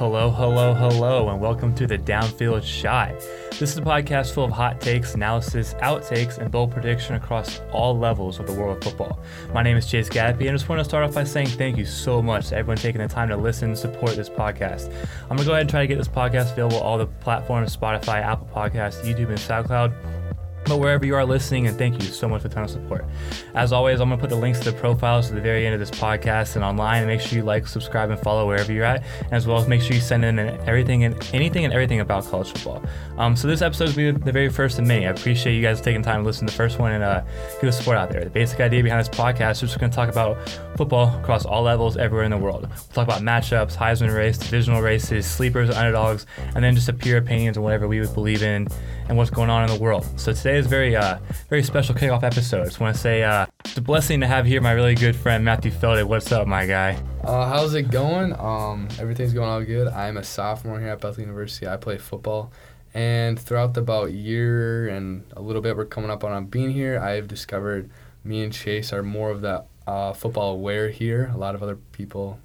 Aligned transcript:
Hello, 0.00 0.30
hello, 0.30 0.72
hello, 0.72 1.28
and 1.28 1.40
welcome 1.40 1.74
to 1.74 1.86
the 1.86 1.98
Downfield 1.98 2.62
Shot. 2.62 3.14
This 3.58 3.72
is 3.72 3.76
a 3.76 3.82
podcast 3.82 4.32
full 4.32 4.44
of 4.44 4.50
hot 4.50 4.80
takes, 4.80 5.14
analysis, 5.14 5.74
outtakes, 5.82 6.38
and 6.38 6.50
bold 6.50 6.70
prediction 6.70 7.16
across 7.16 7.60
all 7.70 7.98
levels 7.98 8.38
of 8.38 8.46
the 8.46 8.54
world 8.54 8.78
of 8.78 8.82
football. 8.82 9.20
My 9.52 9.62
name 9.62 9.76
is 9.76 9.84
Chace 9.84 10.08
Gadapee, 10.08 10.40
and 10.40 10.50
I 10.50 10.52
just 10.52 10.70
want 10.70 10.80
to 10.80 10.84
start 10.84 11.04
off 11.04 11.14
by 11.14 11.24
saying 11.24 11.48
thank 11.48 11.76
you 11.76 11.84
so 11.84 12.22
much 12.22 12.48
to 12.48 12.56
everyone 12.56 12.78
taking 12.78 13.02
the 13.02 13.08
time 13.08 13.28
to 13.28 13.36
listen 13.36 13.68
and 13.68 13.78
support 13.78 14.16
this 14.16 14.30
podcast. 14.30 14.90
I'm 15.24 15.36
going 15.36 15.40
to 15.40 15.44
go 15.44 15.52
ahead 15.52 15.62
and 15.62 15.70
try 15.70 15.82
to 15.82 15.86
get 15.86 15.98
this 15.98 16.08
podcast 16.08 16.52
available 16.52 16.78
on 16.78 16.82
all 16.82 16.98
the 16.98 17.06
platforms 17.06 17.76
Spotify, 17.76 18.22
Apple 18.22 18.48
Podcasts, 18.54 19.02
YouTube, 19.04 19.28
and 19.28 19.38
SoundCloud 19.38 20.19
but 20.70 20.78
wherever 20.78 21.04
you 21.04 21.16
are 21.16 21.24
listening, 21.24 21.66
and 21.66 21.76
thank 21.76 22.00
you 22.00 22.08
so 22.08 22.28
much 22.28 22.42
for 22.42 22.48
the 22.48 22.54
ton 22.54 22.64
of 22.64 22.70
support. 22.70 23.04
As 23.54 23.72
always, 23.72 24.00
I'm 24.00 24.08
gonna 24.08 24.20
put 24.20 24.30
the 24.30 24.36
links 24.36 24.60
to 24.60 24.70
the 24.70 24.76
profiles 24.76 25.28
to 25.28 25.34
the 25.34 25.40
very 25.40 25.66
end 25.66 25.74
of 25.74 25.80
this 25.80 25.90
podcast 25.90 26.54
and 26.54 26.64
online. 26.64 26.98
And 26.98 27.08
make 27.08 27.20
sure 27.20 27.36
you 27.36 27.44
like, 27.44 27.66
subscribe, 27.66 28.08
and 28.10 28.18
follow 28.20 28.46
wherever 28.46 28.72
you're 28.72 28.84
at, 28.84 29.02
as 29.32 29.46
well 29.48 29.58
as 29.58 29.66
make 29.66 29.82
sure 29.82 29.94
you 29.94 30.00
send 30.00 30.24
in 30.24 30.38
everything 30.38 31.04
and 31.04 31.14
anything 31.34 31.64
and 31.64 31.74
everything 31.74 32.00
about 32.00 32.24
college 32.24 32.52
football. 32.52 32.82
Um, 33.18 33.34
so 33.34 33.48
this 33.48 33.62
episode 33.62 33.88
is 33.88 33.96
be 33.96 34.12
the 34.12 34.32
very 34.32 34.48
first 34.48 34.78
of 34.78 34.86
many. 34.86 35.06
I 35.06 35.10
appreciate 35.10 35.56
you 35.56 35.62
guys 35.62 35.80
taking 35.80 36.02
time 36.02 36.20
to 36.20 36.26
listen 36.26 36.46
to 36.46 36.52
the 36.52 36.56
first 36.56 36.78
one 36.78 36.92
and 36.92 37.02
uh, 37.02 37.22
give 37.60 37.68
us 37.68 37.76
support 37.76 37.96
out 37.96 38.10
there. 38.10 38.22
The 38.22 38.30
basic 38.30 38.60
idea 38.60 38.82
behind 38.84 39.00
this 39.00 39.08
podcast 39.08 39.62
is 39.62 39.70
just 39.70 39.80
gonna 39.80 39.92
talk 39.92 40.08
about 40.08 40.38
football 40.80 41.14
across 41.20 41.44
all 41.44 41.60
levels, 41.60 41.98
everywhere 41.98 42.24
in 42.24 42.30
the 42.30 42.38
world. 42.38 42.62
We'll 42.62 42.94
talk 42.94 43.04
about 43.04 43.20
matchups, 43.20 43.76
Heisman 43.76 44.16
race, 44.16 44.38
divisional 44.38 44.80
races, 44.80 45.26
sleepers, 45.26 45.68
underdogs, 45.68 46.24
and 46.54 46.64
then 46.64 46.74
just 46.74 46.88
a 46.88 46.94
pure 46.94 47.18
opinions 47.18 47.58
on 47.58 47.64
whatever 47.64 47.86
we 47.86 48.00
would 48.00 48.14
believe 48.14 48.42
in 48.42 48.66
and 49.06 49.18
what's 49.18 49.28
going 49.28 49.50
on 49.50 49.68
in 49.68 49.76
the 49.76 49.78
world. 49.78 50.06
So 50.18 50.32
today 50.32 50.56
is 50.56 50.66
very, 50.66 50.96
uh, 50.96 51.18
very 51.50 51.62
special 51.62 51.94
kickoff 51.94 52.22
episode. 52.22 52.64
Just 52.64 52.80
want 52.80 52.96
to 52.96 53.00
say 53.02 53.22
uh, 53.22 53.44
it's 53.62 53.76
a 53.76 53.82
blessing 53.82 54.20
to 54.20 54.26
have 54.26 54.46
here 54.46 54.62
my 54.62 54.72
really 54.72 54.94
good 54.94 55.14
friend 55.14 55.44
Matthew 55.44 55.70
Feldick. 55.70 56.04
What's 56.04 56.32
up, 56.32 56.46
my 56.46 56.64
guy? 56.64 56.98
Uh, 57.24 57.46
how's 57.46 57.74
it 57.74 57.90
going? 57.90 58.32
Um, 58.38 58.88
everything's 58.98 59.34
going 59.34 59.50
all 59.50 59.62
good. 59.62 59.86
I'm 59.86 60.16
a 60.16 60.24
sophomore 60.24 60.80
here 60.80 60.88
at 60.88 61.02
Bethel 61.02 61.20
University. 61.20 61.68
I 61.68 61.76
play 61.76 61.98
football. 61.98 62.52
And 62.94 63.38
throughout 63.38 63.74
the 63.74 63.80
about 63.82 64.12
year 64.12 64.88
and 64.88 65.30
a 65.36 65.42
little 65.42 65.60
bit 65.60 65.76
we're 65.76 65.84
coming 65.84 66.10
up 66.10 66.24
on 66.24 66.46
being 66.46 66.70
here, 66.70 66.98
I've 66.98 67.28
discovered 67.28 67.90
me 68.24 68.42
and 68.42 68.52
Chace 68.52 68.94
are 68.94 69.02
more 69.02 69.30
of 69.30 69.42
the 69.42 69.64
uh, 69.86 70.12
football 70.12 70.52
aware 70.52 70.88
here. 70.88 71.30
A 71.34 71.36
lot 71.36 71.54
of 71.54 71.62
other 71.62 71.76
people 71.92 72.38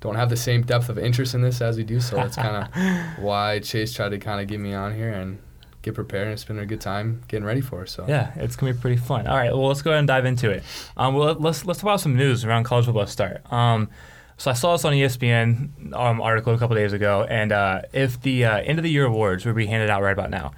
don't 0.00 0.16
have 0.16 0.28
the 0.28 0.36
same 0.36 0.62
depth 0.62 0.88
of 0.88 0.98
interest 0.98 1.34
in 1.34 1.42
this 1.42 1.60
as 1.60 1.76
we 1.76 1.84
do, 1.84 2.00
so 2.00 2.16
that's 2.16 2.36
kind 2.36 2.56
of 2.56 3.18
why 3.24 3.58
Chace 3.60 3.92
tried 3.92 4.10
to 4.10 4.18
kind 4.18 4.40
of 4.40 4.46
get 4.46 4.60
me 4.60 4.74
on 4.74 4.94
here, 4.94 5.10
and 5.10 5.38
get 5.84 5.94
prepared 5.94 6.24
and 6.24 6.32
it's 6.32 6.44
been 6.44 6.58
a 6.58 6.66
good 6.66 6.80
time 6.80 7.22
getting 7.28 7.44
ready 7.44 7.60
for 7.60 7.82
it. 7.82 7.88
So 7.88 8.06
yeah, 8.08 8.32
it's 8.36 8.56
gonna 8.56 8.72
be 8.72 8.80
pretty 8.80 8.96
fun. 8.96 9.26
All 9.26 9.36
right, 9.36 9.52
well 9.52 9.68
let's 9.68 9.82
go 9.82 9.90
ahead 9.90 10.00
and 10.00 10.08
dive 10.08 10.24
into 10.24 10.50
it. 10.50 10.64
Um, 10.96 11.14
well 11.14 11.34
let's 11.34 11.64
let's 11.64 11.78
talk 11.78 11.84
about 11.84 12.00
some 12.00 12.16
news 12.16 12.44
around 12.44 12.64
college 12.64 12.86
football 12.86 13.06
start. 13.06 13.52
Um, 13.52 13.90
so 14.36 14.50
I 14.50 14.54
saw 14.54 14.72
this 14.72 14.84
on 14.84 14.92
ESPN 14.94 15.94
um, 15.94 16.20
article 16.20 16.54
a 16.54 16.58
couple 16.58 16.74
days 16.74 16.92
ago, 16.92 17.24
and 17.24 17.52
uh, 17.52 17.82
if 17.92 18.20
the 18.20 18.44
uh, 18.46 18.56
end 18.58 18.78
of 18.78 18.82
the 18.82 18.90
year 18.90 19.04
awards 19.04 19.44
would 19.46 19.54
be 19.54 19.66
handed 19.66 19.90
out 19.90 20.02
right 20.02 20.12
about 20.12 20.30
now, 20.30 20.52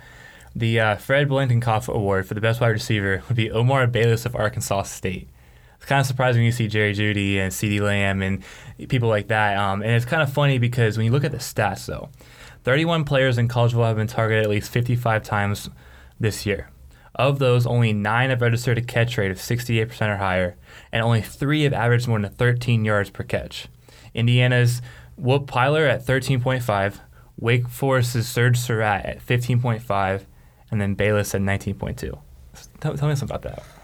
the 0.55 0.81
uh, 0.81 0.97
Fred 0.97 1.29
Biletnikoff 1.29 1.93
Award 1.93 2.27
for 2.27 2.33
the 2.33 2.41
best 2.41 2.61
wide 2.61 2.69
receiver 2.69 3.23
would 3.29 3.37
be 3.37 3.51
Omar 3.51 3.87
Bayless 3.87 4.25
of 4.25 4.35
Arkansas 4.35 4.85
State. 4.85 5.29
It's 5.87 5.91
kind 5.91 6.01
of 6.01 6.07
surprising 6.09 6.41
when 6.41 6.47
you 6.47 6.51
see 6.51 6.67
Jerry 6.67 6.93
Jeudy 6.95 7.37
and 7.37 7.53
CeeDee 7.53 7.81
Lamb 7.81 8.21
and 8.21 8.43
people 8.89 9.09
like 9.09 9.29
that. 9.29 9.57
Um, 9.57 9.83
and 9.83 9.93
it's 9.93 10.05
kind 10.05 10.21
of 10.21 10.33
funny 10.33 10.59
because 10.59 10.97
when 10.97 11.07
you 11.07 11.13
look 11.13 11.23
at 11.23 11.31
the 11.31 11.39
stats, 11.39 11.87
though, 11.87 12.09
31 12.65 13.05
players 13.05 13.39
in 13.39 13.47
college 13.47 13.71
football 13.71 13.87
have 13.87 13.97
been 13.97 14.09
targeted 14.09 14.43
at 14.43 14.51
least 14.51 14.73
55 14.73 15.23
times 15.23 15.71
this 16.19 16.45
year. 16.45 16.71
Of 17.15 17.39
those, 17.39 17.69
only 17.69 17.93
nine 17.93 18.31
have 18.31 18.43
registered 18.43 18.79
a 18.79 18.83
catch 18.83 19.17
rate 19.17 19.31
of 19.31 19.37
68% 19.37 20.09
or 20.09 20.17
higher, 20.17 20.57
and 20.91 21.05
only 21.05 21.23
three 21.23 21.63
have 21.63 21.73
averaged 21.73 22.09
more 22.09 22.19
than 22.19 22.33
13 22.33 22.85
yards 22.85 23.11
per 23.11 23.23
catch. 23.23 23.69
Indiana's 24.13 24.83
Whop 25.15 25.47
Philyor 25.47 25.89
at 25.89 26.05
13.5, 26.05 26.99
Wake 27.39 27.69
Forest's 27.69 28.27
Sage 28.27 28.59
Surratt 28.59 29.07
at 29.07 29.25
15.5, 29.25 30.25
and 30.73 30.81
then 30.81 30.95
Bayless 30.95 31.33
at 31.33 31.43
19.2. 31.43 32.19
Tell, 32.81 32.97
tell 32.97 33.09
me 33.09 33.15
something 33.15 33.37
about 33.37 33.43
that. 33.43 33.76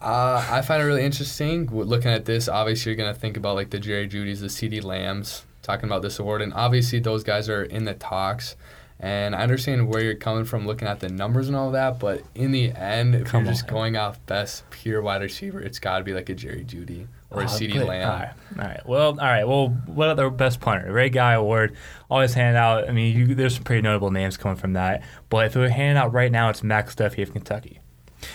Uh, 0.00 0.46
I 0.50 0.62
find 0.62 0.82
it 0.82 0.86
really 0.86 1.04
interesting. 1.04 1.66
Looking 1.66 2.10
at 2.10 2.24
this, 2.24 2.48
obviously 2.48 2.90
you're 2.90 2.96
gonna 2.96 3.14
think 3.14 3.36
about 3.36 3.54
like 3.54 3.70
the 3.70 3.78
Jerry 3.78 4.08
Jeudy's, 4.08 4.40
the 4.40 4.46
CeeDee 4.46 4.82
Lambs, 4.82 5.44
talking 5.62 5.86
about 5.86 6.02
this 6.02 6.18
award. 6.18 6.42
And 6.42 6.52
obviously, 6.54 7.00
those 7.00 7.22
guys 7.22 7.48
are 7.48 7.62
in 7.62 7.84
the 7.84 7.94
talks. 7.94 8.56
And 9.02 9.34
I 9.34 9.42
understand 9.42 9.88
where 9.88 10.02
you're 10.02 10.14
coming 10.14 10.44
from 10.44 10.66
looking 10.66 10.86
at 10.86 11.00
the 11.00 11.08
numbers 11.08 11.48
and 11.48 11.56
all 11.56 11.70
that, 11.70 11.98
but 11.98 12.22
in 12.34 12.50
the 12.50 12.70
end, 12.72 13.14
if 13.14 13.28
Come 13.28 13.44
you're 13.44 13.54
just 13.54 13.66
going 13.66 13.96
off 13.96 14.24
best 14.26 14.68
pure 14.68 15.00
wide 15.00 15.22
receiver, 15.22 15.58
it's 15.58 15.78
got 15.78 15.98
to 15.98 16.04
be 16.04 16.12
like 16.12 16.28
a 16.28 16.34
Jerry 16.34 16.64
Jeudy 16.64 17.06
or 17.30 17.40
a 17.40 17.46
CeeDee 17.46 17.82
Lamb. 17.86 18.10
All 18.10 18.18
right. 18.18 18.32
all 18.58 18.64
right. 18.68 18.86
Well, 18.86 19.08
all 19.08 19.26
right. 19.26 19.44
Well, 19.48 19.68
what 19.86 20.08
other 20.08 20.28
best 20.28 20.60
punter? 20.60 20.92
Ray 20.92 21.08
Guy 21.08 21.32
Award. 21.32 21.74
Always 22.10 22.34
hand 22.34 22.58
out. 22.58 22.90
I 22.90 22.92
mean, 22.92 23.16
you, 23.16 23.34
there's 23.34 23.54
some 23.54 23.64
pretty 23.64 23.80
notable 23.80 24.10
names 24.10 24.36
coming 24.36 24.58
from 24.58 24.74
that. 24.74 25.02
But 25.30 25.46
if 25.46 25.56
we're 25.56 25.70
handing 25.70 25.96
out 25.96 26.12
right 26.12 26.30
now, 26.30 26.50
it's 26.50 26.62
Max 26.62 26.94
Duffy 26.94 27.22
of 27.22 27.32
Kentucky. 27.32 27.79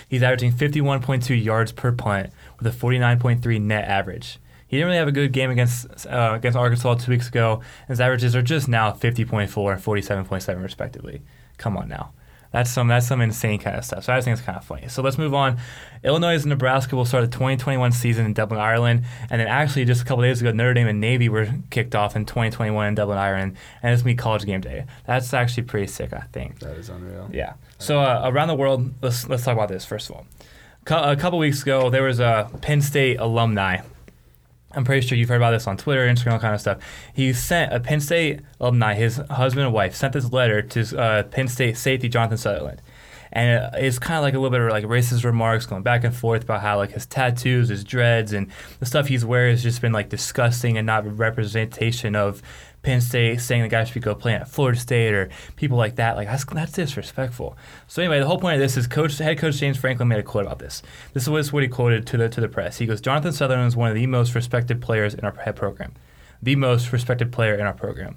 He's 0.08 0.22
averaging 0.22 0.52
51.2 0.52 1.42
yards 1.42 1.72
per 1.72 1.92
punt 1.92 2.30
with 2.58 2.66
a 2.66 2.76
49.3 2.76 3.60
net 3.60 3.84
average. 3.84 4.38
He 4.68 4.76
didn't 4.76 4.86
really 4.86 4.98
have 4.98 5.08
a 5.08 5.12
good 5.12 5.32
game 5.32 5.50
against 5.50 6.06
uh, 6.06 6.32
against 6.34 6.56
Arkansas 6.56 6.94
two 6.94 7.12
weeks 7.12 7.28
ago. 7.28 7.60
His 7.86 8.00
averages 8.00 8.34
are 8.34 8.42
just 8.42 8.68
now 8.68 8.90
50.4 8.90 9.72
and 9.72 9.82
47.7 9.82 10.62
respectively. 10.62 11.22
Come 11.56 11.76
on 11.76 11.88
now. 11.88 12.12
That's 12.56 12.70
some 12.70 12.88
that's 12.88 13.06
some 13.06 13.20
insane 13.20 13.58
kind 13.58 13.76
of 13.76 13.84
stuff. 13.84 14.04
So 14.04 14.14
I 14.14 14.16
just 14.16 14.24
think 14.24 14.38
it's 14.38 14.46
kind 14.46 14.56
of 14.56 14.64
funny. 14.64 14.88
So 14.88 15.02
let's 15.02 15.18
move 15.18 15.34
on. 15.34 15.58
Illinois 16.02 16.36
and 16.36 16.46
Nebraska 16.46 16.96
will 16.96 17.04
start 17.04 17.22
the 17.22 17.30
2021 17.30 17.92
season 17.92 18.24
in 18.24 18.32
Dublin, 18.32 18.58
Ireland, 18.58 19.04
and 19.28 19.38
then 19.38 19.46
actually 19.46 19.84
just 19.84 20.00
a 20.00 20.04
couple 20.06 20.22
days 20.22 20.40
ago, 20.40 20.52
Notre 20.52 20.72
Dame 20.72 20.88
and 20.88 20.98
Navy 20.98 21.28
were 21.28 21.50
kicked 21.68 21.94
off 21.94 22.16
in 22.16 22.24
2021 22.24 22.86
in 22.86 22.94
Dublin, 22.94 23.18
Ireland, 23.18 23.58
and 23.82 23.92
it's 23.92 24.00
gonna 24.00 24.14
be 24.14 24.16
college 24.16 24.46
game 24.46 24.62
day. 24.62 24.86
That's 25.06 25.34
actually 25.34 25.64
pretty 25.64 25.88
sick, 25.88 26.14
I 26.14 26.24
think. 26.32 26.60
That 26.60 26.78
is 26.78 26.88
unreal. 26.88 27.28
Yeah. 27.30 27.52
So 27.78 28.00
uh, 28.00 28.22
around 28.24 28.48
the 28.48 28.54
world, 28.54 28.90
let's 29.02 29.28
let's 29.28 29.44
talk 29.44 29.52
about 29.52 29.68
this 29.68 29.84
first 29.84 30.08
of 30.08 30.16
all. 30.16 30.26
a 30.86 31.14
couple 31.14 31.38
weeks 31.38 31.60
ago, 31.60 31.90
there 31.90 32.04
was 32.04 32.20
a 32.20 32.50
Penn 32.62 32.80
State 32.80 33.18
alumni 33.18 33.82
I'm 34.76 34.84
pretty 34.84 35.06
sure 35.06 35.16
you've 35.16 35.28
heard 35.28 35.36
about 35.36 35.52
this 35.52 35.66
on 35.66 35.76
Twitter, 35.76 36.06
Instagram, 36.06 36.34
all 36.34 36.38
kind 36.38 36.54
of 36.54 36.60
stuff. 36.60 36.78
He 37.14 37.32
sent 37.32 37.72
a 37.72 37.80
Penn 37.80 38.00
State 38.00 38.40
alumni, 38.60 38.94
his 38.94 39.16
husband 39.30 39.64
and 39.64 39.74
wife, 39.74 39.94
sent 39.94 40.12
this 40.12 40.30
letter 40.32 40.62
to 40.62 40.98
uh, 40.98 41.22
Penn 41.24 41.48
State 41.48 41.76
safety 41.76 42.08
Jonathan 42.08 42.36
Sutherland, 42.36 42.82
and 43.32 43.74
it's 43.74 43.98
kind 43.98 44.18
of 44.18 44.22
like 44.22 44.34
a 44.34 44.38
little 44.38 44.50
bit 44.50 44.60
of 44.60 44.70
like 44.70 44.84
racist 44.84 45.24
remarks 45.24 45.66
going 45.66 45.82
back 45.82 46.04
and 46.04 46.14
forth 46.14 46.44
about 46.44 46.60
how 46.60 46.76
like 46.76 46.92
his 46.92 47.06
tattoos, 47.06 47.68
his 47.68 47.84
dreads, 47.84 48.32
and 48.32 48.50
the 48.78 48.86
stuff 48.86 49.08
he's 49.08 49.24
wearing 49.24 49.52
has 49.52 49.62
just 49.62 49.80
been 49.80 49.92
like 49.92 50.08
disgusting 50.08 50.76
and 50.76 50.86
not 50.86 51.18
representation 51.18 52.14
of 52.14 52.42
Penn 52.82 53.00
State 53.00 53.40
saying 53.40 53.62
the 53.62 53.68
guy 53.68 53.84
should 53.84 54.02
go 54.02 54.14
play 54.14 54.34
at 54.34 54.48
Florida 54.48 54.78
State 54.78 55.12
or 55.12 55.28
people 55.56 55.76
like 55.76 55.96
that. 55.96 56.16
Like 56.16 56.28
that's, 56.28 56.44
that's 56.44 56.72
disrespectful. 56.72 57.56
So 57.88 58.02
anyway, 58.02 58.20
the 58.20 58.26
whole 58.26 58.38
point 58.38 58.54
of 58.54 58.60
this 58.60 58.76
is 58.76 58.86
Coach 58.86 59.18
head 59.18 59.38
coach 59.38 59.56
James 59.56 59.76
Franklin 59.76 60.08
made 60.08 60.20
a 60.20 60.22
quote 60.22 60.46
about 60.46 60.60
this. 60.60 60.82
This 61.12 61.26
is 61.26 61.52
what 61.52 61.62
he 61.62 61.68
quoted 61.68 62.06
to 62.06 62.16
the 62.16 62.28
to 62.28 62.40
the 62.40 62.48
press. 62.48 62.78
He 62.78 62.86
goes, 62.86 63.00
"Jonathan 63.00 63.32
Sutherland 63.32 63.68
is 63.68 63.76
one 63.76 63.88
of 63.88 63.96
the 63.96 64.06
most 64.06 64.34
respected 64.34 64.80
players 64.80 65.14
in 65.14 65.24
our 65.24 65.34
head 65.34 65.56
program, 65.56 65.94
the 66.40 66.56
most 66.56 66.92
respected 66.92 67.32
player 67.32 67.54
in 67.54 67.66
our 67.66 67.74
program." 67.74 68.16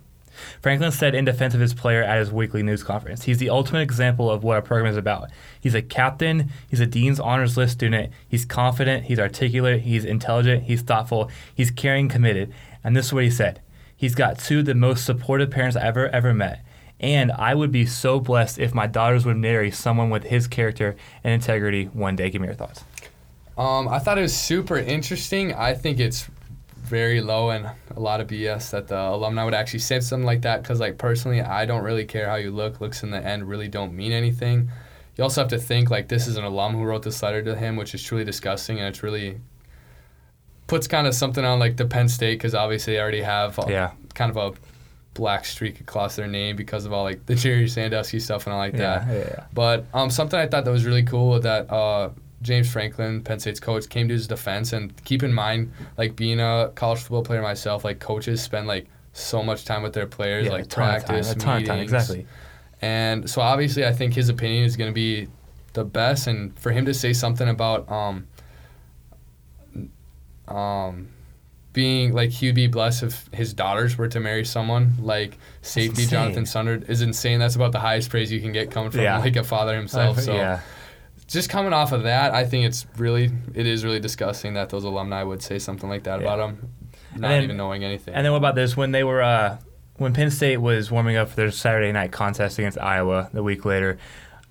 Franklin 0.62 0.92
said 0.92 1.16
in 1.16 1.26
defense 1.26 1.54
of 1.54 1.60
his 1.60 1.74
player 1.74 2.04
at 2.04 2.20
his 2.20 2.32
weekly 2.32 2.64
news 2.64 2.84
conference, 2.84 3.24
he's 3.24 3.40
the 3.40 3.50
ultimate 3.50 3.82
example 3.82 4.30
of 4.30 4.44
what 4.44 4.56
our 4.56 4.62
program 4.62 4.90
is 4.90 4.98
about. 4.98 5.30
He's 5.60 5.76
a 5.76 5.82
captain, 5.82 6.50
he's 6.70 6.80
a 6.80 6.86
Dean's 6.86 7.20
Honors 7.20 7.58
List 7.58 7.74
student, 7.74 8.12
he's 8.28 8.46
confident, 8.46 9.06
he's 9.06 9.20
articulate, 9.20 9.82
he's 9.82 10.06
intelligent, 10.06 10.64
he's 10.64 10.82
thoughtful, 10.82 11.30
he's 11.54 11.72
caring, 11.72 12.08
committed. 12.08 12.54
And 12.84 12.96
this 12.96 13.08
is 13.08 13.14
what 13.14 13.24
he 13.24 13.30
said 13.30 13.60
He's 14.00 14.16
got 14.16 14.40
two 14.40 14.60
of 14.60 14.66
the 14.66 14.76
most 14.76 15.06
supportive 15.06 15.52
parents 15.52 15.76
I 15.76 15.82
ever 15.82 16.08
ever 16.08 16.34
met. 16.34 16.64
And 17.02 17.34
I 17.34 17.54
would 17.54 17.70
be 17.70 17.86
so 17.86 18.22
blessed 18.22 18.58
if 18.58 18.74
my 18.74 18.88
daughters 18.88 19.26
would 19.26 19.36
marry 19.36 19.72
someone 19.72 20.10
with 20.10 20.24
his 20.24 20.48
character 20.48 20.96
and 21.22 21.34
integrity 21.34 21.86
one 21.88 22.16
day. 22.16 22.30
Give 22.30 22.42
me 22.42 22.48
your 22.48 22.56
thoughts. 22.56 22.86
Um, 23.58 23.90
I 23.90 24.00
thought 24.00 24.18
it 24.18 24.22
was 24.22 24.34
super 24.34 24.78
interesting. 24.78 25.54
I 25.54 25.74
think 25.74 26.00
it's 26.00 26.30
very 26.78 27.20
low 27.20 27.50
and 27.50 27.70
a 27.94 28.00
lot 28.00 28.22
of 28.22 28.28
BS 28.28 28.70
that 28.72 28.88
the 28.88 28.98
alumni 28.98 29.44
would 29.44 29.54
actually 29.54 29.80
say 29.80 30.00
something 30.00 30.26
like 30.26 30.44
that 30.44 30.62
because, 30.62 30.80
like, 30.80 30.98
personally, 30.98 31.42
I 31.42 31.66
don't 31.66 31.84
really 31.84 32.06
care 32.06 32.30
how 32.30 32.36
you 32.36 32.52
look. 32.52 32.80
Looks 32.80 33.04
in 33.04 33.12
the 33.12 33.22
end 33.22 33.50
really 33.50 33.68
don't 33.68 33.94
mean 33.94 34.14
anything. 34.14 34.72
You 35.18 35.26
also 35.26 35.42
have 35.42 35.50
to 35.50 35.60
think, 35.60 35.90
like, 35.90 36.08
this 36.08 36.26
is 36.26 36.38
an 36.38 36.46
alum 36.46 36.74
who 36.74 36.86
wrote 36.86 37.04
this 37.04 37.22
letter 37.22 37.44
to 37.44 37.54
him, 37.54 37.76
which 37.76 37.94
is 37.94 38.02
truly 38.02 38.24
disgusting 38.24 38.78
and 38.80 38.88
it's 38.88 39.04
really 39.04 39.42
puts 40.70 40.88
kind 40.88 41.08
of 41.08 41.16
something 41.16 41.44
on 41.44 41.60
like 41.60 41.76
the 41.76 41.86
Penn 41.86 42.08
State 42.08 42.36
because 42.36 42.54
obviously 42.54 42.94
they 42.94 43.00
already 43.02 43.24
have 43.24 43.60
yeah. 43.68 43.92
kind 44.14 44.30
of 44.30 44.38
a 44.38 44.58
black 45.16 45.44
streak 45.44 45.82
across 45.82 46.16
their 46.16 46.28
name 46.28 46.56
because 46.56 46.86
of 46.86 46.94
all 46.94 47.04
like 47.04 47.26
the 47.26 47.36
Jerry 47.44 47.68
Sandusky 47.68 48.20
stuff 48.20 48.46
and 48.46 48.54
all 48.54 48.60
like 48.60 48.74
that. 48.78 49.08
Yeah, 49.08 49.14
yeah, 49.14 49.44
But 49.52 49.86
um, 49.94 50.10
something 50.10 50.40
I 50.40 50.48
thought 50.48 50.66
that 50.66 50.72
was 50.72 50.86
really 50.86 51.04
cool 51.04 51.40
that 51.40 51.70
uh, 51.72 52.12
James 52.44 52.72
Franklin, 52.72 53.24
Penn 53.24 53.40
State's 53.40 53.60
coach, 53.60 53.90
came 53.90 54.08
to 54.08 54.14
his 54.14 54.28
defense 54.28 54.72
and 54.72 54.96
keep 55.04 55.24
in 55.24 55.34
mind 55.34 55.74
like 55.98 56.16
being 56.16 56.40
a 56.40 56.72
college 56.76 57.00
football 57.00 57.24
player 57.24 57.42
myself, 57.42 57.84
like 57.84 58.00
coaches 58.00 58.42
spend 58.42 58.68
like 58.68 58.88
so 59.14 59.44
much 59.44 59.66
time 59.66 59.82
with 59.82 59.94
their 59.94 60.06
players, 60.08 60.46
yeah, 60.46 60.52
like 60.52 60.70
practice, 60.70 61.34
time, 61.34 61.64
meetings, 61.64 61.68
time, 61.68 61.80
exactly. 61.80 62.28
And 62.82 63.28
so 63.28 63.42
obviously 63.42 63.86
I 63.86 63.92
think 63.92 64.14
his 64.14 64.30
opinion 64.30 64.66
is 64.66 64.78
going 64.78 64.90
to 64.90 64.96
be 64.96 65.28
the 65.74 65.84
best, 65.84 66.28
and 66.28 66.58
for 66.60 66.72
him 66.72 66.86
to 66.86 66.94
say 66.94 67.12
something 67.12 67.50
about 67.50 67.92
um, 67.92 68.28
um, 70.50 71.10
being 71.74 72.14
like 72.14 72.32
he'd 72.32 72.56
be 72.56 72.68
blessed 72.68 73.04
if 73.04 73.30
his 73.32 73.54
daughters 73.54 73.98
were 73.98 74.08
to 74.08 74.20
marry 74.20 74.44
someone 74.44 74.94
like 75.00 75.38
safety. 75.62 76.06
Jonathan 76.06 76.46
Sutherland 76.46 76.86
is 76.90 77.02
insane. 77.02 77.40
That's 77.40 77.56
about 77.56 77.72
the 77.72 77.80
highest 77.80 78.10
praise 78.10 78.32
you 78.32 78.42
can 78.42 78.52
get 78.52 78.72
coming 78.72 78.92
from 78.92 79.02
Yeah. 79.02 79.20
like 79.20 79.36
a 79.36 79.44
father 79.44 79.76
himself. 79.84 80.20
So 80.20 80.34
yeah. 80.36 80.62
just 81.28 81.50
coming 81.50 81.72
off 81.74 81.92
of 81.92 82.04
that, 82.04 82.34
I 82.34 82.44
think 82.46 82.66
it's 82.66 82.86
really 82.98 83.32
it 83.54 83.68
is 83.68 83.86
really 83.86 84.00
disgusting 84.00 84.56
that 84.56 84.70
those 84.70 84.84
alumni 84.84 85.22
would 85.24 85.42
say 85.44 85.60
something 85.60 85.88
like 85.90 86.04
that 86.04 86.22
Yeah. 86.22 86.34
about 86.34 86.50
him, 86.50 86.70
not 87.16 87.28
then- 87.30 87.44
even 87.44 87.58
knowing 87.58 87.84
anything. 87.84 88.16
And 88.16 88.26
then 88.26 88.32
what 88.32 88.40
about 88.40 88.56
this? 88.56 88.76
When 88.76 88.92
they 88.92 89.04
were, 89.04 89.22
uh, 89.22 89.58
when 89.98 90.14
Penn 90.14 90.32
State 90.32 90.58
was 90.58 90.90
warming 90.90 91.18
up 91.18 91.30
for 91.30 91.36
their 91.36 91.52
Saturday 91.52 91.92
night 91.92 92.12
contest 92.12 92.58
against 92.58 92.80
Iowa 92.80 93.30
the 93.32 93.44
week 93.44 93.64
later, 93.66 93.98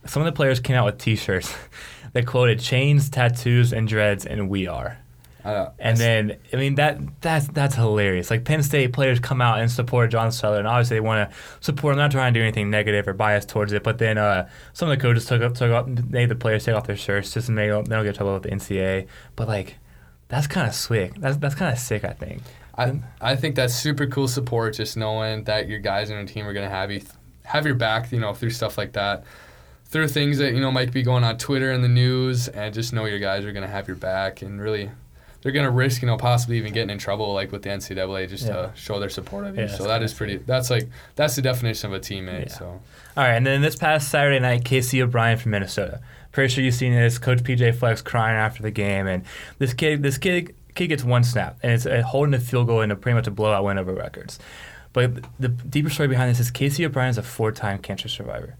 some 0.06 0.22
of 0.22 0.26
the 0.26 0.32
players 0.32 0.60
came 0.60 0.76
out 0.76 0.84
with 0.86 0.98
T-shirts 0.98 1.52
that 2.12 2.26
quoted 2.26 2.60
"chains, 2.60 3.10
tattoos, 3.10 3.72
and 3.72 3.88
dreads," 3.88 4.24
and 4.24 4.48
"We 4.48 4.66
are." 4.68 4.98
Uh, 5.44 5.70
And 5.78 5.96
then, 5.96 6.36
I 6.52 6.56
mean 6.56 6.74
that 6.74 6.98
that's 7.20 7.46
that's 7.48 7.74
hilarious. 7.74 8.30
Like 8.30 8.44
Penn 8.44 8.62
State 8.62 8.92
players 8.92 9.20
come 9.20 9.40
out 9.40 9.60
and 9.60 9.70
support 9.70 10.10
John 10.10 10.32
Seller, 10.32 10.58
and 10.58 10.66
obviously 10.66 10.96
they 10.96 11.00
want 11.00 11.30
to 11.30 11.36
support. 11.60 11.92
I'm 11.92 11.98
not 11.98 12.10
trying 12.10 12.34
to 12.34 12.40
do 12.40 12.42
anything 12.42 12.70
negative 12.70 13.06
or 13.06 13.12
biased 13.14 13.48
towards 13.48 13.72
it, 13.72 13.82
but 13.82 13.98
then 13.98 14.18
uh, 14.18 14.48
some 14.72 14.90
of 14.90 14.98
the 14.98 15.02
coaches 15.02 15.26
took 15.26 15.40
up 15.42 15.54
took 15.54 15.70
up 15.70 15.86
made 15.86 16.28
the 16.28 16.34
players 16.34 16.64
take 16.64 16.74
off 16.74 16.86
their 16.86 16.96
shirts 16.96 17.32
just 17.32 17.46
to 17.46 17.52
make 17.52 17.68
they 17.68 17.70
don't 17.70 17.86
get 17.88 18.06
in 18.06 18.14
trouble 18.14 18.34
with 18.34 18.42
the 18.42 18.50
NCAA. 18.50 19.06
But 19.36 19.48
like, 19.48 19.76
that's 20.28 20.46
kind 20.46 20.66
of 20.66 20.74
sick. 20.74 21.14
That's 21.18 21.36
that's 21.36 21.54
kind 21.54 21.72
of 21.72 21.78
sick. 21.78 22.04
I 22.04 22.12
think. 22.12 22.42
I, 22.76 23.00
I 23.20 23.34
think 23.34 23.56
that's 23.56 23.74
super 23.74 24.06
cool 24.06 24.28
support. 24.28 24.74
Just 24.74 24.96
knowing 24.96 25.44
that 25.44 25.68
your 25.68 25.80
guys 25.80 26.10
on 26.10 26.16
your 26.16 26.26
team 26.26 26.46
are 26.46 26.52
gonna 26.52 26.68
have 26.68 26.90
you 26.90 27.02
have 27.44 27.64
your 27.64 27.74
back, 27.74 28.12
you 28.12 28.20
know, 28.20 28.34
through 28.34 28.50
stuff 28.50 28.76
like 28.76 28.92
that, 28.92 29.24
through 29.86 30.08
things 30.08 30.38
that 30.38 30.52
you 30.52 30.60
know 30.60 30.70
might 30.70 30.92
be 30.92 31.02
going 31.02 31.24
on 31.24 31.38
Twitter 31.38 31.70
and 31.70 31.82
the 31.82 31.88
news, 31.88 32.48
and 32.48 32.74
just 32.74 32.92
know 32.92 33.04
your 33.04 33.18
guys 33.18 33.44
are 33.44 33.52
gonna 33.52 33.66
have 33.68 33.86
your 33.88 33.96
back 33.96 34.42
and 34.42 34.60
really. 34.60 34.90
They're 35.42 35.52
gonna 35.52 35.70
risk, 35.70 36.02
you 36.02 36.06
know, 36.08 36.16
possibly 36.16 36.58
even 36.58 36.72
getting 36.72 36.90
in 36.90 36.98
trouble, 36.98 37.32
like 37.32 37.52
with 37.52 37.62
the 37.62 37.70
NCAA, 37.70 38.26
just 38.28 38.46
Yeah. 38.46 38.54
to 38.54 38.70
show 38.74 38.98
their 38.98 39.08
support 39.08 39.46
of 39.46 39.56
you. 39.56 39.62
Yeah, 39.62 39.68
so 39.68 39.84
that 39.84 40.00
kinda 40.00 40.14
pretty. 40.14 40.36
That's 40.38 40.68
like 40.70 40.88
that's 41.14 41.36
the 41.36 41.42
definition 41.42 41.90
of 41.92 41.96
a 41.96 42.00
teammate. 42.00 42.48
Yeah. 42.48 42.54
So 42.54 42.66
All 43.16 43.24
right, 43.24 43.34
and 43.34 43.46
then 43.46 43.62
this 43.62 43.76
past 43.76 44.08
Saturday 44.08 44.38
night, 44.40 44.64
Casey 44.64 45.00
O'Brien 45.02 45.38
from 45.38 45.52
Minnesota. 45.52 46.00
Pretty 46.32 46.52
sure 46.52 46.62
you've 46.62 46.74
seen 46.74 46.92
this. 46.92 47.18
Coach 47.18 47.42
PJ 47.42 47.72
Fleck 47.74 48.02
crying 48.04 48.36
after 48.36 48.62
the 48.62 48.70
game, 48.70 49.06
and 49.06 49.24
this 49.58 49.72
kid, 49.74 50.02
this 50.02 50.18
kid, 50.18 50.54
kid 50.74 50.88
gets 50.88 51.02
one 51.04 51.24
snap, 51.24 51.56
and 51.62 51.72
it's 51.72 51.86
uh, 51.86 52.02
holding 52.02 52.34
a 52.34 52.38
field 52.38 52.66
goal 52.66 52.80
in 52.82 52.90
a 52.90 52.96
pretty 52.96 53.14
much 53.14 53.26
a 53.26 53.30
blowout 53.30 53.64
win 53.64 53.78
over 53.78 53.92
Rutgers. 53.94 54.38
But 54.92 55.24
the 55.38 55.48
deeper 55.48 55.90
story 55.90 56.08
behind 56.08 56.30
this 56.30 56.40
is 56.40 56.50
Casey 56.50 56.84
O'Brien 56.84 57.10
is 57.10 57.18
a 57.18 57.22
four-time 57.22 57.78
cancer 57.78 58.08
survivor. 58.08 58.56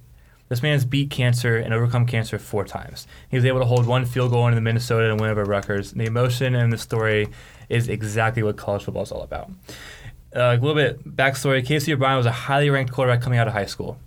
This 0.49 0.63
man's 0.63 0.85
beat 0.85 1.11
cancer 1.11 1.57
and 1.57 1.75
overcome 1.75 2.07
cancer 2.07 2.39
four 2.39 2.65
times. 2.65 3.07
He 3.29 3.37
was 3.37 3.45
able 3.45 3.61
to 3.61 3.67
hold 3.67 3.87
one 3.87 4.07
field 4.07 4.31
goal 4.31 4.47
into 4.47 4.55
the 4.55 4.63
Minnesota 4.63 5.11
and 5.11 5.21
win 5.21 5.31
over 5.31 5.45
Rutgers. 5.45 5.93
The 5.93 6.07
emotion 6.07 6.55
in 6.55 6.71
the 6.71 6.79
story 6.79 7.29
is 7.69 7.89
exactly 7.89 8.43
what 8.43 8.57
college 8.57 8.85
football 8.85 9.03
is 9.03 9.13
all 9.13 9.23
about. 9.23 9.51
Uh, 10.35 10.41
a 10.41 10.57
little 10.57 10.75
bit 10.75 11.05
backstory: 11.17 11.65
Casey 11.65 11.93
O'Brien 11.93 12.17
was 12.17 12.27
a 12.27 12.33
highly 12.33 12.71
ranked 12.71 12.93
quarterback 12.93 13.23
coming 13.23 13.39
out 13.39 13.47
of 13.47 13.55
high 13.55 13.67
school. 13.67 13.99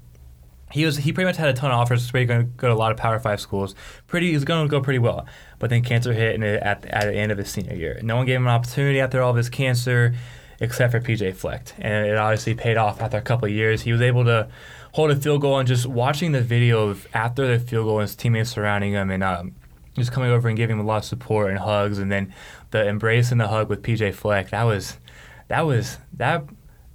He 0.72 0.86
was 0.86 0.98
he 0.98 1.12
pretty 1.12 1.26
much 1.26 1.38
had 1.38 1.50
a 1.50 1.54
ton 1.54 1.72
of 1.72 1.78
offers. 1.78 2.10
He 2.10 2.18
was 2.18 2.28
going 2.28 2.42
to 2.42 2.46
go 2.58 2.68
to 2.68 2.74
a 2.74 2.76
lot 2.76 2.92
of 2.92 2.98
Power 2.98 3.20
Five 3.20 3.42
schools. 3.42 3.76
Pretty, 4.08 4.28
he 4.28 4.34
was 4.34 4.46
going 4.46 4.66
to 4.66 4.72
go 4.72 4.82
pretty 4.82 5.00
well, 5.00 5.26
but 5.60 5.70
then 5.70 5.84
cancer 5.84 6.14
hit, 6.14 6.36
and 6.36 6.44
at 6.44 6.86
at 6.86 7.06
the 7.06 7.14
end 7.14 7.32
of 7.32 7.38
his 7.38 7.50
senior 7.50 7.76
year, 7.76 8.00
no 8.04 8.16
one 8.16 8.26
gave 8.26 8.38
him 8.38 8.48
an 8.48 8.54
opportunity 8.54 9.00
after 9.00 9.22
all 9.22 9.32
of 9.32 9.36
his 9.36 9.50
cancer, 9.50 10.14
except 10.60 10.92
for 10.92 11.02
PJ 11.02 11.36
Fleck, 11.36 11.74
and 11.80 12.08
it 12.08 12.18
obviously 12.18 12.54
paid 12.54 12.78
off 12.78 13.02
after 13.02 13.18
a 13.18 13.22
couple 13.22 13.48
of 13.48 13.52
years. 13.52 13.82
He 13.82 13.92
was 13.92 14.02
able 14.02 14.24
to 14.26 14.48
hold 14.94 15.12
a 15.12 15.16
field 15.16 15.42
goal, 15.42 15.60
and 15.60 15.68
just 15.68 15.86
watching 15.86 16.32
the 16.32 16.42
video 16.42 16.88
of 16.90 17.08
after 17.14 17.46
the 17.48 17.64
field 17.64 17.86
goal, 17.86 18.00
and 18.00 18.08
his 18.08 18.16
teammates 18.16 18.52
surrounding 18.52 18.94
him, 18.94 19.10
and 19.12 19.24
um, 19.24 19.56
just 19.96 20.12
coming 20.12 20.32
over 20.32 20.48
and 20.48 20.58
giving 20.58 20.78
him 20.78 20.86
a 20.86 20.88
lot 20.88 20.98
of 20.98 21.06
support 21.06 21.50
and 21.50 21.60
hugs, 21.60 21.98
and 21.98 22.12
then 22.12 22.34
the 22.72 22.88
embrace 22.88 23.32
and 23.32 23.40
the 23.40 23.48
hug 23.48 23.70
with 23.70 23.82
PJ 23.84 24.14
Fleck. 24.14 24.50
That 24.52 24.64
was, 24.64 24.98
that 25.48 25.62
was 25.62 25.98
that 26.14 26.44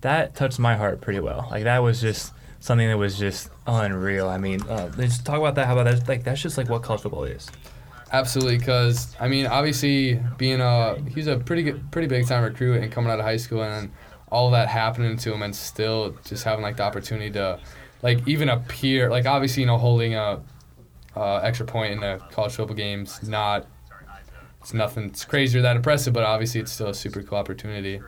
that 0.00 0.34
touched 0.34 0.58
my 0.58 0.76
heart 0.76 1.00
pretty 1.00 1.20
well. 1.20 1.48
Like 1.50 1.64
that 1.64 1.78
was 1.78 2.00
just 2.00 2.32
something 2.60 2.88
that 2.88 2.98
was 2.98 3.18
just 3.18 3.50
unreal. 3.66 4.28
I 4.28 4.38
mean, 4.38 4.62
uh, 4.62 4.90
let's 4.96 5.18
talk 5.18 5.38
about 5.38 5.54
that. 5.56 5.66
How 5.66 5.78
about 5.78 5.84
that? 5.84 6.08
Like 6.08 6.24
that's 6.24 6.40
just 6.40 6.58
like 6.58 6.68
what 6.68 6.82
college 6.82 7.02
football 7.02 7.24
is. 7.24 7.50
Absolutely, 8.12 8.58
because 8.58 9.16
I 9.18 9.28
mean, 9.28 9.46
obviously, 9.46 10.20
being 10.38 10.60
a 10.60 10.96
he's 11.14 11.26
a 11.26 11.38
pretty 11.38 11.64
good, 11.64 11.90
pretty 11.90 12.08
big 12.08 12.26
time 12.26 12.44
recruit 12.44 12.82
and 12.82 12.92
coming 12.92 13.10
out 13.10 13.18
of 13.18 13.24
high 13.24 13.36
school, 13.36 13.62
and 13.62 13.90
all 14.30 14.50
that 14.52 14.68
happening 14.68 15.16
to 15.16 15.32
him, 15.32 15.42
and 15.42 15.54
still 15.54 16.16
just 16.24 16.44
having 16.44 16.62
like 16.62 16.76
the 16.76 16.84
opportunity 16.84 17.30
to, 17.32 17.58
like, 18.02 18.26
even 18.26 18.48
a 18.48 18.58
peer, 18.58 19.10
like, 19.10 19.26
obviously, 19.26 19.62
you 19.62 19.66
know, 19.66 19.78
holding 19.78 20.14
a 20.14 20.42
uh, 21.16 21.36
extra 21.38 21.66
point 21.66 21.92
in 21.92 22.00
the 22.00 22.20
college 22.30 22.54
football 22.54 22.76
games, 22.76 23.26
not 23.26 23.66
it's 24.60 24.74
nothing 24.74 25.04
it's 25.04 25.24
crazy 25.24 25.58
or 25.58 25.62
that 25.62 25.76
impressive, 25.76 26.12
but 26.12 26.24
obviously, 26.24 26.60
it's 26.60 26.72
still 26.72 26.88
a 26.88 26.94
super 26.94 27.22
cool 27.22 27.38
opportunity. 27.38 28.00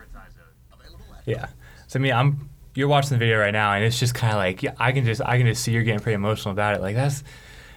Yeah. 1.25 1.47
So 1.87 1.99
I 1.99 2.01
mean, 2.01 2.13
I'm 2.13 2.49
you're 2.75 2.87
watching 2.87 3.11
the 3.11 3.17
video 3.17 3.39
right 3.39 3.51
now, 3.51 3.73
and 3.73 3.83
it's 3.83 3.97
just 3.97 4.13
kind 4.13 4.33
of 4.33 4.37
like 4.37 4.61
yeah, 4.61 4.73
I 4.77 4.91
can 4.91 5.05
just 5.05 5.21
I 5.21 5.37
can 5.37 5.47
just 5.47 5.63
see 5.63 5.71
you're 5.71 5.83
getting 5.83 6.01
pretty 6.01 6.15
emotional 6.15 6.51
about 6.51 6.75
it. 6.75 6.81
Like 6.81 6.95
that's 6.95 7.23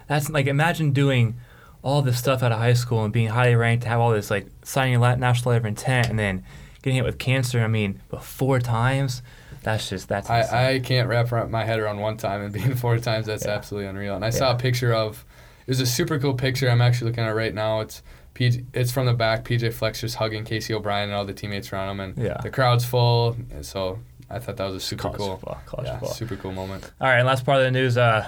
that's 0.09 0.29
like 0.31 0.47
imagine 0.47 0.91
doing 0.93 1.37
all 1.83 2.03
this 2.03 2.19
stuff 2.19 2.43
out 2.43 2.53
of 2.53 2.59
high 2.59 2.73
school 2.75 3.05
and 3.05 3.13
being 3.13 3.29
highly 3.29 3.55
ranked, 3.55 3.85
to 3.85 3.89
have 3.89 4.01
all 4.01 4.11
this 4.11 4.31
like 4.31 4.47
signing 4.65 4.97
a 4.97 5.17
national 5.17 5.51
letter 5.51 5.61
of 5.61 5.67
intent, 5.67 6.09
and 6.09 6.19
then 6.19 6.45
getting 6.83 6.97
hit 6.97 7.05
with 7.05 7.19
cancer. 7.19 7.61
I 7.61 7.69
mean, 7.69 8.01
but 8.09 8.23
four 8.23 8.59
times. 8.59 9.23
That's 9.63 9.89
just 9.89 10.09
that's. 10.09 10.29
insane. 10.29 10.55
I, 10.55 10.75
I 10.75 10.79
can't 10.81 11.09
wrap 11.09 11.31
my 11.51 11.65
head 11.65 11.79
around 11.79 12.01
one 12.01 12.17
time 12.17 12.43
and 12.43 12.53
being 12.59 12.75
four 12.75 12.99
times. 12.99 13.27
That's 13.27 13.45
Yeah. 13.45 13.53
absolutely 13.53 13.89
unreal. 13.89 14.15
And 14.17 14.25
I 14.25 14.31
saw 14.31 14.53
a 14.53 14.57
picture 14.57 14.93
of. 14.93 15.25
It 15.67 15.69
was 15.71 15.81
a 15.81 15.87
super 15.87 16.19
cool 16.19 16.35
picture. 16.35 16.69
I'm 16.69 16.83
actually 16.83 17.11
looking 17.13 17.25
at 17.25 17.31
it 17.31 17.35
right 17.35 17.55
now. 17.55 17.81
It's 17.81 18.03
PJ, 18.35 18.65
It's 18.75 18.91
from 18.91 19.07
the 19.07 19.15
back. 19.15 19.45
PJ 19.45 19.73
Fleck 19.73 19.95
just 19.95 20.17
hugging 20.17 20.45
Casey 20.45 20.75
O'Brien 20.75 21.05
and 21.11 21.13
all 21.15 21.25
the 21.25 21.33
teammates 21.33 21.73
around 21.73 21.89
him, 21.91 22.01
and 22.01 22.19
Yeah. 22.19 22.39
the 22.43 22.51
crowd's 22.51 22.85
full. 22.85 23.37
And 23.53 23.65
so 23.65 24.01
I 24.29 24.41
thought 24.41 24.57
that 24.57 24.65
was 24.67 24.75
a 24.75 24.81
super 24.81 25.03
college 25.03 25.19
cool. 25.19 25.37
football. 25.37 25.61
College 25.67 25.87
yeah, 25.87 25.93
football. 26.01 26.15
super 26.15 26.37
cool 26.37 26.53
moment. 26.53 26.91
All 27.01 27.07
right, 27.09 27.19
and 27.19 27.27
last 27.29 27.45
part 27.47 27.59
of 27.59 27.65
the 27.65 27.71
news: 27.71 27.97
uh, 27.97 28.27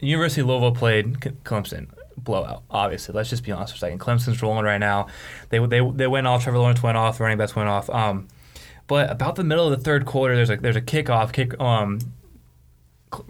University 0.00 0.40
of 0.42 0.46
Louisville 0.48 0.72
played 0.72 1.14
Clemson 1.44 1.88
blowout. 2.16 2.62
Obviously, 2.70 3.14
let's 3.14 3.28
just 3.30 3.44
be 3.44 3.52
honest 3.52 3.72
for 3.72 3.76
a 3.76 3.80
second. 3.80 3.98
Clemson's 4.00 4.40
rolling 4.42 4.64
right 4.64 4.78
now. 4.78 5.08
They 5.50 5.58
they 5.58 5.80
they 5.90 6.06
went 6.06 6.26
off. 6.26 6.42
Trevor 6.44 6.58
Lawrence 6.58 6.82
went 6.82 6.96
off. 6.96 7.20
Running 7.20 7.38
backs 7.38 7.54
went 7.56 7.68
off. 7.68 7.90
Um, 7.90 8.28
but 8.86 9.10
about 9.10 9.36
the 9.36 9.44
middle 9.44 9.70
of 9.70 9.76
the 9.76 9.84
third 9.84 10.06
quarter, 10.06 10.36
there's 10.36 10.50
a 10.50 10.56
there's 10.56 10.76
a 10.76 10.80
kickoff. 10.80 11.32
Kick 11.32 11.58
um, 11.60 11.98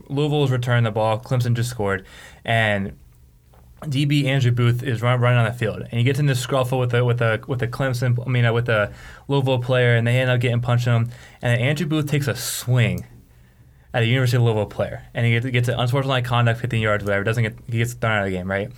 Louisville's 0.09 0.51
returned 0.51 0.87
the 0.87 0.91
ball. 0.91 1.19
Clemson 1.21 1.55
just 1.55 1.71
scored, 1.71 2.05
and 2.45 2.97
DB 3.83 4.25
Andrew 4.25 4.51
Booth 4.51 4.83
is 4.83 5.03
run, 5.03 5.21
running 5.21 5.39
on 5.39 5.45
the 5.45 5.53
field, 5.53 5.81
and 5.81 5.93
he 5.93 6.03
gets 6.03 6.19
in 6.19 6.27
this 6.27 6.45
scruffle 6.45 6.79
with 6.79 6.95
a 6.95 7.05
with 7.05 7.19
the 7.19 7.43
with 7.47 7.61
the 7.61 7.69
Clemson, 7.69 8.19
I 8.25 8.29
mean 8.29 8.45
uh, 8.45 8.53
with 8.53 8.67
the 8.67 8.93
Louisville 9.29 9.61
player, 9.61 9.97
and 9.97 10.07
they 10.07 10.19
end 10.19 10.31
up 10.31 10.41
getting 10.41 10.61
punched 10.61 10.87
him, 10.87 11.11
and 11.43 11.61
Andrew 11.61 11.87
Booth 11.87 12.07
takes 12.07 12.29
a 12.29 12.35
swing 12.35 13.07
at 13.95 14.03
a 14.03 14.07
University 14.07 14.37
of 14.37 14.43
Louisville 14.43 14.67
player, 14.67 15.05
and 15.15 15.25
he 15.25 15.33
gets, 15.33 15.47
gets 15.47 15.69
an 15.69 15.79
unsportsmanlike 15.79 16.25
conduct, 16.25 16.61
15 16.61 16.81
yards, 16.81 17.05
whatever. 17.05 17.25
Doesn't 17.25 17.43
get 17.43 17.57
he 17.67 17.79
gets 17.79 17.95
thrown 17.95 18.13
out 18.13 18.27
of 18.27 18.31
the 18.31 18.37
game, 18.37 18.51
right? 18.51 18.71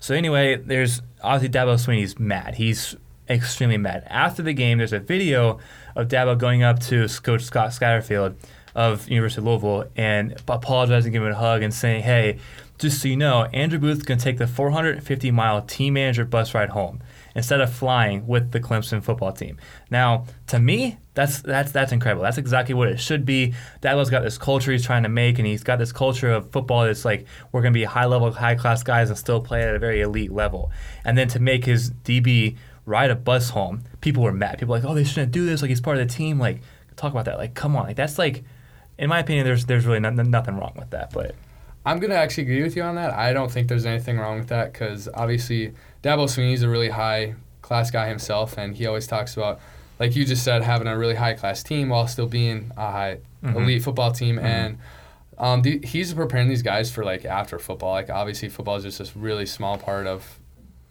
So 0.00 0.14
anyway, 0.14 0.56
there's 0.56 1.00
obviously 1.22 1.58
Dabo 1.58 1.74
Swinney's 1.76 2.18
mad. 2.18 2.54
He's 2.56 2.96
extremely 3.28 3.76
mad. 3.76 4.04
After 4.08 4.42
the 4.42 4.52
game, 4.52 4.78
there's 4.78 4.92
a 4.92 5.00
video 5.00 5.58
of 5.94 6.08
Dabo 6.08 6.36
going 6.38 6.62
up 6.62 6.80
to 6.80 7.08
Coach 7.22 7.42
Scott 7.42 7.70
Satterfield 7.70 8.36
of 8.74 9.08
University 9.08 9.40
of 9.40 9.46
Louisville 9.46 9.86
and 9.96 10.36
apologizing, 10.46 11.12
giving 11.12 11.28
him 11.28 11.34
a 11.34 11.38
hug, 11.38 11.62
and 11.62 11.72
saying, 11.72 12.02
"Hey, 12.02 12.38
just 12.78 13.00
so 13.00 13.08
you 13.08 13.16
know, 13.16 13.44
Andrew 13.54 13.78
Booth's 13.78 14.02
gonna 14.02 14.20
take 14.20 14.36
the 14.36 14.46
450 14.46 15.30
mile 15.30 15.62
team 15.62 15.94
manager 15.94 16.26
bus 16.26 16.54
ride 16.54 16.68
home 16.68 17.00
instead 17.34 17.60
of 17.60 17.72
flying 17.72 18.26
with 18.26 18.52
the 18.52 18.60
Clemson 18.60 19.02
football 19.02 19.32
team." 19.32 19.56
Now, 19.90 20.26
to 20.48 20.58
me, 20.58 20.98
that's 21.14 21.40
that's 21.40 21.72
that's 21.72 21.90
incredible. 21.90 22.22
That's 22.22 22.36
exactly 22.36 22.74
what 22.74 22.88
it 22.88 23.00
should 23.00 23.24
be. 23.24 23.54
Dabo's 23.80 24.10
got 24.10 24.22
this 24.22 24.36
culture 24.36 24.72
he's 24.72 24.84
trying 24.84 25.04
to 25.04 25.08
make, 25.08 25.38
and 25.38 25.46
he's 25.46 25.64
got 25.64 25.78
this 25.78 25.90
culture 25.90 26.30
of 26.30 26.50
football 26.50 26.84
that's 26.84 27.06
like 27.06 27.24
we're 27.52 27.62
gonna 27.62 27.72
be 27.72 27.84
high 27.84 28.04
level, 28.04 28.30
high 28.30 28.56
class 28.56 28.82
guys 28.82 29.08
and 29.08 29.18
still 29.18 29.40
play 29.40 29.62
at 29.62 29.74
a 29.74 29.78
very 29.78 30.02
elite 30.02 30.32
level. 30.32 30.70
And 31.02 31.16
then 31.16 31.28
to 31.28 31.40
make 31.40 31.64
his 31.64 31.90
DB 31.90 32.56
ride 32.86 33.10
a 33.10 33.14
bus 33.16 33.50
home, 33.50 33.82
people 34.00 34.22
were 34.22 34.32
mad. 34.32 34.58
People 34.58 34.72
were 34.72 34.78
like, 34.80 34.88
oh, 34.88 34.94
they 34.94 35.04
shouldn't 35.04 35.32
do 35.32 35.44
this. 35.44 35.60
Like 35.60 35.68
he's 35.68 35.80
part 35.82 35.98
of 35.98 36.08
the 36.08 36.14
team. 36.14 36.38
Like 36.38 36.60
talk 36.96 37.12
about 37.12 37.26
that. 37.26 37.36
Like 37.36 37.52
come 37.54 37.76
on. 37.76 37.84
Like 37.86 37.96
that's 37.96 38.18
like, 38.18 38.44
in 38.98 39.08
my 39.10 39.18
opinion, 39.18 39.44
there's 39.44 39.66
there's 39.66 39.84
really 39.84 40.00
no, 40.00 40.10
nothing 40.10 40.56
wrong 40.56 40.72
with 40.76 40.90
that. 40.90 41.12
But 41.12 41.34
I'm 41.84 41.98
gonna 41.98 42.14
actually 42.14 42.44
agree 42.44 42.62
with 42.62 42.74
you 42.76 42.82
on 42.82 42.94
that. 42.94 43.12
I 43.12 43.32
don't 43.32 43.50
think 43.50 43.68
there's 43.68 43.84
anything 43.86 44.18
wrong 44.18 44.38
with 44.38 44.48
that 44.48 44.72
because 44.72 45.08
obviously 45.12 45.72
Dabo 46.02 46.26
Swinney's 46.28 46.62
a 46.62 46.68
really 46.68 46.88
high 46.88 47.34
class 47.62 47.90
guy 47.90 48.08
himself, 48.08 48.56
and 48.56 48.74
he 48.76 48.86
always 48.86 49.06
talks 49.08 49.36
about, 49.36 49.60
like 49.98 50.14
you 50.14 50.24
just 50.24 50.44
said, 50.44 50.62
having 50.62 50.86
a 50.86 50.96
really 50.96 51.16
high 51.16 51.34
class 51.34 51.62
team 51.64 51.88
while 51.88 52.06
still 52.06 52.26
being 52.28 52.70
a 52.76 52.90
high 52.92 53.18
Mhm. 53.44 53.56
elite 53.56 53.82
football 53.82 54.12
team, 54.12 54.36
Mhm. 54.36 54.42
and 54.44 54.78
um, 55.38 55.62
the, 55.62 55.80
he's 55.84 56.14
preparing 56.14 56.48
these 56.48 56.62
guys 56.62 56.90
for 56.90 57.04
like 57.04 57.24
after 57.26 57.58
football. 57.58 57.92
Like 57.92 58.08
obviously 58.08 58.48
football 58.48 58.76
is 58.76 58.84
just 58.84 58.98
this 58.98 59.14
really 59.16 59.44
small 59.46 59.76
part 59.76 60.06
of 60.06 60.38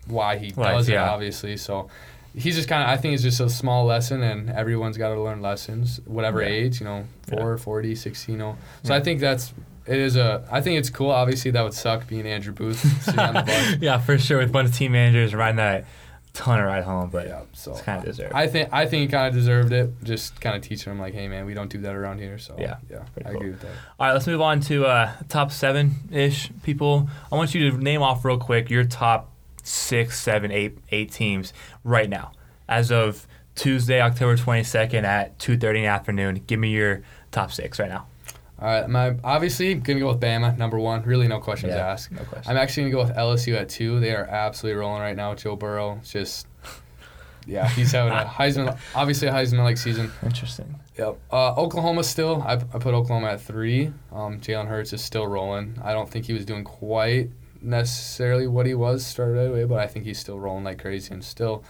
why 0.07 0.37
he 0.37 0.51
does 0.51 0.87
it. 0.89 0.93
yeah. 0.93 1.09
Obviously, 1.09 1.57
so. 1.57 1.89
He's 2.37 2.55
just 2.57 2.67
kind 2.67 2.83
of, 2.83 2.89
I 2.89 2.97
think 2.97 3.13
it's 3.13 3.23
just 3.23 3.39
a 3.39 3.49
small 3.49 3.85
lesson, 3.85 4.21
and 4.21 4.49
everyone's 4.49 4.97
got 4.97 5.13
to 5.15 5.21
learn 5.21 5.41
lessons, 5.41 6.01
whatever 6.03 6.41
Yeah. 6.41 6.49
age, 6.49 6.81
you 6.81 6.85
know, 6.85 7.05
Yeah. 7.31 7.37
4, 7.39 7.57
40, 7.57 7.95
60, 7.95 8.33
you 8.33 8.37
know. 8.37 8.57
So 8.83 8.91
Yeah. 8.93 8.99
I 8.99 9.03
think 9.03 9.21
that's 9.21 9.53
it 9.87 9.97
is 9.97 10.17
a. 10.17 10.43
I 10.51 10.59
think 10.59 10.77
it's 10.79 10.89
cool. 10.89 11.11
Obviously, 11.11 11.51
that 11.51 11.61
would 11.63 11.73
suck 11.73 12.07
being 12.07 12.25
Andrew 12.27 12.51
Booth 12.51 12.79
sitting 13.03 13.19
on 13.21 13.35
the 13.35 13.41
bus. 13.45 13.75
yeah, 13.79 13.99
for 13.99 14.17
sure. 14.17 14.39
With 14.39 14.49
a 14.49 14.51
bunch 14.51 14.67
of 14.69 14.75
team 14.75 14.91
managers 14.91 15.33
riding 15.33 15.55
that 15.57 15.85
ton 16.33 16.59
of 16.59 16.65
ride 16.65 16.83
home, 16.83 17.09
but 17.09 17.27
yeah, 17.27 17.41
so 17.53 17.71
it's 17.71 17.81
kind 17.83 17.99
of 17.99 18.03
deserved. 18.05 18.33
I 18.33 18.47
think 18.47 18.67
I 18.73 18.85
think 18.85 19.01
he 19.03 19.07
kind 19.07 19.27
of 19.29 19.33
deserved 19.33 19.71
it. 19.71 19.91
Just 20.03 20.41
kind 20.41 20.57
of 20.57 20.61
teaching 20.61 20.91
him 20.91 20.99
like, 20.99 21.13
hey 21.13 21.29
man, 21.29 21.45
we 21.45 21.53
don't 21.53 21.69
do 21.69 21.77
that 21.83 21.95
around 21.95 22.19
here. 22.19 22.37
So 22.37 22.55
Yeah, 22.59 22.75
yeah, 22.91 23.03
I 23.19 23.29
cool. 23.29 23.35
agree 23.37 23.49
with 23.51 23.61
that. 23.61 23.71
All 23.97 24.07
right, 24.07 24.13
let's 24.13 24.27
move 24.27 24.41
on 24.41 24.59
to 24.61 24.85
uh, 24.87 25.11
top 25.29 25.51
seven 25.53 25.95
ish 26.11 26.49
people. 26.63 27.07
I 27.31 27.35
want 27.37 27.55
you 27.55 27.71
to 27.71 27.77
name 27.77 28.01
off 28.01 28.25
real 28.25 28.37
quick 28.39 28.69
your 28.69 28.83
top 28.83 29.31
six, 29.65 30.19
seven, 30.19 30.51
eight, 30.51 30.77
eight 30.91 31.11
teams 31.11 31.51
right 31.83 32.09
now, 32.09 32.31
as 32.69 32.91
of 32.91 33.27
Tuesday, 33.55 33.99
October 34.01 34.37
twenty 34.37 34.63
second 34.63 35.05
at 35.05 35.37
two 35.39 35.57
thirty 35.57 35.79
in 35.79 35.83
the 35.85 35.89
afternoon. 35.89 36.43
Give 36.47 36.59
me 36.59 36.69
your 36.69 37.01
top 37.31 37.51
six 37.51 37.79
right 37.79 37.89
now. 37.89 38.07
All 38.57 38.67
right, 38.69 38.89
my 38.89 39.15
obviously 39.23 39.73
gonna 39.75 39.99
go 39.99 40.07
with 40.07 40.21
Bama 40.21 40.57
number 40.57 40.79
one. 40.79 41.03
Really, 41.03 41.27
no 41.27 41.39
questions 41.39 41.73
Yeah, 41.73 41.87
asked. 41.87 42.11
no 42.11 42.23
question. 42.23 42.49
I'm 42.49 42.57
actually 42.57 42.89
gonna 42.89 43.03
go 43.03 43.09
with 43.09 43.17
LSU 43.17 43.55
at 43.59 43.67
two. 43.67 43.99
They 43.99 44.15
are 44.15 44.23
absolutely 44.25 44.79
rolling 44.79 45.01
right 45.01 45.15
now. 45.15 45.31
with 45.31 45.39
Joe 45.43 45.55
Burrow, 45.57 45.97
It's 45.99 46.11
just 46.11 46.47
yeah, 47.45 47.67
he's 47.69 47.91
having 47.91 48.13
a 48.13 48.23
Heisman, 48.25 48.77
obviously 48.95 49.27
a 49.27 49.31
Heisman 49.31 49.59
like 49.63 49.77
season. 49.77 50.11
Interesting. 50.23 50.73
Yep. 50.97 51.17
Uh, 51.31 51.53
Oklahoma 51.55 52.03
still. 52.03 52.41
I, 52.41 52.53
I 52.53 52.57
put 52.57 52.93
Oklahoma 52.93 53.27
at 53.27 53.41
three. 53.41 53.91
Um, 54.11 54.39
Jalen 54.39 54.67
Hurts 54.67 54.93
is 54.93 55.03
still 55.03 55.27
rolling. 55.27 55.77
I 55.83 55.91
don't 55.93 56.09
think 56.09 56.25
he 56.25 56.33
was 56.33 56.45
doing 56.45 56.63
quite 56.63 57.29
necessarily 57.65 58.47
what 58.47 58.65
he 58.65 58.73
was 58.73 59.05
started 59.05 59.33
right 59.33 59.47
away, 59.49 59.63
but 59.65 59.79
I 59.79 59.87
think 59.87 60.05
he's 60.05 60.19
still 60.19 60.39
rolling 60.39 60.63
like 60.63 60.81
crazy 60.81 61.13
and 61.13 61.23
still 61.23 61.63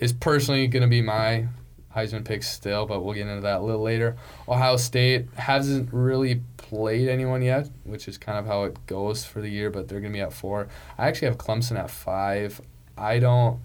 is 0.00 0.12
personally 0.12 0.66
going 0.66 0.82
to 0.82 0.88
be 0.88 1.02
my 1.02 1.46
Heisman 1.94 2.24
pick 2.24 2.42
still, 2.42 2.86
but 2.86 3.02
we'll 3.02 3.14
get 3.14 3.26
into 3.26 3.42
that 3.42 3.60
a 3.60 3.64
little 3.64 3.82
later. 3.82 4.16
Ohio 4.48 4.76
State 4.76 5.32
hasn't 5.36 5.92
really 5.92 6.42
played 6.56 7.08
anyone 7.08 7.42
yet, 7.42 7.70
which 7.84 8.08
is 8.08 8.18
kind 8.18 8.38
of 8.38 8.46
how 8.46 8.64
it 8.64 8.86
goes 8.86 9.24
for 9.24 9.40
the 9.40 9.48
year, 9.48 9.70
but 9.70 9.88
they're 9.88 10.00
going 10.00 10.12
to 10.12 10.16
be 10.16 10.22
at 10.22 10.32
four. 10.32 10.68
I 10.98 11.06
actually 11.06 11.28
have 11.28 11.38
Clemson 11.38 11.78
at 11.78 11.90
five. 11.90 12.60
I 12.98 13.18
don't 13.18 13.60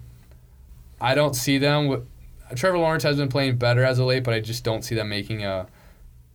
I 1.00 1.14
don't 1.14 1.34
see 1.34 1.58
them 1.58 1.88
with 1.88 2.06
Trevor 2.54 2.78
Lawrence 2.78 3.04
has 3.04 3.16
been 3.16 3.28
playing 3.28 3.56
better 3.56 3.84
as 3.84 3.98
of 3.98 4.06
late, 4.06 4.24
but 4.24 4.34
I 4.34 4.40
just 4.40 4.64
don't 4.64 4.82
see 4.82 4.94
them 4.94 5.08
making 5.08 5.44
a 5.44 5.66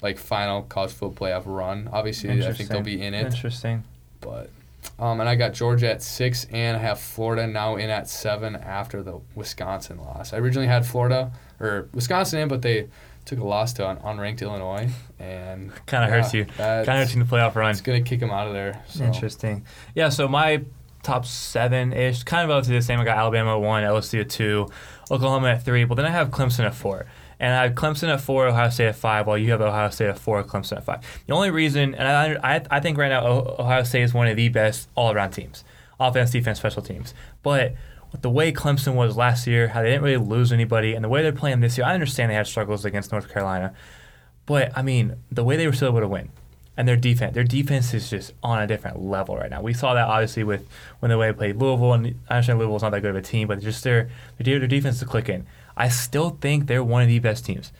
like 0.02 0.18
final 0.18 0.64
college 0.64 0.92
football 0.92 1.28
playoff 1.28 1.44
run. 1.46 1.90
Obviously, 1.92 2.30
I 2.46 2.54
think 2.54 2.70
they'll 2.70 2.82
be 2.82 3.02
in 3.02 3.14
it, 3.14 3.26
Interesting. 3.26 3.84
but 4.22 4.50
um, 4.98 5.20
and 5.20 5.28
I 5.28 5.36
got 5.36 5.54
Georgia 5.54 5.92
at 5.92 6.02
six, 6.02 6.46
and 6.52 6.78
I 6.78 6.80
have 6.80 7.00
Florida 7.00 7.48
now 7.48 7.76
in 7.76 7.90
at 7.90 8.10
seven 8.10 8.56
after 8.56 9.04
the 9.04 9.20
Wisconsin 9.36 9.98
loss. 9.98 10.34
I 10.34 10.38
originally 10.38 10.68
had 10.68 10.86
Florida 10.86 11.32
or 11.60 11.90
Wisconsin 11.94 12.40
in, 12.40 12.48
but 12.48 12.62
they 12.62 12.88
took 13.26 13.40
a 13.40 13.44
loss 13.44 13.74
to 13.74 13.90
an 13.90 13.98
unranked 13.98 14.42
Illinois, 14.42 14.90
and 15.20 15.74
Kind 15.86 16.04
of 16.04 16.10
hurts 16.10 16.34
you. 16.34 16.46
Kind 16.46 16.82
of 16.82 16.88
hurts 16.88 17.14
you 17.14 17.22
in 17.22 17.28
the 17.28 17.36
playoff 17.36 17.56
run. 17.56 17.72
It's 17.72 17.82
gonna 17.82 18.02
kick 18.02 18.20
them 18.20 18.32
out 18.32 18.48
of 18.48 18.54
there. 18.54 18.84
So. 18.88 19.04
Interesting. 19.04 19.66
Yeah, 19.96 20.10
so 20.10 20.28
my 20.28 20.64
top 21.04 21.26
seven 21.26 21.94
ish, 21.94 22.24
kind 22.24 22.44
of 22.44 22.50
relatively 22.50 22.78
the 22.78 22.84
same. 22.84 23.00
I 23.00 23.04
got 23.04 23.18
Alabama 23.18 23.56
at 23.58 23.62
one, 23.62 23.84
LSU 23.84 24.22
at 24.22 24.30
two, 24.30 24.70
Oklahoma 25.12 25.50
at 25.50 25.64
three, 25.64 25.84
but 25.84 25.96
then 25.96 26.06
I 26.06 26.10
have 26.10 26.30
Clemson 26.30 26.66
at 26.66 26.74
four. 26.74 27.06
And 27.40 27.54
I 27.54 27.64
have 27.64 27.74
Clemson 27.74 28.10
at 28.10 28.22
four, 28.22 28.48
Ohio 28.48 28.70
State 28.70 28.88
at 28.88 28.96
five, 28.96 29.28
while 29.28 29.38
you 29.38 29.52
have 29.52 29.62
Ohio 29.62 29.90
State 29.90 30.08
at 30.08 30.20
four, 30.20 30.44
Clemson 30.44 30.78
at 30.78 30.86
five. 30.86 31.02
The 31.28 31.34
only 31.34 31.52
reason, 31.52 31.96
and 31.96 32.08
I, 32.08 32.56
I, 32.56 32.62
I 32.72 32.80
think 32.80 32.98
right 32.98 33.10
now 33.10 33.26
Ohio 33.26 33.84
State 33.84 34.04
is 34.04 34.14
one 34.14 34.28
of 34.28 34.36
the 34.36 34.50
best 34.50 34.90
all 34.96 35.12
around 35.12 35.32
teams 35.32 35.64
offense, 36.00 36.32
defense, 36.32 36.60
special 36.60 36.82
teams. 36.82 37.14
But 37.42 37.76
with 38.12 38.22
the 38.22 38.30
way 38.30 38.52
Clemson 38.52 38.96
was 38.96 39.18
last 39.18 39.48
year, 39.48 39.70
how 39.70 39.82
they 39.82 39.90
didn't 39.90 40.04
really 40.04 40.26
lose 40.26 40.52
anybody, 40.52 40.94
and 40.94 41.04
the 41.04 41.10
way 41.10 41.22
they're 41.22 41.32
playing 41.32 41.60
this 41.60 41.78
year, 41.78 41.86
I 41.86 41.94
understand 41.94 42.32
they 42.32 42.36
had 42.36 42.48
struggles 42.48 42.86
against 42.86 43.12
North 43.12 43.32
Carolina. 43.32 43.74
But 44.46 44.72
I 44.78 44.82
mean, 44.82 45.16
the 45.32 45.44
way 45.44 45.58
they 45.58 45.68
were 45.68 45.74
still 45.74 45.90
able 45.90 46.02
to 46.02 46.08
win, 46.08 46.30
and 46.78 46.88
their 46.88 46.98
defense, 46.98 47.34
their 47.34 47.44
defense 47.44 47.94
is 47.94 48.10
just 48.10 48.34
on 48.44 48.62
a 48.62 48.68
different 48.68 49.02
level 49.02 49.38
right 49.38 49.50
now. 49.50 49.62
We 49.62 49.74
saw 49.74 49.94
that 49.94 50.08
obviously 50.08 50.44
with 50.44 50.68
when 51.00 51.10
the 51.10 51.18
way 51.18 51.28
they 51.28 51.34
played 51.34 51.56
Louisville, 51.58 51.94
and 51.94 52.16
I 52.30 52.36
understand 52.36 52.60
Louisville's 52.60 52.84
not 52.84 52.92
that 52.92 53.02
good 53.02 53.12
of 53.12 53.16
a 53.16 53.22
team, 53.22 53.48
but 53.48 53.60
just 53.62 53.84
their 53.84 54.10
their, 54.38 54.60
their 54.60 54.68
defense 54.68 55.02
is 55.02 55.08
clicking. 55.08 55.46
I 55.78 55.90
still 55.90 56.32
think 56.42 56.68
they're 56.68 56.84
one 56.84 57.02
of 57.02 57.08
the 57.08 57.20
best 57.20 57.46
teams. 57.46 57.72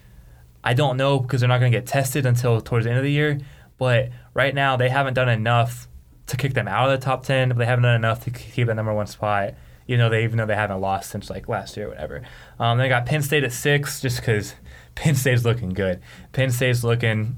I 0.62 0.74
don't 0.74 0.96
know 0.96 1.20
because 1.20 1.40
they're 1.40 1.48
not 1.48 1.60
going 1.60 1.70
to 1.70 1.78
get 1.78 1.86
tested 1.86 2.26
until 2.26 2.60
towards 2.60 2.84
the 2.84 2.90
end 2.90 2.98
of 2.98 3.04
the 3.04 3.12
year, 3.12 3.38
but 3.78 4.10
right 4.34 4.54
now 4.54 4.76
they 4.76 4.88
haven't 4.88 5.14
done 5.14 5.28
enough 5.28 5.86
to 6.26 6.36
kick 6.36 6.54
them 6.54 6.66
out 6.66 6.90
of 6.90 6.98
the 6.98 7.04
top 7.04 7.24
ten. 7.24 7.50
But 7.50 7.58
they 7.58 7.66
haven't 7.66 7.84
done 7.84 7.94
enough 7.94 8.24
to 8.24 8.30
keep 8.30 8.66
that 8.66 8.74
number 8.74 8.92
one 8.92 9.06
spot. 9.06 9.54
You 9.86 9.96
know, 9.96 10.08
they 10.08 10.24
even 10.24 10.38
though 10.38 10.46
they 10.46 10.56
haven't 10.56 10.80
lost 10.80 11.10
since 11.10 11.30
like 11.30 11.48
last 11.48 11.76
year 11.76 11.86
or 11.86 11.90
whatever. 11.90 12.22
Um, 12.58 12.78
they 12.78 12.88
got 12.88 13.06
Penn 13.06 13.22
State 13.22 13.44
at 13.44 13.52
six, 13.52 14.00
just 14.00 14.18
because 14.18 14.54
Penn 14.96 15.14
State's 15.14 15.44
looking 15.44 15.70
good. 15.70 16.00
Penn 16.32 16.50
State's 16.50 16.82
looking 16.82 17.36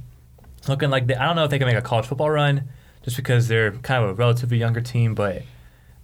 looking 0.66 0.90
like 0.90 1.06
they, 1.06 1.14
I 1.14 1.26
don't 1.26 1.36
know 1.36 1.44
if 1.44 1.50
they 1.50 1.58
can 1.58 1.66
make 1.66 1.76
a 1.76 1.82
college 1.82 2.06
football 2.06 2.30
run, 2.30 2.68
just 3.02 3.16
because 3.16 3.48
they're 3.48 3.72
kind 3.72 4.02
of 4.02 4.10
a 4.10 4.14
relatively 4.14 4.56
younger 4.56 4.80
team, 4.80 5.14
but 5.14 5.42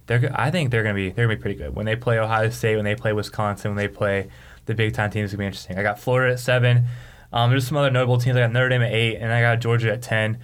they're 0.05 0.31
I 0.35 0.51
think 0.51 0.69
they're 0.69 0.83
gonna 0.83 0.93
be 0.93 1.09
they're 1.09 1.25
gonna 1.25 1.37
be 1.37 1.41
pretty 1.41 1.57
good 1.57 1.75
when 1.75 1.87
they 1.87 1.95
play 1.95 2.19
Ohio 2.19 2.49
State, 2.49 2.75
when 2.75 2.85
they 2.85 2.95
play 2.95 3.13
Wisconsin, 3.13 3.71
when 3.71 3.77
they 3.77 3.87
play 3.87 4.29
the 4.65 4.75
big 4.75 4.93
time 4.93 5.11
teams. 5.11 5.31
Gonna 5.31 5.39
be 5.39 5.45
interesting. 5.45 5.77
I 5.77 5.83
got 5.83 5.99
Florida 5.99 6.33
at 6.33 6.39
seven. 6.39 6.85
Um, 7.33 7.49
there's 7.49 7.67
some 7.67 7.77
other 7.77 7.91
notable 7.91 8.17
teams. 8.17 8.37
I 8.37 8.41
got 8.41 8.51
Notre 8.51 8.69
Dame 8.69 8.81
at 8.81 8.91
eight, 8.91 9.17
and 9.17 9.31
I 9.31 9.41
got 9.41 9.59
Georgia 9.59 9.91
at 9.91 10.01
ten. 10.01 10.39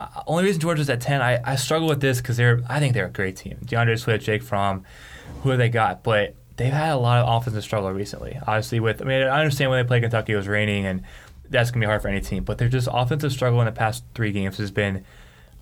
Uh, 0.00 0.22
only 0.26 0.44
reason 0.44 0.60
Georgia's 0.60 0.90
at 0.90 1.00
ten, 1.00 1.22
I, 1.22 1.40
I 1.44 1.56
struggle 1.56 1.88
with 1.88 2.00
this 2.00 2.20
because 2.20 2.36
they're 2.36 2.60
I 2.68 2.80
think 2.80 2.94
they're 2.94 3.06
a 3.06 3.10
great 3.10 3.36
team. 3.36 3.58
DeAndre 3.64 3.98
Swift, 3.98 4.24
Jake 4.24 4.42
Fromm, 4.42 4.84
who 5.42 5.50
have 5.50 5.58
they 5.58 5.68
got? 5.68 6.02
But 6.02 6.34
they've 6.56 6.72
had 6.72 6.92
a 6.92 6.96
lot 6.96 7.24
of 7.24 7.40
offensive 7.40 7.62
struggle 7.62 7.92
recently. 7.92 8.38
Obviously, 8.46 8.80
with 8.80 9.00
I 9.00 9.04
mean 9.04 9.22
I 9.22 9.40
understand 9.40 9.70
when 9.70 9.82
they 9.82 9.86
play 9.86 10.00
Kentucky, 10.00 10.32
it 10.32 10.36
was 10.36 10.48
raining, 10.48 10.86
and 10.86 11.02
that's 11.48 11.70
gonna 11.70 11.84
be 11.84 11.86
hard 11.86 12.02
for 12.02 12.08
any 12.08 12.20
team. 12.20 12.42
But 12.44 12.58
their 12.58 12.68
just 12.68 12.88
offensive 12.90 13.32
struggle 13.32 13.60
in 13.60 13.66
the 13.66 13.72
past 13.72 14.04
three 14.14 14.32
games 14.32 14.58
has 14.58 14.70
been 14.70 15.04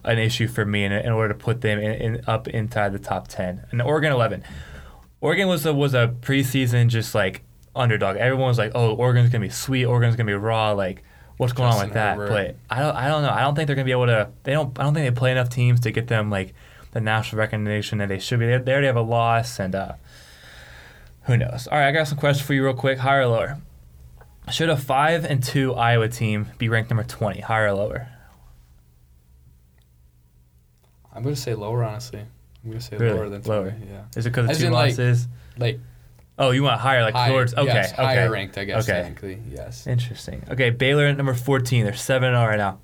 an 0.05 0.19
issue 0.19 0.49
for 0.49 0.65
me 0.65 0.85
in, 0.85 0.93
in 0.93 1.13
order 1.13 1.33
to 1.33 1.39
put 1.39 1.61
them 1.61 1.79
in, 1.79 1.93
in 1.93 2.25
up 2.27 2.49
inside 2.49 2.93
the 2.93 2.99
top 2.99 3.29
ten. 3.29 3.67
And 3.71 3.83
Oregon 3.83 4.13
eleven. 4.13 4.43
Oregon 5.21 5.49
was 5.49 5.65
a 5.67 5.75
was 5.75 5.95
a 5.95 6.15
preseason 6.21 6.89
just 6.89 7.15
like 7.15 7.43
underdog. 7.75 8.17
Everyone 8.17 8.49
was 8.49 8.59
like, 8.59 8.73
"Oh, 8.75 8.95
Oregon's 8.95 9.31
gonna 9.31 9.45
be 9.45 9.51
sweet. 9.51 9.85
Oregon's 9.87 10.17
gonna 10.17 10.27
be 10.27 10.35
raw." 10.35 10.73
Like, 10.73 11.03
what's 11.37 11.53
going 11.53 11.73
on 11.73 11.85
with 11.85 11.95
that? 11.95 12.17
Herbert. 12.17 12.57
But 12.69 12.77
I 12.77 12.81
don't 12.81 12.97
I 12.97 13.09
don't 13.09 13.23
know. 13.23 13.31
I 13.31 13.41
don't 13.41 13.55
think 13.55 13.67
they're 13.67 13.77
gonna 13.77 13.87
be 13.87 13.93
able 13.93 14.07
to. 14.07 14.29
They 14.45 14.53
don't. 14.53 14.79
I 14.79 14.83
don't 14.85 14.95
think 14.95 15.07
they 15.13 15.19
play 15.19 15.33
enough 15.33 15.49
teams 15.49 15.81
to 15.81 15.91
get 15.91 16.09
them 16.09 16.31
like 16.31 16.55
the 16.93 17.01
national 17.01 17.39
recognition 17.39 17.99
that 17.99 18.09
they 18.09 18.19
should 18.19 18.39
be. 18.39 18.47
They, 18.47 18.59
they 18.59 18.73
already 18.73 18.87
have 18.87 18.97
a 18.97 19.01
loss, 19.03 19.59
and 19.59 19.75
uh, 19.75 19.93
who 21.23 21.37
knows? 21.37 21.67
All 21.67 21.79
right, 21.79 21.89
I 21.89 21.93
got 21.93 22.09
some 22.09 22.19
questions 22.19 22.47
for 22.47 22.55
you 22.55 22.65
real 22.65 22.75
quick. 22.75 22.99
Higher 22.99 23.23
or 23.23 23.27
lower? 23.27 23.59
Should 24.51 24.71
a 24.71 24.77
five 24.77 25.25
and 25.25 25.43
two 25.43 25.75
Iowa 25.75 26.09
team 26.09 26.49
be 26.59 26.69
ranked 26.69 26.91
number 26.91 27.05
twenty? 27.05 27.41
Higher 27.41 27.69
or 27.69 27.73
lower? 27.75 28.09
I'm 31.15 31.23
gonna 31.23 31.37
say 31.37 31.55
lower, 31.55 31.85
honestly. 31.85 32.21
I'm 32.65 32.71
gonna 32.71 32.81
say 32.81 32.97
Really? 32.97 33.17
lower 33.19 33.29
than 33.29 33.43
Lower. 33.43 33.75
Yeah. 33.89 34.05
Is 34.17 34.27
it 34.27 34.31
because 34.31 34.47
of 34.47 34.51
As 34.53 34.59
two 34.59 34.67
in, 34.67 34.73
like, 34.73 34.91
losses? 34.91 35.29
Like 35.59 35.81
oh, 36.39 36.51
you 36.51 36.63
want 36.63 36.81
higher, 36.81 37.03
like 37.03 37.15
higher, 37.15 37.31
towards? 37.31 37.55
Okay, 37.55 37.67
yes, 37.67 37.93
okay. 37.93 38.03
higher 38.03 38.31
ranked, 38.31 38.59
I 38.59 38.65
guess. 38.65 38.89
Okay. 38.89 39.03
Technically, 39.03 39.39
yes. 39.51 39.87
Interesting. 39.87 40.43
Okay, 40.51 40.71
Baylor 40.71 41.07
at 41.07 41.17
number 41.17 41.35
14. 41.35 41.85
They're 41.85 41.95
7 41.95 42.33
0 42.33 42.45
right 42.47 42.57
now. 42.57 42.79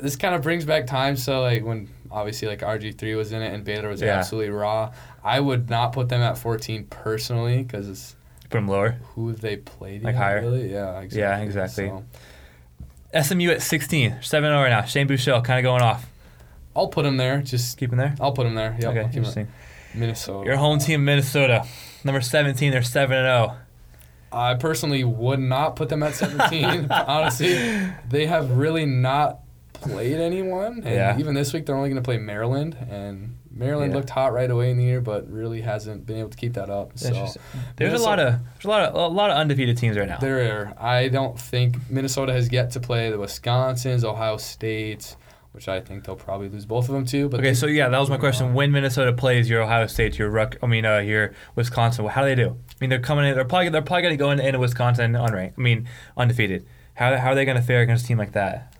This 0.00 0.16
kind 0.16 0.34
of 0.34 0.42
brings 0.42 0.64
back 0.64 0.86
time. 0.86 1.16
So 1.16 1.40
like 1.40 1.64
when 1.64 1.88
obviously 2.10 2.48
like 2.48 2.60
RG 2.60 2.98
three 2.98 3.14
was 3.14 3.32
in 3.32 3.42
it 3.42 3.54
and 3.54 3.64
Baylor 3.64 3.88
was 3.88 4.02
Yeah. 4.02 4.18
absolutely 4.18 4.50
raw. 4.50 4.92
I 5.22 5.38
would 5.40 5.70
not 5.70 5.92
put 5.92 6.08
them 6.08 6.20
at 6.20 6.36
14 6.36 6.84
personally 6.90 7.62
because 7.62 7.88
it's 7.88 8.16
Put 8.50 8.58
them 8.58 8.68
lower. 8.68 8.98
who 9.14 9.32
they 9.32 9.56
played. 9.56 10.02
Like 10.02 10.14
yet, 10.14 10.22
higher? 10.22 10.40
Really? 10.40 10.72
Yeah. 10.72 10.98
Exactly. 11.00 11.20
Yeah, 11.20 11.38
exactly. 11.38 11.86
So, 11.88 12.04
SMU 13.22 13.50
at 13.50 13.62
16. 13.62 14.16
7 14.20 14.48
0 14.48 14.60
right 14.62 14.70
now. 14.70 14.82
Shane 14.82 15.06
Buechele 15.06 15.44
kind 15.44 15.58
of 15.58 15.62
going 15.62 15.82
off. 15.82 16.06
I'll 16.74 16.88
put 16.88 17.02
them 17.04 17.16
there. 17.18 17.40
Just 17.42 17.78
Keep 17.78 17.92
him 17.92 17.98
there? 17.98 18.14
I'll 18.20 18.32
put 18.32 18.44
them 18.44 18.54
there. 18.54 18.76
Yeah. 18.80 18.88
okay, 18.88 19.04
interesting. 19.04 19.46
Minnesota. 19.94 20.46
Your 20.46 20.56
home 20.56 20.78
team, 20.78 21.04
Minnesota. 21.04 21.66
Number 22.04 22.20
17. 22.20 22.70
They're 22.72 22.82
7 22.82 23.14
0. 23.14 23.56
I 24.32 24.54
personally 24.54 25.04
would 25.04 25.40
not 25.40 25.76
put 25.76 25.88
them 25.90 26.02
at 26.02 26.14
17. 26.14 26.86
Honestly, 26.90 27.54
they 28.08 28.26
have 28.26 28.50
really 28.52 28.86
not 28.86 29.40
played 29.74 30.18
anyone. 30.20 30.82
And 30.84 30.94
Yeah. 30.94 31.18
even 31.18 31.34
this 31.34 31.52
week, 31.52 31.66
they're 31.66 31.76
only 31.76 31.90
going 31.90 32.02
to 32.02 32.06
play 32.06 32.16
Maryland. 32.18 32.76
And 32.90 33.36
Maryland 33.50 33.92
Yeah. 33.92 33.98
looked 33.98 34.10
hot 34.10 34.32
right 34.32 34.50
away 34.50 34.70
in 34.70 34.78
the 34.78 34.84
year, 34.84 35.02
but 35.02 35.30
really 35.30 35.60
hasn't 35.60 36.06
been 36.06 36.16
able 36.16 36.30
to 36.30 36.36
keep 36.38 36.54
that 36.54 36.70
up. 36.70 36.92
So. 36.94 37.28
There's 37.76 37.92
a 37.92 38.02
lot 38.02 38.18
of 38.18 38.36
there's 38.54 38.64
a 38.64 38.68
lot 38.68 38.82
of 38.84 38.94
a 38.94 39.14
lot 39.14 39.30
of 39.30 39.36
undefeated 39.36 39.76
teams 39.76 39.98
right 39.98 40.08
now. 40.08 40.16
there, 40.18 40.68
are. 40.68 40.74
I 40.82 41.08
don't 41.08 41.38
think 41.38 41.76
Minnesota 41.90 42.32
has 42.32 42.50
yet 42.50 42.70
to 42.70 42.80
play 42.80 43.10
the 43.10 43.18
Wisconsin's, 43.18 44.02
Ohio 44.04 44.38
State, 44.38 45.14
which 45.52 45.68
I 45.68 45.80
think 45.80 46.04
they'll 46.04 46.16
probably 46.16 46.48
lose 46.48 46.66
both 46.66 46.88
of 46.88 46.94
them 46.94 47.04
too. 47.04 47.28
But 47.28 47.40
Okay, 47.40 47.54
so 47.54 47.66
yeah, 47.66 47.88
that 47.88 47.98
was 47.98 48.10
my 48.10 48.16
question. 48.16 48.54
When 48.54 48.72
Minnesota 48.72 49.12
plays 49.12 49.48
your 49.48 49.62
Ohio 49.62 49.86
State, 49.86 50.18
your 50.18 50.30
Ruck, 50.30 50.56
I 50.62 50.66
mean, 50.66 50.84
uh, 50.84 50.98
your 50.98 51.32
Wisconsin, 51.54 52.06
how 52.06 52.22
do 52.22 52.28
they 52.28 52.34
do? 52.34 52.50
I 52.50 52.74
mean, 52.80 52.90
they're 52.90 53.00
coming 53.00 53.26
in. 53.26 53.34
They're 53.34 53.44
probably 53.44 53.68
they're 53.68 53.82
probably 53.82 54.02
going 54.02 54.14
to 54.14 54.18
go 54.18 54.30
into, 54.30 54.46
into 54.46 54.58
Wisconsin 54.58 55.12
unranked. 55.12 55.54
I 55.56 55.60
mean, 55.60 55.88
undefeated. 56.16 56.66
How, 56.94 57.16
how 57.16 57.32
are 57.32 57.34
they 57.34 57.44
going 57.44 57.56
to 57.56 57.62
fare 57.62 57.82
against 57.82 58.04
a 58.04 58.08
team 58.08 58.18
like 58.18 58.32
that? 58.32 58.72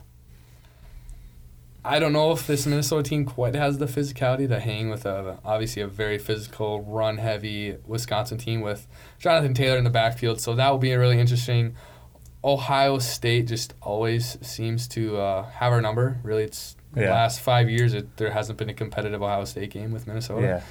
I 1.84 1.98
don't 1.98 2.12
know 2.12 2.30
if 2.30 2.46
this 2.46 2.64
Minnesota 2.64 3.08
team 3.08 3.24
quite 3.24 3.56
has 3.56 3.78
the 3.78 3.86
physicality 3.86 4.48
to 4.48 4.60
hang 4.60 4.88
with 4.88 5.04
a 5.04 5.38
obviously 5.44 5.82
a 5.82 5.88
very 5.88 6.16
physical, 6.16 6.80
run 6.82 7.16
heavy 7.16 7.76
Wisconsin 7.86 8.38
team 8.38 8.60
with 8.60 8.86
Jonathan 9.18 9.52
Taylor 9.52 9.78
in 9.78 9.84
the 9.84 9.90
backfield. 9.90 10.40
So 10.40 10.54
that 10.54 10.70
will 10.70 10.78
be 10.78 10.92
a 10.92 10.98
really 10.98 11.18
interesting. 11.18 11.74
Ohio 12.44 12.98
State 12.98 13.46
just 13.46 13.74
always 13.80 14.36
seems 14.46 14.88
to 14.88 15.16
uh, 15.18 15.44
have 15.50 15.72
our 15.72 15.80
number. 15.80 16.18
Really, 16.22 16.42
it's 16.44 16.76
the 16.92 17.02
last 17.06 17.40
five 17.40 17.70
years 17.70 17.94
it, 17.94 18.16
there 18.16 18.30
hasn't 18.32 18.58
been 18.58 18.68
a 18.68 18.74
competitive 18.74 19.22
Ohio 19.22 19.44
State 19.44 19.70
game 19.70 19.92
with 19.92 20.06
Minnesota. 20.06 20.42
Yeah. 20.46 20.62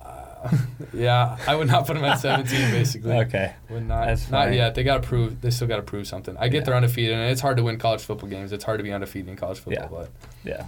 yeah, 0.92 1.36
I 1.46 1.54
would 1.56 1.66
not 1.66 1.86
put 1.86 1.94
them 1.94 2.04
at 2.04 2.16
17. 2.20 2.70
Basically, 2.70 3.12
Okay. 3.12 3.54
would 3.70 3.86
not. 3.86 4.06
That's 4.06 4.30
not 4.30 4.46
fine. 4.46 4.54
yet. 4.54 4.74
They 4.74 4.84
gotta 4.84 5.06
prove. 5.06 5.40
They 5.40 5.50
still 5.50 5.66
gotta 5.68 5.82
prove 5.82 6.06
something. 6.06 6.36
I 6.38 6.48
get 6.48 6.58
Yeah. 6.58 6.64
they're 6.64 6.74
undefeated, 6.76 7.14
and 7.14 7.30
it's 7.30 7.40
hard 7.40 7.56
to 7.56 7.62
win 7.64 7.78
college 7.78 8.02
football 8.02 8.28
games. 8.28 8.52
It's 8.52 8.64
hard 8.64 8.78
to 8.78 8.84
be 8.84 8.92
undefeated 8.92 9.28
in 9.28 9.36
college 9.36 9.58
football, 9.58 9.88
Yeah. 9.90 9.98
but 9.98 10.10
Yeah. 10.44 10.66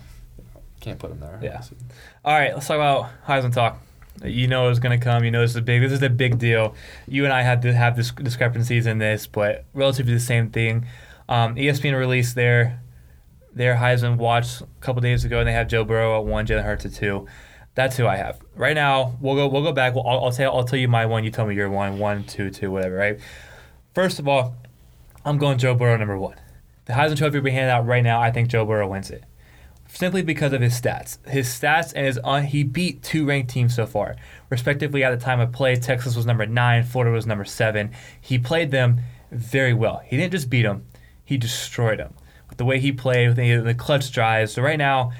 can't 0.80 0.98
put 0.98 1.10
them 1.10 1.20
there. 1.20 1.38
Yeah. 1.42 1.50
obviously. 1.56 1.76
All 2.24 2.34
right, 2.38 2.52
let's 2.54 2.66
talk 2.66 2.76
about 2.76 3.10
Heisman 3.26 3.52
talk. 3.52 3.80
You 4.24 4.48
know 4.48 4.68
it's 4.68 4.78
going 4.78 4.98
to 4.98 5.02
come. 5.02 5.24
You 5.24 5.30
know 5.30 5.40
this 5.40 5.52
is 5.52 5.56
a 5.56 5.62
big. 5.62 5.80
This 5.82 5.92
is 5.92 6.02
a 6.02 6.10
big 6.10 6.38
deal. 6.38 6.74
You 7.08 7.24
and 7.24 7.32
I 7.32 7.42
had 7.42 7.62
to 7.62 7.72
have 7.72 7.96
this 7.96 8.10
discrepancies 8.10 8.86
in 8.86 8.98
this, 8.98 9.26
but 9.26 9.64
relatively 9.72 10.12
the 10.12 10.20
same 10.20 10.50
thing. 10.50 10.86
Um, 11.28 11.54
ESPN 11.54 11.98
released 11.98 12.34
their 12.34 12.80
their 13.54 13.76
Heisman 13.76 14.16
watch 14.16 14.60
a 14.60 14.66
couple 14.80 15.00
days 15.00 15.24
ago, 15.24 15.38
and 15.38 15.48
they 15.48 15.52
have 15.52 15.68
Joe 15.68 15.84
Burrow 15.84 16.18
at 16.20 16.26
one, 16.26 16.46
Jalen 16.46 16.64
Hurts 16.64 16.84
at 16.84 16.94
two. 16.94 17.26
That's 17.74 17.96
who 17.96 18.06
I 18.06 18.16
have 18.16 18.40
right 18.54 18.74
now. 18.74 19.16
We'll 19.20 19.36
go. 19.36 19.48
We'll 19.48 19.62
go 19.62 19.72
back. 19.72 19.94
We'll, 19.94 20.06
I'll, 20.06 20.24
I'll 20.24 20.32
tell. 20.32 20.54
I'll 20.54 20.64
tell 20.64 20.78
you 20.78 20.88
my 20.88 21.06
one. 21.06 21.24
You 21.24 21.30
tell 21.30 21.46
me 21.46 21.54
your 21.54 21.70
one. 21.70 21.98
One, 21.98 22.24
two, 22.24 22.50
two, 22.50 22.70
whatever. 22.70 22.96
Right. 22.96 23.20
First 23.94 24.18
of 24.18 24.28
all, 24.28 24.54
I'm 25.24 25.38
going 25.38 25.58
Joe 25.58 25.74
Burrow 25.74 25.96
number 25.96 26.18
one. 26.18 26.36
The 26.84 26.92
Heisman 26.92 27.16
Trophy 27.16 27.40
be 27.40 27.52
handed 27.52 27.70
out 27.70 27.86
right 27.86 28.02
now. 28.02 28.20
I 28.20 28.30
think 28.30 28.48
Joe 28.48 28.66
Burrow 28.66 28.88
wins 28.88 29.10
it 29.10 29.24
simply 29.92 30.22
because 30.22 30.52
of 30.52 30.60
his 30.60 30.78
stats. 30.80 31.24
His 31.28 31.48
stats 31.48 31.92
and 31.94 32.06
his 32.06 32.18
on, 32.18 32.44
he 32.44 32.64
beat 32.64 33.02
two 33.02 33.26
ranked 33.26 33.50
teams 33.50 33.74
so 33.74 33.86
far, 33.86 34.16
respectively. 34.48 35.04
At 35.04 35.10
the 35.10 35.24
time 35.24 35.40
of 35.40 35.52
play, 35.52 35.76
Texas 35.76 36.16
was 36.16 36.26
number 36.26 36.46
nine, 36.46 36.84
Florida 36.84 37.12
was 37.12 37.26
number 37.26 37.44
seven. 37.44 37.90
He 38.20 38.38
played 38.38 38.70
them 38.70 39.00
very 39.30 39.74
well. 39.74 40.02
He 40.04 40.16
didn't 40.16 40.32
just 40.32 40.50
beat 40.50 40.62
them; 40.62 40.86
he 41.24 41.36
destroyed 41.36 41.98
them 41.98 42.14
with 42.48 42.58
the 42.58 42.64
way 42.64 42.78
he 42.78 42.92
played, 42.92 43.28
with 43.28 43.36
the, 43.36 43.56
the 43.56 43.74
clutch 43.74 44.10
drives. 44.12 44.52
So 44.52 44.62
right 44.62 44.78
now, 44.78 45.12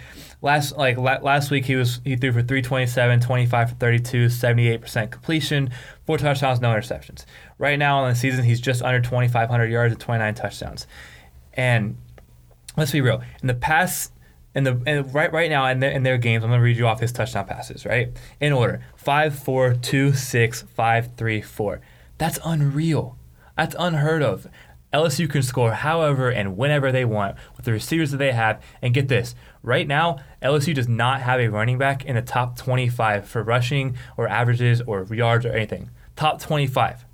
last 0.43 0.77
like 0.77 0.99
la- 0.99 1.19
last 1.23 1.51
week 1.51 1.65
he 1.65 1.77
was 1.77 2.01
he 2.05 2.17
threw 2.17 2.33
for 2.33 2.43
327, 2.43 3.21
25 3.21 3.69
for 3.71 3.75
32, 3.77 4.27
78% 4.27 5.11
completion, 5.11 5.71
four 6.07 6.19
touchdowns, 6.19 6.61
no 6.61 6.69
interceptions. 6.69 7.25
Right 7.59 7.79
now 7.79 8.05
in 8.05 8.11
the 8.11 8.17
season, 8.17 8.45
he's 8.45 8.61
just 8.61 8.83
under 8.83 9.01
2,500 9.01 9.71
yards 9.71 9.93
and 9.93 10.01
29 10.01 10.35
touchdowns. 10.35 10.87
And 11.55 11.97
let's 12.77 12.93
be 12.93 13.01
real. 13.01 13.23
In 13.43 13.47
the 13.49 13.55
past, 13.55 14.13
in 14.55 14.65
the 14.65 14.83
in, 14.87 15.11
right 15.13 15.33
right 15.33 15.51
now 15.51 15.67
in 15.67 15.81
their, 15.81 15.91
in 15.91 16.03
their 16.03 16.19
games, 16.19 16.45
I'm 16.45 16.51
gonna 16.51 16.63
read 16.63 16.77
you 16.77 16.87
off 16.87 17.01
his 17.01 17.13
touchdown 17.13 17.47
passes. 17.47 17.87
Right 17.87 18.11
in 18.41 18.53
order: 18.53 18.81
five, 18.97 19.39
four, 19.39 19.75
two, 19.75 20.13
six, 20.13 20.63
five, 20.63 21.11
three, 21.17 21.41
four. 21.41 21.81
That's 22.19 22.39
unreal. 22.45 23.17
That's 23.57 23.77
unheard 23.79 24.23
of. 24.23 24.47
LSU 24.93 25.31
can 25.31 25.43
score 25.43 25.73
however 25.73 26.31
and 26.31 26.57
whenever 26.57 26.91
they 26.91 27.05
want 27.05 27.37
with 27.57 27.65
the 27.65 27.73
receivers 27.73 28.11
that 28.11 28.17
they 28.17 28.33
have. 28.33 28.61
And 28.83 28.93
get 28.93 29.09
this: 29.09 29.35
right 29.63 29.87
now, 29.87 30.19
LSU 30.43 30.75
does 30.75 30.89
not 30.89 31.21
have 31.21 31.39
a 31.39 31.49
running 31.49 31.79
back 31.79 32.05
in 32.05 32.17
the 32.17 32.23
top 32.23 32.57
25 32.57 33.29
for 33.29 33.43
rushing 33.43 33.97
or 34.17 34.27
averages 34.29 34.81
or 34.83 35.05
yards 35.05 35.47
or 35.47 35.53
anything. 35.53 35.91
Top 36.17 36.41
25. 36.41 37.05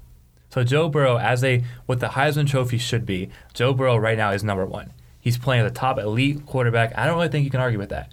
So 0.49 0.65
Joe 0.65 0.89
Burrow, 0.89 1.19
as 1.19 1.45
a 1.45 1.63
what 1.85 2.01
the 2.01 2.09
Heisman 2.09 2.49
Trophy 2.49 2.79
should 2.79 3.05
be, 3.05 3.29
Joe 3.53 3.75
Burrow 3.75 3.99
right 3.99 4.17
now 4.17 4.31
is 4.31 4.43
number 4.43 4.65
one. 4.65 4.93
He's 5.27 5.37
playing 5.37 5.65
the 5.65 5.73
top 5.73 5.99
elite 5.99 6.47
quarterback. 6.47 6.97
I 6.97 7.05
don't 7.05 7.17
really 7.17 7.27
think 7.27 7.43
you 7.43 7.51
can 7.51 7.59
argue 7.59 7.81
with 7.81 7.89
that. 7.89 8.13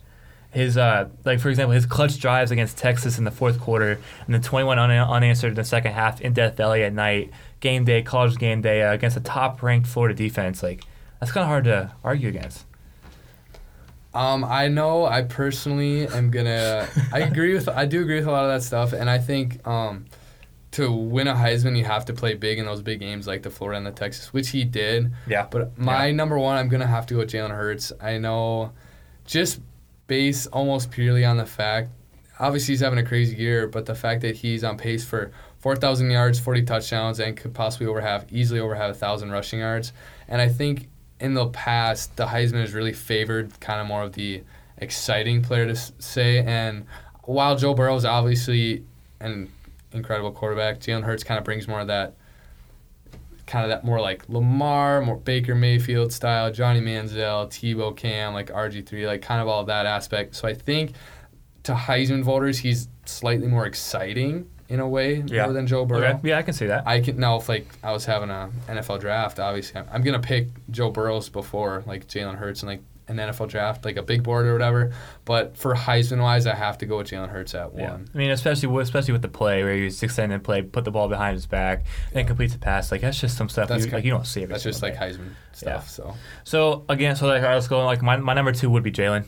His 0.49 0.79
uh, 0.79 1.09
like 1.23 1.39
for 1.39 1.51
example, 1.51 1.73
his 1.75 1.85
clutch 1.85 2.19
drives 2.19 2.49
against 2.49 2.75
Texas 2.75 3.19
in 3.19 3.23
the 3.23 3.29
fourth 3.29 3.59
quarter, 3.59 3.99
and 4.25 4.33
the 4.33 4.39
21 4.39 4.79
un- 4.79 4.89
unanswered 4.89 5.49
in 5.49 5.55
the 5.55 5.63
second 5.63 5.91
half 5.91 6.21
in 6.21 6.33
Death 6.33 6.57
Valley 6.57 6.81
at 6.83 6.91
night, 6.91 7.29
game 7.59 7.85
day, 7.85 8.01
college 8.01 8.39
game 8.39 8.63
day 8.63 8.81
uh, 8.81 8.93
against 8.93 9.15
a 9.15 9.19
top-ranked 9.19 9.85
Florida 9.85 10.15
defense. 10.15 10.63
Like 10.63 10.85
that's 11.19 11.31
kind 11.31 11.43
of 11.43 11.49
hard 11.49 11.65
to 11.65 11.91
argue 12.03 12.29
against. 12.29 12.65
Um, 14.15 14.43
I 14.43 14.67
know 14.67 15.05
I 15.05 15.21
personally 15.21 16.07
am 16.07 16.31
gonna. 16.31 16.87
I 17.11 17.19
agree 17.29 17.53
with. 17.53 17.69
I 17.69 17.85
do 17.85 18.01
agree 18.01 18.15
with 18.15 18.27
a 18.27 18.31
lot 18.31 18.45
of 18.45 18.49
that 18.49 18.63
stuff, 18.63 18.91
and 18.91 19.07
I 19.07 19.19
think 19.19 19.67
um, 19.67 20.05
to 20.73 20.91
win 20.91 21.27
a 21.27 21.33
Heisman, 21.33 21.77
you 21.77 21.85
have 21.85 22.05
to 22.05 22.13
play 22.13 22.33
big 22.33 22.57
in 22.59 22.65
those 22.65 22.81
big 22.81 22.99
games 22.99 23.27
like 23.27 23.43
the 23.43 23.49
Florida 23.49 23.77
and 23.77 23.85
the 23.85 23.91
Texas, 23.91 24.33
which 24.33 24.49
he 24.49 24.63
did. 24.63 25.11
Yeah, 25.27 25.47
But 25.49 25.77
my 25.77 26.07
Yeah. 26.07 26.13
number 26.13 26.37
one, 26.37 26.57
I'm 26.57 26.67
gonna 26.67 26.87
have 26.87 27.05
to 27.07 27.13
go 27.15 27.19
with 27.21 27.29
Jalen 27.31 27.51
Hurts. 27.51 27.91
I 28.01 28.17
know, 28.17 28.71
just 29.25 29.59
based 30.07 30.47
almost 30.51 30.91
purely 30.91 31.23
on 31.25 31.37
the 31.37 31.45
fact, 31.45 31.89
obviously 32.39 32.73
he's 32.73 32.81
having 32.81 32.99
a 32.99 33.03
crazy 33.03 33.35
year, 33.35 33.67
but 33.67 33.85
the 33.85 33.95
fact 33.95 34.21
that 34.21 34.37
he's 34.37 34.63
on 34.63 34.77
pace 34.77 35.05
for 35.05 35.31
4,000 35.59 36.09
yards, 36.11 36.39
40 36.39 36.63
touchdowns, 36.63 37.19
and 37.19 37.37
could 37.37 37.53
possibly 37.53 37.87
over 37.87 38.01
have 38.01 38.25
easily 38.31 38.59
over 38.59 38.75
have 38.75 38.89
a 38.89 38.93
thousand 38.93 39.31
rushing 39.31 39.59
yards. 39.59 39.93
And 40.27 40.41
I 40.41 40.49
think 40.49 40.89
in 41.19 41.35
the 41.35 41.45
past, 41.47 42.15
the 42.17 42.25
Heisman 42.25 42.59
has 42.61 42.73
really 42.73 42.91
favored 42.93 43.57
kind 43.61 43.79
of 43.79 43.87
more 43.87 44.03
of 44.03 44.13
the 44.13 44.43
exciting 44.77 45.41
player 45.41 45.65
to 45.67 45.75
say. 45.99 46.39
And 46.39 46.85
while 47.23 47.55
Joe 47.55 47.73
Burrow 47.73 47.95
is 47.95 48.03
obviously 48.03 48.83
an 49.21 49.49
incredible 49.95 50.31
quarterback, 50.31 50.79
Jalen 50.79 51.03
Hurts 51.03 51.23
kind 51.23 51.37
of 51.37 51.43
brings 51.43 51.67
more 51.67 51.79
of 51.81 51.87
that 51.87 52.15
kind 53.45 53.65
of 53.65 53.69
that 53.69 53.83
more 53.83 53.99
like 53.99 54.27
Lamar, 54.29 55.01
more 55.01 55.17
Baker 55.17 55.53
Mayfield 55.55 56.13
style, 56.13 56.51
Johnny 56.51 56.79
Manziel, 56.79 57.47
Tebow 57.49 57.95
Cam, 57.95 58.33
like 58.33 58.49
RG3, 58.49 59.05
like 59.05 59.21
kind 59.21 59.41
of 59.41 59.47
all 59.47 59.61
of 59.61 59.67
that 59.67 59.85
aspect. 59.85 60.35
So 60.35 60.47
I 60.47 60.53
think 60.53 60.93
to 61.63 61.73
Heisman 61.73 62.23
voters, 62.23 62.59
he's 62.59 62.87
slightly 63.05 63.47
more 63.47 63.65
exciting 63.65 64.49
in 64.69 64.79
a 64.79 64.87
way 64.87 65.23
Yeah. 65.27 65.43
more 65.43 65.53
than 65.53 65.67
Joe 65.67 65.85
Burrow. 65.85 65.99
okay. 66.07 66.19
Yeah, 66.29 66.37
I 66.37 66.41
can 66.41 66.53
see 66.53 66.67
that. 66.67 66.87
I 66.87 67.01
can 67.01 67.17
now 67.17 67.35
if 67.35 67.49
like 67.49 67.67
I 67.83 67.91
was 67.91 68.05
having 68.05 68.29
a 68.29 68.49
NFL 68.69 69.01
draft, 69.01 69.39
obviously 69.39 69.79
I'm, 69.81 69.87
I'm 69.91 70.01
gonna 70.03 70.19
pick 70.19 70.47
Joe 70.71 70.89
Burrows 70.89 71.27
before 71.29 71.83
like 71.85 72.07
Jalen 72.07 72.35
Hurts 72.35 72.61
and 72.63 72.69
like 72.69 72.81
an 73.07 73.17
NFL 73.17 73.49
draft, 73.49 73.83
like 73.85 73.97
a 73.97 74.01
big 74.03 74.23
board 74.23 74.45
or 74.45 74.53
whatever. 74.53 74.93
But 75.25 75.57
for 75.57 75.75
Heisman 75.75 76.21
wise, 76.21 76.47
I 76.47 76.55
have 76.55 76.77
to 76.79 76.85
go 76.85 76.97
with 76.97 77.07
Jalen 77.09 77.29
Hurts 77.29 77.53
at 77.53 77.75
Yeah, 77.75 77.91
one. 77.91 78.09
I 78.13 78.17
mean, 78.17 78.31
especially 78.31 78.69
with, 78.69 78.83
especially 78.83 79.11
with 79.11 79.21
the 79.21 79.27
play 79.27 79.63
where 79.63 79.75
he's 79.75 80.01
extended 80.01 80.43
play, 80.43 80.61
put 80.61 80.85
the 80.85 80.91
ball 80.91 81.07
behind 81.09 81.33
his 81.33 81.45
back, 81.45 81.85
then 82.13 82.25
completes 82.25 82.53
the 82.53 82.59
pass. 82.59 82.91
Like 82.91 83.01
that's 83.01 83.19
just 83.19 83.37
some 83.37 83.49
stuff 83.49 83.67
That's 83.67 83.85
you, 83.85 83.91
kind- 83.91 83.97
like 83.99 84.05
you 84.05 84.11
don't 84.11 84.25
see 84.25 84.43
every 84.43 84.53
That's 84.53 84.63
just 84.63 84.81
like 84.81 84.93
day. 84.99 84.99
Heisman 85.07 85.33
stuff. 85.51 85.89
So 85.89 86.15
So 86.45 86.85
again, 86.89 87.15
so 87.15 87.27
like 87.27 87.43
right, 87.43 87.53
let's 87.55 87.67
go. 87.67 87.83
Like 87.85 88.01
my, 88.01 88.17
my 88.17 88.33
number 88.33 88.51
two 88.51 88.69
would 88.69 88.83
be 88.83 88.91
Jalen. 88.91 89.25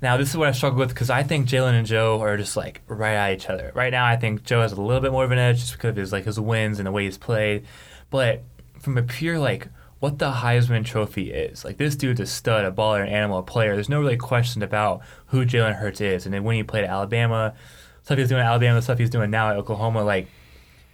Now 0.00 0.16
this 0.16 0.30
is 0.30 0.36
what 0.36 0.48
I 0.48 0.52
struggle 0.52 0.78
with 0.80 0.88
because 0.88 1.10
I 1.10 1.22
think 1.22 1.46
Jalen 1.48 1.74
and 1.74 1.86
Joe 1.86 2.20
are 2.20 2.36
just 2.36 2.56
like 2.56 2.82
right 2.88 3.14
at 3.14 3.32
each 3.34 3.48
other. 3.48 3.70
Right 3.74 3.92
now, 3.92 4.04
I 4.04 4.16
think 4.16 4.42
Joe 4.42 4.60
has 4.62 4.72
a 4.72 4.80
little 4.80 5.00
bit 5.00 5.12
more 5.12 5.24
of 5.24 5.30
an 5.30 5.38
edge 5.38 5.60
just 5.60 5.72
because 5.74 5.90
of 5.90 5.96
his 5.96 6.12
like 6.12 6.24
his 6.24 6.40
wins 6.40 6.78
and 6.80 6.86
the 6.86 6.90
way 6.92 7.04
he's 7.04 7.18
played. 7.18 7.64
But 8.10 8.42
from 8.80 8.98
a 8.98 9.02
pure 9.02 9.38
like 9.38 9.68
what 10.02 10.18
the 10.18 10.32
Heisman 10.32 10.84
Trophy 10.84 11.30
is, 11.30 11.64
like 11.64 11.76
this 11.76 11.94
dude's 11.94 12.18
a 12.18 12.26
stud, 12.26 12.64
a 12.64 12.72
baller, 12.72 13.04
an 13.04 13.08
animal, 13.08 13.38
a 13.38 13.42
player. 13.44 13.76
There's 13.76 13.88
no 13.88 14.00
really 14.00 14.16
question 14.16 14.60
about 14.60 15.02
who 15.26 15.46
Jalen 15.46 15.76
Hurts 15.76 16.00
is. 16.00 16.24
And 16.24 16.34
then 16.34 16.42
when 16.42 16.56
he 16.56 16.64
played 16.64 16.82
at 16.82 16.90
Alabama, 16.90 17.54
stuff 18.02 18.18
he's 18.18 18.28
doing 18.28 18.40
at 18.40 18.48
Alabama, 18.48 18.82
stuff 18.82 18.98
he's 18.98 19.10
doing 19.10 19.30
now 19.30 19.50
at 19.50 19.56
Oklahoma, 19.56 20.02
like 20.02 20.26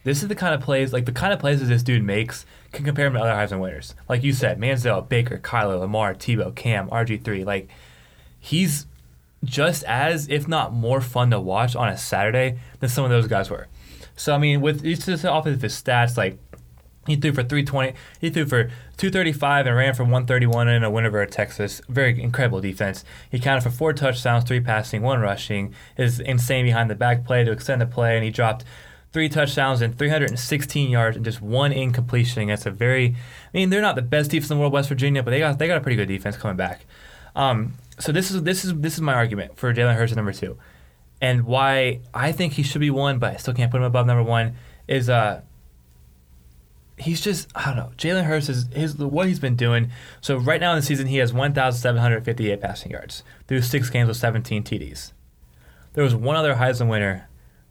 this 0.04 0.20
is 0.20 0.28
the 0.28 0.34
kind 0.34 0.54
of 0.54 0.60
plays, 0.60 0.92
like 0.92 1.06
the 1.06 1.12
kind 1.12 1.32
of 1.32 1.38
plays 1.38 1.60
that 1.60 1.68
this 1.68 1.82
dude 1.82 2.04
makes, 2.04 2.44
can 2.72 2.84
compare 2.84 3.06
him 3.06 3.14
to 3.14 3.20
other 3.20 3.30
Heisman 3.30 3.60
winners. 3.60 3.94
Like 4.10 4.22
you 4.24 4.34
said, 4.34 4.60
Manziel, 4.60 5.08
Baker, 5.08 5.38
Kyler, 5.38 5.80
Lamar, 5.80 6.12
Tebow, 6.12 6.54
Cam, 6.54 6.90
RG3. 6.90 7.46
Like 7.46 7.70
he's 8.38 8.84
just 9.42 9.84
as, 9.84 10.28
if 10.28 10.46
not 10.46 10.74
more, 10.74 11.00
fun 11.00 11.30
to 11.30 11.40
watch 11.40 11.74
on 11.74 11.88
a 11.88 11.96
Saturday 11.96 12.58
than 12.80 12.90
some 12.90 13.04
of 13.04 13.10
those 13.10 13.26
guys 13.26 13.48
were. 13.48 13.68
So 14.16 14.34
I 14.34 14.38
mean, 14.38 14.60
with 14.60 14.84
just 14.84 15.24
off 15.24 15.46
of 15.46 15.62
his 15.62 15.82
stats, 15.82 16.18
like 16.18 16.38
he 17.08 17.16
threw 17.16 17.32
for 17.32 17.42
320, 17.42 17.94
he 18.20 18.30
threw 18.30 18.46
for 18.46 18.64
235 18.96 19.66
and 19.66 19.76
ran 19.76 19.94
for 19.94 20.04
131 20.04 20.68
in 20.68 20.84
a 20.84 20.90
win 20.90 21.06
over 21.06 21.24
Texas. 21.26 21.80
Very 21.88 22.20
incredible 22.20 22.60
defense. 22.60 23.04
He 23.30 23.38
counted 23.38 23.62
for 23.62 23.70
four 23.70 23.92
touchdowns, 23.92 24.44
three 24.44 24.60
passing, 24.60 25.02
one 25.02 25.20
rushing. 25.20 25.74
His 25.96 26.20
insane 26.20 26.64
behind 26.64 26.90
the 26.90 26.94
back 26.94 27.24
play 27.24 27.44
to 27.44 27.52
extend 27.52 27.80
the 27.80 27.86
play, 27.86 28.16
and 28.16 28.24
he 28.24 28.30
dropped 28.30 28.64
three 29.12 29.28
touchdowns 29.28 29.80
and 29.80 29.96
316 29.96 30.90
yards 30.90 31.16
and 31.16 31.24
just 31.24 31.40
one 31.40 31.72
incompletion 31.72 32.42
against 32.42 32.66
a 32.66 32.70
very. 32.70 33.16
I 33.52 33.56
mean, 33.56 33.70
they're 33.70 33.82
not 33.82 33.96
the 33.96 34.02
best 34.02 34.30
defense 34.30 34.50
in 34.50 34.56
the 34.56 34.60
world, 34.60 34.72
West 34.72 34.88
Virginia, 34.88 35.22
but 35.22 35.30
they 35.30 35.38
got 35.38 35.58
they 35.58 35.66
got 35.66 35.78
a 35.78 35.80
pretty 35.80 35.96
good 35.96 36.08
defense 36.08 36.36
coming 36.36 36.56
back. 36.56 36.84
Um, 37.34 37.74
so 37.98 38.12
this 38.12 38.30
is 38.30 38.42
this 38.42 38.64
is 38.64 38.74
this 38.74 38.94
is 38.94 39.00
my 39.00 39.14
argument 39.14 39.56
for 39.56 39.72
Jalen 39.72 39.94
Hurts 39.94 40.12
at 40.12 40.16
number 40.16 40.32
two, 40.32 40.58
and 41.20 41.44
why 41.44 42.00
I 42.12 42.32
think 42.32 42.54
he 42.54 42.62
should 42.62 42.80
be 42.80 42.90
one, 42.90 43.18
but 43.18 43.34
I 43.34 43.36
still 43.36 43.54
can't 43.54 43.70
put 43.70 43.78
him 43.78 43.84
above 43.84 44.06
number 44.06 44.22
one. 44.22 44.56
Is 44.86 45.10
uh, 45.10 45.42
he's 46.98 47.20
just 47.20 47.48
I 47.54 47.66
don't 47.66 47.76
know. 47.76 47.92
Jalen 47.96 48.24
Hurts 48.24 48.48
is 48.48 48.68
his 48.72 48.96
what 48.96 49.26
he's 49.26 49.38
been 49.38 49.56
doing. 49.56 49.90
So 50.20 50.36
right 50.36 50.60
now 50.60 50.72
in 50.72 50.76
the 50.76 50.82
season, 50.82 51.06
he 51.06 51.18
has 51.18 51.32
1,758 51.32 52.60
passing 52.60 52.92
yards 52.92 53.22
through 53.46 53.62
six 53.62 53.90
games 53.90 54.08
with 54.08 54.16
17 54.16 54.62
TDs. 54.62 55.12
There 55.94 56.04
was 56.04 56.14
one 56.14 56.36
other 56.36 56.54
Heisman 56.54 56.88
winner 56.88 57.28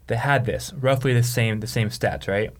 that 0.08 0.18
had 0.18 0.44
this 0.44 0.72
roughly 0.74 1.14
the 1.14 1.22
same 1.22 1.60
the 1.60 1.66
same 1.66 1.90
stats, 1.90 2.28
right? 2.28 2.50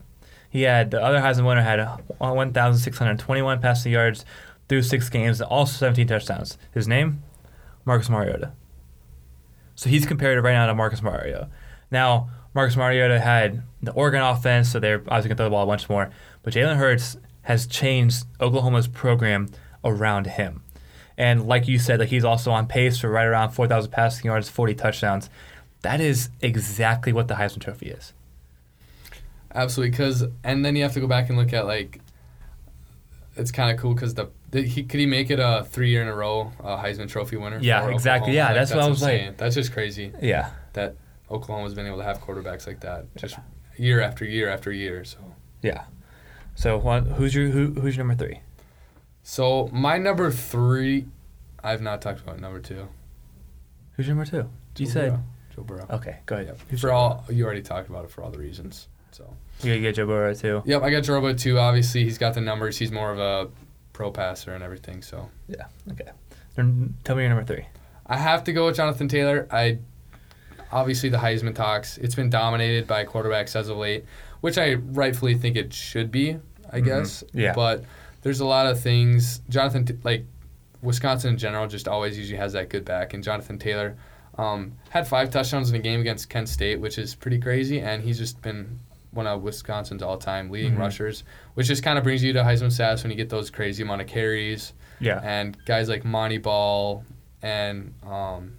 He 0.51 0.63
had 0.63 0.91
the 0.91 1.03
other 1.03 1.21
Heisman 1.21 1.47
winner 1.47 1.63
had 1.63 1.85
1,621 2.19 3.61
passing 3.61 3.93
yards 3.93 4.25
through 4.69 4.83
six 4.83 5.09
games 5.09 5.41
and 5.41 5.51
also 5.51 5.73
17 5.73 6.07
touchdowns. 6.07 6.57
His 6.73 6.89
name, 6.89 7.23
Marcus 7.85 8.09
Mariota. 8.09 8.53
So 9.75 9.89
he's 9.91 10.07
compared 10.07 10.43
right 10.43 10.53
now 10.53 10.67
to 10.67 10.75
Marcus 10.75 11.03
Mariota. 11.03 11.49
Now, 11.91 12.31
Marcus 12.55 12.77
Mariota 12.77 13.21
had 13.21 13.63
the 13.83 13.93
Oregon 13.93 14.21
offense, 14.23 14.71
so 14.71 14.81
they're 14.81 15.01
obviously 15.01 15.29
going 15.29 15.29
to 15.29 15.35
throw 15.37 15.47
the 15.47 15.51
ball 15.51 15.63
a 15.63 15.67
bunch 15.67 15.89
more. 15.89 16.11
But 16.49 16.55
Jalen 16.55 16.77
Hurts 16.77 17.19
has 17.43 17.67
changed 17.67 18.25
Oklahoma's 18.41 18.89
program 18.89 19.51
around 19.85 20.27
him. 20.27 20.63
And 21.19 21.47
like 21.47 21.69
you 21.69 21.79
said, 21.79 22.01
like 22.01 22.09
he's 22.09 22.25
also 22.25 22.51
on 22.53 22.67
pace 22.67 22.97
for 22.99 23.11
right 23.11 23.27
around 23.27 23.51
4,000 23.51 23.91
passing 23.91 24.25
yards, 24.25 24.49
40 24.49 24.75
touchdowns. 24.75 25.29
That 25.83 26.01
is 26.01 26.31
exactly 26.41 27.13
what 27.13 27.29
the 27.29 27.35
Heisman 27.35 27.61
Trophy 27.61 27.89
is. 27.91 28.15
Absolutely, 29.55 29.91
because 29.91 30.25
and 30.43 30.65
then 30.65 30.75
you 30.75 30.85
have 30.85 30.95
to 30.95 31.01
go 31.01 31.07
back 31.07 31.29
and 31.29 31.37
look 31.37 31.53
at 31.53 31.67
like. 31.67 32.01
It's 33.37 33.51
kind 33.51 33.71
of 33.71 33.79
cool 33.79 33.93
because 33.93 34.15
the 34.15 34.31
did 34.51 34.65
he 34.69 34.85
could 34.85 35.01
he 35.01 35.05
make 35.07 35.29
it 35.31 35.39
a 35.39 35.67
three 35.69 35.91
year 35.91 36.01
in 36.01 36.09
a 36.09 36.15
row 36.15 36.51
uh, 36.65 36.83
Heisman 36.83 37.11
Trophy 37.11 37.37
winner? 37.37 37.59
Yeah, 37.61 37.87
exactly. 37.91 38.31
Oklahoma? 38.31 38.33
Yeah, 38.33 38.47
Like, 38.47 38.55
that's 38.55 38.71
what 38.71 38.81
I 38.85 38.89
was 38.89 39.03
like- 39.03 39.37
That's 39.37 39.55
just 39.55 39.75
crazy 39.75 40.13
Yeah. 40.23 40.49
that 40.73 40.97
Oklahoma's 41.31 41.75
been 41.75 41.87
able 41.87 41.99
to 41.99 42.05
have 42.05 42.23
quarterbacks 42.23 42.67
like 42.67 42.81
that 42.81 43.05
just 43.17 43.37
year 43.77 44.01
after 44.01 44.25
year 44.25 44.49
after 44.49 44.73
year. 44.73 45.05
So, 45.05 45.19
Yeah. 45.61 45.85
So 46.59 46.81
who's 46.81 47.37
your 47.37 47.51
who, 47.51 47.71
who's 47.81 47.97
your 47.97 48.05
number 48.05 48.21
three? 48.25 48.41
so 49.23 49.71
my 49.73 49.97
number 49.97 50.33
three, 50.33 51.07
I've 51.63 51.81
not 51.81 52.03
talked 52.03 52.21
about 52.21 52.41
number 52.41 52.59
two. 52.59 52.89
Who's 53.93 54.09
your 54.09 54.17
number 54.17 54.29
two? 54.29 54.51
You 54.77 54.87
Joe 54.87 54.93
said 54.93 55.11
Burrow. 55.11 55.23
Joe 55.55 55.63
Burrow. 55.63 55.87
okay. 55.91 56.17
Go 56.27 56.35
ahead. 56.35 56.57
Yep. 56.69 56.81
For 56.81 56.91
all 56.91 57.25
you 57.31 57.45
already 57.45 57.63
talked 57.63 57.89
about 57.89 58.05
it 58.05 58.11
for 58.11 58.25
all 58.25 58.31
the 58.33 58.41
reasons. 58.41 58.89
So. 59.13 59.33
you 59.61 59.71
gotta 59.71 59.81
get 59.81 59.95
Joe 59.95 60.07
Burrow 60.07 60.35
too. 60.35 60.65
Yep, 60.67 60.83
I 60.83 60.91
got 60.91 61.05
Joe 61.05 61.21
Burrow 61.21 61.33
too. 61.35 61.61
Obviously, 61.61 62.03
he's 62.03 62.19
got 62.19 62.35
the 62.35 62.41
numbers. 62.41 62.77
He's 62.77 62.91
more 62.91 63.13
of 63.13 63.21
a 63.21 63.49
pro 63.93 64.11
passer 64.11 64.53
and 64.53 64.65
everything. 64.65 65.01
So 65.03 65.31
Yeah. 65.47 65.67
Okay. 65.93 66.11
Tell 66.57 67.15
me 67.15 67.23
your 67.23 67.29
number 67.29 67.45
three. 67.45 67.67
I 68.05 68.17
have 68.17 68.43
to 68.45 68.53
go 68.53 68.67
with 68.67 68.75
Jonathan 68.75 69.07
Taylor. 69.07 69.47
I 69.53 69.79
obviously 70.73 71.09
the 71.09 71.19
Heisman 71.19 71.55
talks. 71.55 71.99
It's 71.99 72.17
been 72.17 72.31
dominated 72.31 72.89
by 72.89 73.05
quarterbacks 73.05 73.55
as 73.55 73.69
of 73.69 73.77
late, 73.77 74.05
which 74.41 74.59
I 74.59 74.75
rightfully 74.75 75.37
think 75.37 75.57
it 75.57 75.73
should 75.73 76.11
be. 76.11 76.39
I 76.73 76.81
Mhm. 76.81 76.85
guess. 76.85 77.25
Yeah. 77.33 77.53
But 77.55 77.85
there's 78.23 78.41
a 78.41 78.45
lot 78.47 78.67
of 78.67 78.81
things. 78.81 79.41
Jonathan, 79.49 80.01
like 80.05 80.25
Wisconsin 80.83 81.33
in 81.33 81.39
general, 81.39 81.67
just 81.67 81.89
always 81.89 82.17
usually 82.19 82.39
has 82.39 82.53
that 82.53 82.69
good 82.69 82.85
back. 82.85 83.15
And 83.15 83.23
Jonathan 83.25 83.59
Taylor 83.59 83.97
um, 84.37 84.73
had 84.91 85.09
five 85.09 85.31
touchdowns 85.31 85.69
in 85.69 85.75
a 85.75 85.81
game 85.81 86.01
against 86.01 86.29
Kent 86.31 86.49
State, 86.49 86.79
which 86.79 86.97
is 86.97 87.13
pretty 87.17 87.41
crazy. 87.41 87.81
And 87.81 88.05
he's 88.05 88.19
just 88.19 88.41
been 88.41 88.79
one 89.11 89.27
of 89.27 89.43
Wisconsin's 89.43 90.01
all-time 90.01 90.49
leading 90.49 90.77
Mhm. 90.77 90.79
rushers, 90.79 91.25
which 91.55 91.67
just 91.67 91.83
kind 91.83 91.99
of 91.99 92.05
brings 92.05 92.23
you 92.23 92.33
to 92.35 92.43
Heisman 92.45 92.71
status 92.71 93.03
when 93.03 93.11
you 93.11 93.17
get 93.17 93.31
those 93.31 93.51
crazy 93.51 93.83
amount 93.83 94.01
of 94.03 94.07
carries 94.07 94.75
Yeah. 95.01 95.21
and 95.25 95.57
guys 95.65 95.89
like 95.89 96.05
Montee 96.05 96.39
Ball 96.39 97.05
and 97.43 97.93
um, 98.07 98.53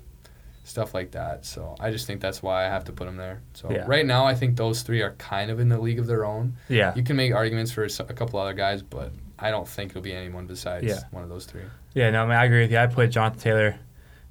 stuff 0.69 0.93
like 0.93 1.11
that. 1.11 1.45
So 1.45 1.75
I 1.79 1.89
just 1.91 2.05
think 2.07 2.21
that's 2.21 2.43
why 2.43 2.65
I 2.65 2.69
have 2.69 2.85
to 2.85 2.91
put 2.93 3.07
him 3.07 3.17
there. 3.17 3.41
So 3.53 3.71
Yeah. 3.71 3.85
right 3.87 4.05
now, 4.05 4.25
I 4.25 4.35
think 4.35 4.55
those 4.55 4.83
three 4.83 5.01
are 5.01 5.11
kind 5.17 5.49
of 5.49 5.59
in 5.59 5.67
the 5.69 5.79
league 5.79 5.99
of 5.99 6.05
their 6.07 6.23
own. 6.25 6.55
Yeah. 6.69 6.93
You 6.95 7.03
can 7.03 7.15
make 7.15 7.33
arguments 7.33 7.71
for 7.71 7.83
a 7.85 8.13
couple 8.13 8.39
other 8.39 8.53
guys, 8.53 8.81
but 8.83 9.11
I 9.39 9.49
don't 9.51 9.67
think 9.67 9.91
it'll 9.91 10.01
be 10.03 10.13
anyone 10.13 10.45
besides 10.45 10.85
Yeah. 10.85 10.99
one 11.11 11.23
of 11.23 11.29
those 11.29 11.45
three. 11.45 11.63
Yeah, 11.93 12.11
no, 12.11 12.23
I 12.23 12.25
mean, 12.27 12.35
I 12.37 12.45
agree 12.45 12.61
with 12.61 12.71
you. 12.71 12.77
I 12.77 12.85
put 12.87 13.09
Jonathan 13.09 13.39
Taylor. 13.39 13.75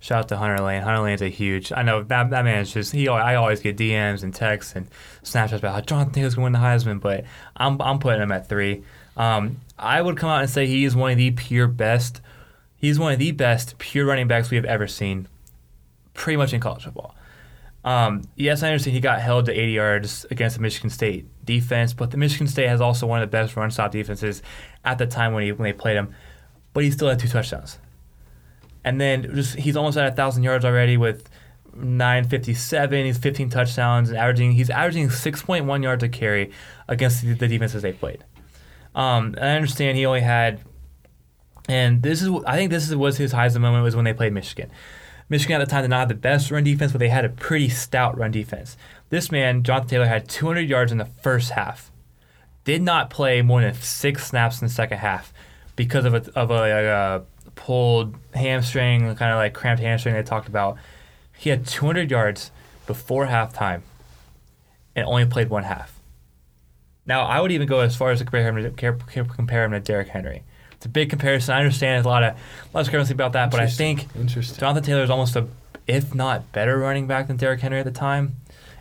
Shout 0.01 0.19
out 0.21 0.29
to 0.29 0.37
Hunter 0.37 0.63
Lane. 0.63 0.83
Hunter 0.83 1.01
Lane's 1.01 1.23
a 1.23 1.29
huge. 1.29 1.73
I 1.73 1.83
know 1.83 2.05
that 2.05 2.31
that 2.31 2.45
man 2.45 2.61
is 2.61 2.73
just. 2.73 2.93
He. 2.93 3.09
I 3.09 3.35
always 3.35 3.59
get 3.59 3.77
DMs 3.77 4.23
and 4.23 4.33
texts 4.33 4.77
and 4.77 4.87
Snapchats 5.25 5.59
about 5.59 5.75
how 5.75 5.81
Jonathan 5.81 6.13
Taylor's 6.13 6.37
going 6.37 6.53
to 6.53 6.59
win 6.59 6.63
the 6.63 6.69
Heisman, 6.69 7.01
but 7.01 7.25
I'm 7.57 7.83
I'm 7.83 7.99
putting 7.99 8.23
him 8.23 8.31
at 8.31 8.49
three. 8.49 8.85
Um, 9.17 9.57
I 9.77 10.01
would 10.01 10.17
come 10.17 10.31
out 10.31 10.41
and 10.43 10.49
say 10.49 10.69
he 10.69 10.85
is 10.85 10.95
one 10.95 11.11
of 11.11 11.19
the 11.19 11.33
pure 11.33 11.67
best. 11.67 12.21
He's 12.77 12.97
one 12.97 13.13
of 13.13 13.19
the 13.19 13.33
best 13.33 13.77
pure 13.79 14.07
running 14.07 14.29
backs 14.29 14.51
we 14.51 14.57
have 14.57 14.65
ever 14.67 14.87
seen, 14.87 15.27
pretty 16.19 16.37
much 16.37 16.53
in 16.53 16.61
college 16.61 16.83
football. 16.85 17.15
Um, 17.85 18.23
yes, 18.35 18.63
I 18.63 18.69
understand 18.69 18.95
he 18.95 19.01
got 19.01 19.21
held 19.21 19.47
to 19.47 19.53
80 19.53 19.73
yards 19.73 20.27
against 20.31 20.57
the 20.57 20.63
Michigan 20.63 20.91
State 20.91 21.27
defense, 21.45 21.95
but 21.95 22.11
the 22.11 22.17
Michigan 22.17 22.49
State 22.49 22.69
has 22.69 22.81
also 22.81 23.07
one 23.07 23.23
of 23.23 23.31
the 23.31 23.31
best 23.31 23.57
run 23.57 23.71
stop 23.71 23.93
defenses 23.93 24.43
at 24.85 24.99
the 24.99 25.07
time 25.07 25.33
when 25.33 25.45
he 25.45 25.53
when 25.53 25.65
they 25.65 25.73
played 25.73 25.97
him. 25.97 26.15
But 26.75 26.85
he 26.85 26.91
still 26.91 27.09
had 27.09 27.21
two 27.21 27.29
touchdowns, 27.29 27.79
and 28.85 29.01
then 29.01 29.33
just 29.35 29.55
he's 29.55 29.77
almost 29.77 29.97
at 29.97 30.17
thousand 30.17 30.43
yards 30.43 30.65
already 30.65 30.97
with 30.97 31.31
957. 31.73 33.05
He's 33.05 33.17
15 33.17 33.49
touchdowns 33.49 34.09
and 34.09 34.19
averaging 34.19 34.53
he's 34.53 34.71
averaging 34.71 35.09
6.1 35.09 35.83
yards 35.83 36.03
a 36.03 36.09
carry 36.09 36.51
against 36.89 37.23
the, 37.23 37.35
defenses 37.35 37.83
they 37.83 37.93
played. 37.93 38.25
Um, 38.95 39.37
I 39.41 39.51
understand 39.51 39.97
he 39.97 40.05
only 40.05 40.21
had, 40.21 40.61
and 41.69 42.03
this 42.03 42.23
is 42.23 42.29
I 42.45 42.57
think 42.57 42.71
this 42.71 42.89
is, 42.89 42.97
was 42.97 43.17
his 43.17 43.31
highest 43.31 43.59
moment 43.59 43.85
was 43.85 43.95
when 43.95 44.05
they 44.05 44.15
played 44.15 44.33
Michigan. 44.33 44.71
Michigan 45.29 45.61
at 45.61 45.65
the 45.67 45.71
time 45.71 45.83
did 45.83 45.89
not 45.89 46.01
have 46.01 46.09
the 46.09 46.15
best 46.15 46.51
run 46.51 46.65
defense, 46.65 46.93
but 46.93 46.99
they 46.99 47.09
had 47.09 47.25
a 47.25 47.29
pretty 47.29 47.69
stout 47.69 48.17
run 48.17 48.31
defense. 48.31 48.77
This 49.11 49.31
man, 49.31 49.63
Jonathan 49.63 49.89
Taylor, 49.89 50.07
had 50.07 50.29
200 50.29 50.69
yards 50.69 50.93
in 50.93 50.99
the 50.99 51.05
first 51.05 51.51
half. 51.51 51.91
Did 52.65 52.83
not 52.83 53.11
play 53.11 53.43
more 53.43 53.61
than 53.61 53.75
six 53.75 54.27
snaps 54.27 54.61
in 54.61 54.69
the 54.69 54.73
second 54.73 54.99
half 54.99 55.33
because 55.77 56.05
of 56.05 56.15
a 56.15 56.39
of 56.39 56.51
a, 56.51 57.25
a 57.47 57.51
pulled 57.53 58.17
hamstring, 58.35 59.03
kind 59.17 59.33
of 59.33 59.39
like 59.39 59.55
cramped 59.55 59.83
hamstring 59.83 60.15
they 60.15 60.23
talked 60.23 60.49
about. 60.49 60.77
He 61.37 61.51
had 61.51 61.67
200 61.67 62.11
yards 62.11 62.51
before 62.87 63.27
halftime, 63.27 63.83
and 64.97 65.07
only 65.07 65.25
played 65.27 65.51
one 65.51 65.65
half. 65.65 65.99
Now 67.07 67.23
I 67.23 67.41
would 67.41 67.53
even 67.53 67.67
go 67.67 67.81
as 67.81 67.97
far 67.97 68.11
as 68.11 68.19
to 68.19 68.25
compare 68.25 68.47
him 68.47 68.57
to 68.77 69.25
compare 69.25 69.65
him 69.65 69.71
to 69.73 69.81
Derrick 69.81 70.09
Henry. 70.09 70.43
It's 70.79 70.87
a 70.87 70.89
big 70.89 71.11
comparison. 71.11 71.55
I 71.55 71.59
understand 71.59 71.97
there's 71.97 72.07
a 72.07 72.09
lot 72.09 72.23
of 72.23 72.35
a 72.35 72.37
lot 72.73 72.81
of 72.81 72.87
discrepancy 72.87 73.13
about 73.13 73.33
that, 73.33 73.51
but 73.51 73.59
I 73.59 73.67
think. 73.67 74.07
Jonathan 74.15 74.83
Taylor 74.85 75.03
is 75.03 75.11
almost 75.11 75.35
a, 75.35 75.49
if 75.89 76.15
not 76.15 76.53
better, 76.53 76.79
running 76.79 77.09
back 77.09 77.27
than 77.27 77.37
Derrick 77.37 77.61
Henry 77.61 77.81
at 77.81 77.85
the 77.85 77.91
time. 77.91 78.37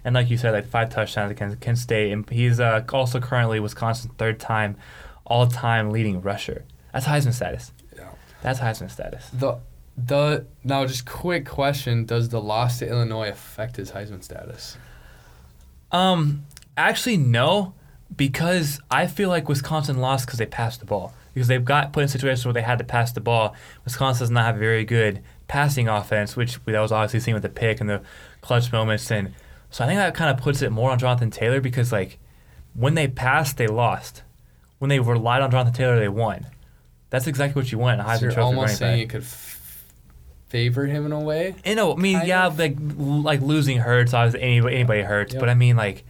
And 0.05 0.13
like 0.13 0.29
you 0.29 0.38
said, 0.38 0.51
like 0.51 0.67
five 0.67 0.91
touchdowns 0.91 1.31
against 1.31 1.60
Kent 1.60 1.79
State, 1.79 2.12
and 2.12 2.29
he's 2.29 2.60
uh, 2.60 2.83
also 2.93 3.19
currently 3.19 3.60
Wisconsin's 3.60 4.13
third 4.13 4.39
time, 4.39 4.77
all 5.25 5.47
time 5.47 5.89
leading 5.89 6.21
rusher. 6.21 6.65
That's 6.93 7.07
Heisman 7.07 7.33
status. 7.33 7.71
Yeah. 7.95 8.10
That's 8.43 8.60
Heisman 8.60 8.91
status. 8.91 9.27
The 9.33 9.57
the 9.97 10.45
now 10.63 10.86
just 10.86 11.07
quick 11.07 11.47
question: 11.47 12.05
Does 12.05 12.29
the 12.29 12.39
loss 12.39 12.77
to 12.79 12.88
Illinois 12.88 13.29
affect 13.29 13.75
his 13.75 13.91
Heisman 13.91 14.23
status? 14.23 14.77
Um, 15.91 16.45
actually, 16.77 17.17
no, 17.17 17.73
because 18.15 18.79
I 18.91 19.07
feel 19.07 19.29
like 19.29 19.49
Wisconsin 19.49 19.97
lost 19.97 20.27
because 20.27 20.38
they 20.38 20.45
passed 20.45 20.79
the 20.79 20.86
ball. 20.86 21.13
Because 21.38 21.47
they've 21.47 21.63
got 21.63 21.93
put 21.93 22.02
in 22.02 22.10
situations 22.10 22.45
where 22.45 22.54
they 22.54 22.63
had 22.63 22.80
to 22.80 22.84
pass 22.84 23.12
the 23.12 23.21
ball. 23.21 23.56
Wisconsin 23.86 24.23
does 24.23 24.32
not 24.32 24.45
have 24.45 24.56
a 24.56 24.60
very 24.60 24.84
good 24.84 25.21
passing 25.47 25.88
offense, 25.88 26.36
which 26.36 26.58
that 26.65 26.80
was 26.80 26.91
obviously 26.91 27.19
seen 27.19 27.36
with 27.36 27.43
the 27.43 27.50
pick 27.50 27.80
and 27.80 27.88
the 27.88 28.02
clutch 28.41 28.71
moments. 28.71 29.12
And 29.12 29.34
so 29.69 29.84
I 29.84 29.88
think 29.88 30.00
that 30.00 30.15
kind 30.15 30.36
of 30.36 30.43
puts 30.43 30.63
it 30.63 30.71
more 30.71 30.89
on 30.89 30.97
Jonathan 30.97 31.30
Taylor 31.30 31.62
because 31.62 31.91
like 31.91 32.17
when 32.73 32.95
they 32.95 33.08
passed, 33.08 33.58
they 33.58 33.67
lost. 33.67 34.23
When 34.80 34.89
they 34.89 35.00
relied 35.00 35.43
on 35.43 35.52
Jonathan 35.52 35.73
Taylor, 35.73 36.00
they 36.00 36.08
won. 36.08 36.47
That's 37.12 37.28
exactly 37.28 37.62
what 37.62 37.71
you 37.71 37.78
want. 37.78 38.00
in 38.00 38.06
A 38.06 38.10
Heisman 38.10 38.19
So 38.19 38.26
you're 38.26 38.39
almost 38.39 38.78
saying 38.78 39.02
it 39.02 39.10
could 39.10 39.21
f- 39.21 39.86
favor 40.50 40.88
him 40.88 41.06
in 41.06 41.12
a 41.12 41.19
way. 41.19 41.54
You 41.63 41.76
know, 41.76 41.93
I 41.93 41.97
mean, 41.97 42.21
yeah, 42.26 42.47
of. 42.47 42.58
like 42.58 42.78
like 42.80 43.41
losing 43.41 43.78
hurts. 43.78 44.13
Obviously, 44.13 44.41
anybody 44.41 44.76
anybody 44.76 45.02
hurts. 45.04 45.34
Yep. 45.34 45.39
But 45.39 45.50
I 45.50 45.54
mean, 45.54 45.76
like 45.76 46.04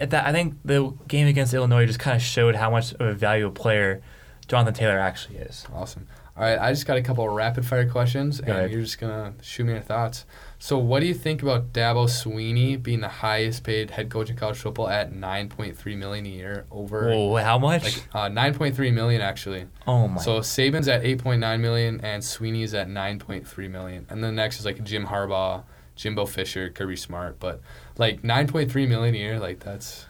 at 0.00 0.10
that, 0.10 0.26
I 0.26 0.32
think 0.32 0.56
the 0.64 0.92
game 1.08 1.26
against 1.26 1.54
Illinois 1.54 1.86
just 1.86 1.98
kind 1.98 2.16
of 2.16 2.22
showed 2.22 2.54
how 2.54 2.70
much 2.70 2.92
of 2.94 3.00
a 3.00 3.14
valuable 3.14 3.54
player 3.54 4.02
Jonathan 4.46 4.74
Taylor 4.74 4.98
actually 4.98 5.36
is. 5.38 5.66
Awesome. 5.74 6.06
All 6.36 6.42
right, 6.42 6.58
I 6.58 6.72
just 6.72 6.84
got 6.84 6.96
a 6.96 7.02
couple 7.02 7.24
of 7.28 7.32
rapid 7.32 7.64
fire 7.64 7.88
questions, 7.88 8.40
Go 8.40 8.46
and 8.50 8.58
ahead. 8.58 8.72
you're 8.72 8.80
just 8.82 8.98
gonna 8.98 9.34
shoot 9.40 9.64
me 9.64 9.72
your 9.74 9.80
thoughts. 9.82 10.26
So, 10.58 10.78
what 10.78 10.98
do 10.98 11.06
you 11.06 11.14
think 11.14 11.42
about 11.42 11.72
Dabo 11.72 12.06
Swinney 12.08 12.82
being 12.82 13.00
the 13.00 13.08
highest 13.08 13.62
paid 13.62 13.92
head 13.92 14.10
coach 14.10 14.30
in 14.30 14.36
college 14.36 14.56
football 14.58 14.88
at 14.88 15.12
9.3 15.12 15.96
million 15.96 16.26
a 16.26 16.28
year 16.28 16.64
over 16.72 17.08
Whoa, 17.10 17.36
how 17.36 17.58
much? 17.60 17.84
like 17.84 18.08
uh, 18.14 18.28
9.3 18.28 18.92
million 18.92 19.20
actually? 19.22 19.66
oh 19.86 20.08
my! 20.08 20.20
So 20.20 20.40
Saban's 20.40 20.88
at 20.88 21.04
8.9 21.04 21.60
million 21.60 22.00
and 22.02 22.20
Swinney's 22.20 22.74
at 22.74 22.88
9.3 22.88 23.70
million, 23.70 24.04
and 24.10 24.24
then 24.24 24.34
next 24.34 24.58
is 24.58 24.64
like 24.66 24.82
Jim 24.82 25.06
Harbaugh, 25.06 25.62
Jimbo 25.94 26.26
Fisher, 26.26 26.68
Kirby 26.68 26.96
Smart, 26.96 27.38
but 27.38 27.60
like 27.96 28.22
9.3 28.22 28.88
million 28.88 29.14
a 29.14 29.18
year, 29.18 29.38
like 29.38 29.60
that's. 29.60 30.06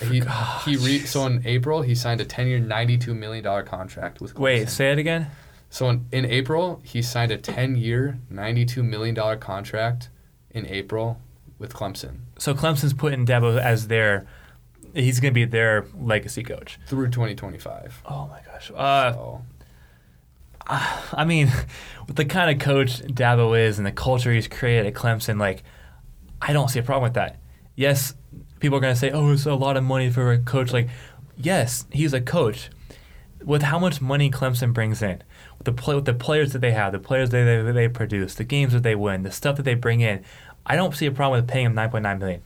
He, 0.00 0.22
he 0.64 0.76
re, 0.76 1.00
so 1.00 1.26
in 1.26 1.42
April 1.46 1.82
he 1.82 1.94
signed 1.94 2.20
a 2.20 2.24
10-year, 2.24 2.60
92 2.60 3.14
million 3.14 3.44
dollar 3.44 3.62
contract 3.62 4.20
with. 4.20 4.34
Clemson. 4.34 4.38
Wait, 4.40 4.68
say 4.68 4.92
it 4.92 4.98
again. 4.98 5.30
So 5.70 5.88
in, 5.90 6.06
in 6.12 6.24
April, 6.24 6.80
he 6.84 7.02
signed 7.02 7.30
a 7.30 7.36
10 7.36 7.76
year, 7.76 8.18
$92 8.32 8.82
million 8.84 9.38
contract 9.38 10.08
in 10.50 10.66
April 10.66 11.20
with 11.58 11.74
Clemson 11.74 12.20
So 12.38 12.54
Clemson's 12.54 12.94
putting 12.94 13.26
Dabo 13.26 13.60
as 13.60 13.88
their. 13.88 14.26
He's 14.94 15.20
gonna 15.20 15.32
be 15.32 15.44
their 15.44 15.84
legacy 16.00 16.42
coach. 16.42 16.78
through 16.86 17.08
2025. 17.08 18.02
Oh 18.06 18.26
my 18.28 18.40
gosh. 18.46 18.70
Uh, 18.74 19.12
so, 19.12 19.42
I 20.70 21.24
mean, 21.26 21.50
with 22.06 22.16
the 22.16 22.24
kind 22.24 22.50
of 22.50 22.64
coach 22.64 23.00
Dabo 23.02 23.58
is 23.58 23.78
and 23.78 23.86
the 23.86 23.92
culture 23.92 24.32
he's 24.32 24.48
created 24.48 24.86
at 24.86 24.94
Clemson, 24.94 25.38
like, 25.38 25.62
I 26.40 26.52
don't 26.52 26.68
see 26.68 26.78
a 26.78 26.82
problem 26.82 27.02
with 27.04 27.14
that. 27.14 27.38
Yes, 27.76 28.14
people 28.60 28.78
are 28.78 28.80
going 28.80 28.94
to 28.94 28.98
say, 28.98 29.10
oh, 29.10 29.32
it's 29.32 29.46
a 29.46 29.54
lot 29.54 29.76
of 29.76 29.84
money 29.84 30.10
for 30.10 30.32
a 30.32 30.38
coach. 30.38 30.72
Like, 30.72 30.88
yes, 31.36 31.86
he's 31.90 32.12
a 32.12 32.20
coach. 32.20 32.70
With 33.44 33.62
how 33.62 33.78
much 33.78 34.00
money 34.00 34.30
Clemson 34.30 34.72
brings 34.72 35.00
in, 35.00 35.22
with 35.58 35.64
the 35.64 35.72
play, 35.72 35.94
with 35.94 36.06
the 36.06 36.14
players 36.14 36.52
that 36.52 36.58
they 36.58 36.72
have, 36.72 36.92
the 36.92 36.98
players 36.98 37.30
that 37.30 37.44
they, 37.44 37.72
they 37.72 37.88
produce, 37.88 38.34
the 38.34 38.44
games 38.44 38.72
that 38.72 38.82
they 38.82 38.96
win, 38.96 39.22
the 39.22 39.30
stuff 39.30 39.56
that 39.56 39.62
they 39.62 39.74
bring 39.74 40.00
in, 40.00 40.24
I 40.66 40.74
don't 40.74 40.94
see 40.94 41.06
a 41.06 41.12
problem 41.12 41.40
with 41.40 41.48
paying 41.48 41.66
him 41.66 41.74
9.9 41.74 42.18
million. 42.18 42.42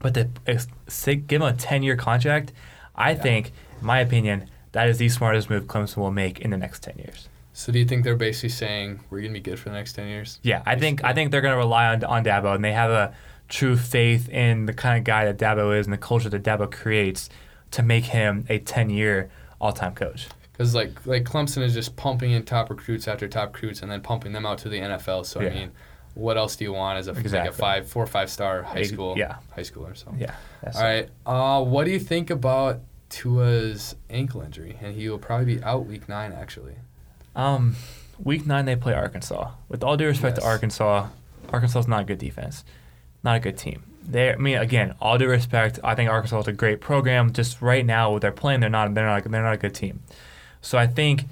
But 0.00 0.14
to 0.14 1.14
give 1.16 1.42
him 1.42 1.48
a 1.48 1.52
10 1.52 1.82
year 1.82 1.96
contract, 1.96 2.52
I 2.94 3.14
think, 3.14 3.52
in 3.80 3.86
my 3.86 4.00
opinion, 4.00 4.48
that 4.72 4.88
is 4.88 4.98
the 4.98 5.08
smartest 5.10 5.50
move 5.50 5.64
Clemson 5.64 5.98
will 5.98 6.10
make 6.10 6.40
in 6.40 6.50
the 6.50 6.56
next 6.56 6.82
10 6.82 6.96
years. 6.96 7.28
So 7.56 7.72
do 7.72 7.78
you 7.78 7.86
think 7.86 8.04
they're 8.04 8.16
basically 8.16 8.50
saying 8.50 9.00
we're 9.08 9.22
gonna 9.22 9.32
be 9.32 9.40
good 9.40 9.58
for 9.58 9.70
the 9.70 9.74
next 9.74 9.94
ten 9.94 10.08
years? 10.08 10.40
Yeah, 10.42 10.62
I 10.66 10.76
think 10.76 11.02
I 11.02 11.14
think 11.14 11.30
they're 11.30 11.40
going 11.40 11.54
to 11.54 11.58
rely 11.58 11.86
on 11.86 12.04
on 12.04 12.22
Dabo, 12.22 12.54
and 12.54 12.62
they 12.62 12.72
have 12.72 12.90
a 12.90 13.14
true 13.48 13.76
faith 13.76 14.28
in 14.28 14.66
the 14.66 14.72
kind 14.72 14.98
of 14.98 15.04
guy 15.04 15.30
that 15.30 15.38
Dabo 15.38 15.78
is 15.78 15.86
and 15.86 15.92
the 15.92 15.98
culture 15.98 16.28
that 16.28 16.42
Dabo 16.42 16.70
creates 16.70 17.28
to 17.72 17.82
make 17.82 18.04
him 18.04 18.44
a 18.48 18.58
ten 18.58 18.90
year 18.90 19.30
all 19.60 19.72
time 19.72 19.94
coach. 19.94 20.28
Because 20.52 20.74
like 20.74 21.06
like 21.06 21.24
Clemson 21.24 21.62
is 21.62 21.74
just 21.74 21.96
pumping 21.96 22.32
in 22.32 22.42
top 22.44 22.70
recruits 22.70 23.06
after 23.08 23.28
top 23.28 23.54
recruits 23.54 23.82
and 23.82 23.90
then 23.90 24.00
pumping 24.00 24.32
them 24.32 24.46
out 24.46 24.58
to 24.58 24.68
the 24.68 24.78
NFL. 24.78 25.26
So 25.26 25.40
Yeah. 25.40 25.48
I 25.48 25.54
mean, 25.54 25.72
what 26.14 26.38
else 26.38 26.56
do 26.56 26.64
you 26.64 26.72
want 26.72 26.98
as 26.98 27.08
a 27.08 27.12
like 27.12 27.48
a 27.48 27.52
five 27.52 27.86
four 27.86 28.02
or 28.02 28.06
five 28.06 28.30
star 28.30 28.62
high 28.62 28.82
school 28.82 29.16
yeah. 29.18 29.36
high 29.54 29.62
schooler? 29.62 29.96
So 29.96 30.14
Yeah. 30.18 30.34
All 30.74 30.82
right, 30.82 31.08
uh, 31.26 31.62
what 31.62 31.84
do 31.84 31.90
you 31.90 32.00
think 32.00 32.30
about 32.30 32.80
Tua's 33.10 33.94
ankle 34.08 34.40
injury? 34.40 34.78
And 34.80 34.94
he 34.94 35.08
will 35.08 35.18
probably 35.18 35.56
be 35.56 35.62
out 35.62 35.86
week 35.86 36.08
nine 36.08 36.32
actually. 36.32 36.76
Um, 37.36 37.76
week 38.18 38.46
nine 38.46 38.64
they 38.64 38.76
play 38.76 38.94
Arkansas. 38.94 39.50
With 39.68 39.84
all 39.84 39.96
due 39.98 40.06
respect 40.06 40.38
Yes. 40.38 40.44
to 40.44 40.48
Arkansas, 40.48 41.08
Arkansas 41.52 41.80
is 41.80 41.88
not 41.88 42.00
a 42.00 42.04
good 42.04 42.18
defense, 42.18 42.64
not 43.22 43.36
a 43.36 43.40
good 43.40 43.58
team. 43.58 43.82
They, 44.08 44.32
I 44.32 44.36
mean, 44.36 44.56
again, 44.58 44.94
all 45.00 45.18
due 45.18 45.28
respect, 45.28 45.80
I 45.82 45.94
think 45.94 46.08
Arkansas 46.08 46.40
is 46.40 46.48
a 46.48 46.52
great 46.52 46.80
program. 46.80 47.32
Just 47.32 47.60
right 47.60 47.84
now, 47.84 48.12
what 48.12 48.22
they're 48.22 48.30
playing, 48.30 48.60
they're 48.60 48.70
not, 48.70 48.94
they're 48.94 49.06
not, 49.06 49.24
they're 49.24 49.42
not 49.42 49.54
a 49.54 49.58
good 49.58 49.74
team. 49.74 50.00
So 50.62 50.78
I 50.78 50.86
think 50.86 51.24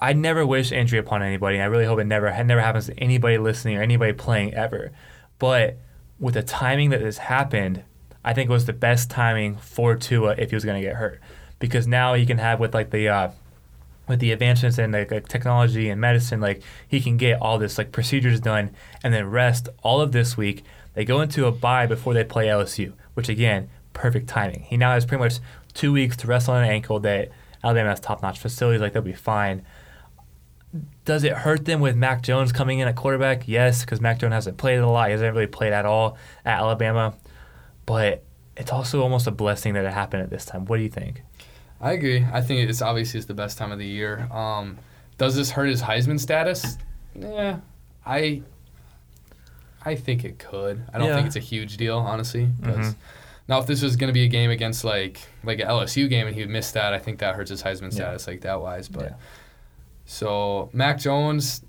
I 0.00 0.12
never 0.12 0.44
wish 0.44 0.72
injury 0.72 0.98
upon 0.98 1.22
anybody. 1.22 1.60
I 1.60 1.66
really 1.66 1.84
hope 1.84 2.00
it 2.00 2.04
never, 2.04 2.26
it 2.26 2.44
never 2.44 2.60
happens 2.60 2.86
to 2.86 2.98
anybody 2.98 3.38
listening 3.38 3.76
or 3.76 3.82
anybody 3.82 4.12
playing 4.12 4.54
ever. 4.54 4.90
But 5.38 5.76
with 6.18 6.34
the 6.34 6.42
timing 6.42 6.90
that 6.90 7.00
this 7.00 7.18
happened, 7.18 7.82
I 8.24 8.34
think 8.34 8.50
it 8.50 8.52
was 8.52 8.66
the 8.66 8.72
best 8.72 9.10
timing 9.10 9.56
for 9.56 9.94
Tua 9.96 10.34
if 10.38 10.50
he 10.50 10.56
was 10.56 10.64
going 10.64 10.80
to 10.80 10.86
get 10.86 10.96
hurt, 10.96 11.20
because 11.58 11.86
now 11.86 12.14
he 12.14 12.26
can 12.26 12.38
have 12.38 12.60
with 12.60 12.74
like 12.74 12.90
the 12.90 13.08
uh, 13.08 13.30
with 14.10 14.20
the 14.20 14.32
advancements 14.32 14.78
in 14.78 14.92
like, 14.92 15.10
like 15.10 15.28
technology 15.28 15.88
and 15.88 16.00
medicine, 16.00 16.40
like 16.40 16.62
he 16.86 17.00
can 17.00 17.16
get 17.16 17.40
all 17.40 17.58
this 17.58 17.78
like 17.78 17.92
procedures 17.92 18.40
done 18.40 18.70
and 19.02 19.14
then 19.14 19.30
rest 19.30 19.68
all 19.82 20.00
of 20.00 20.12
this 20.12 20.36
week. 20.36 20.64
They 20.94 21.04
go 21.04 21.20
into 21.20 21.46
a 21.46 21.52
bye 21.52 21.86
before 21.86 22.12
they 22.12 22.24
play 22.24 22.48
LSU, 22.48 22.92
which 23.14 23.28
again, 23.28 23.70
perfect 23.92 24.28
timing. 24.28 24.62
He 24.62 24.76
now 24.76 24.92
has 24.92 25.06
pretty 25.06 25.22
much 25.22 25.38
two 25.72 25.92
weeks 25.92 26.16
to 26.18 26.26
rest 26.26 26.48
on 26.48 26.62
an 26.62 26.68
ankle 26.68 27.00
that 27.00 27.30
Alabama 27.62 27.90
has 27.90 28.00
top 28.00 28.22
notch 28.22 28.38
facilities, 28.38 28.80
like 28.80 28.92
they'll 28.92 29.02
be 29.02 29.12
fine. 29.12 29.64
Does 31.04 31.24
it 31.24 31.32
hurt 31.32 31.64
them 31.64 31.80
with 31.80 31.96
Mac 31.96 32.22
Jones 32.22 32.52
coming 32.52 32.78
in 32.78 32.88
at 32.88 32.96
quarterback? 32.96 33.48
Yes, 33.48 33.80
because 33.80 34.00
Mac 34.00 34.18
Jones 34.18 34.34
hasn't 34.34 34.56
played 34.56 34.78
a 34.78 34.88
lot. 34.88 35.08
He 35.08 35.12
hasn't 35.12 35.34
really 35.34 35.46
played 35.46 35.72
at 35.72 35.84
all 35.84 36.16
at 36.44 36.58
Alabama. 36.58 37.14
But 37.86 38.24
it's 38.56 38.72
also 38.72 39.02
almost 39.02 39.26
a 39.26 39.32
blessing 39.32 39.74
that 39.74 39.84
it 39.84 39.92
happened 39.92 40.22
at 40.22 40.30
this 40.30 40.44
time. 40.44 40.66
What 40.66 40.76
do 40.76 40.82
you 40.82 40.88
think? 40.88 41.22
I 41.80 41.92
agree. 41.92 42.26
I 42.32 42.40
think 42.40 42.68
it's 42.68 42.82
obviously 42.82 43.18
it's 43.18 43.26
the 43.26 43.34
best 43.34 43.56
time 43.58 43.72
of 43.72 43.78
the 43.78 43.86
year. 43.86 44.28
Um, 44.32 44.78
does 45.18 45.34
this 45.36 45.50
hurt 45.50 45.66
his 45.68 45.82
Heisman 45.82 46.20
status? 46.20 46.76
Yeah, 47.14 47.58
I 48.04 48.42
I 49.84 49.94
think 49.94 50.24
it 50.24 50.38
could. 50.38 50.82
I 50.92 50.98
don't 50.98 51.08
Yeah. 51.08 51.14
think 51.14 51.26
it's 51.28 51.36
a 51.36 51.40
huge 51.40 51.76
deal, 51.78 51.98
honestly. 51.98 52.48
Mhm. 52.60 52.94
Now, 53.48 53.58
if 53.60 53.66
this 53.66 53.82
was 53.82 53.96
going 53.96 54.08
to 54.08 54.12
be 54.14 54.24
a 54.24 54.28
game 54.28 54.50
against 54.50 54.84
like 54.84 55.20
like 55.42 55.58
an 55.60 55.68
LSU 55.68 56.08
game 56.08 56.26
and 56.26 56.36
he 56.36 56.44
missed 56.46 56.74
that, 56.74 56.92
I 56.92 56.98
think 56.98 57.18
that 57.20 57.34
hurts 57.34 57.50
his 57.50 57.62
Heisman 57.62 57.84
Yeah. 57.84 57.88
status 57.90 58.26
like 58.26 58.42
that 58.42 58.60
wise. 58.60 58.88
But 58.88 59.02
Yeah. 59.04 59.14
so 60.04 60.68
Mac 60.72 60.98
Jones, 60.98 61.62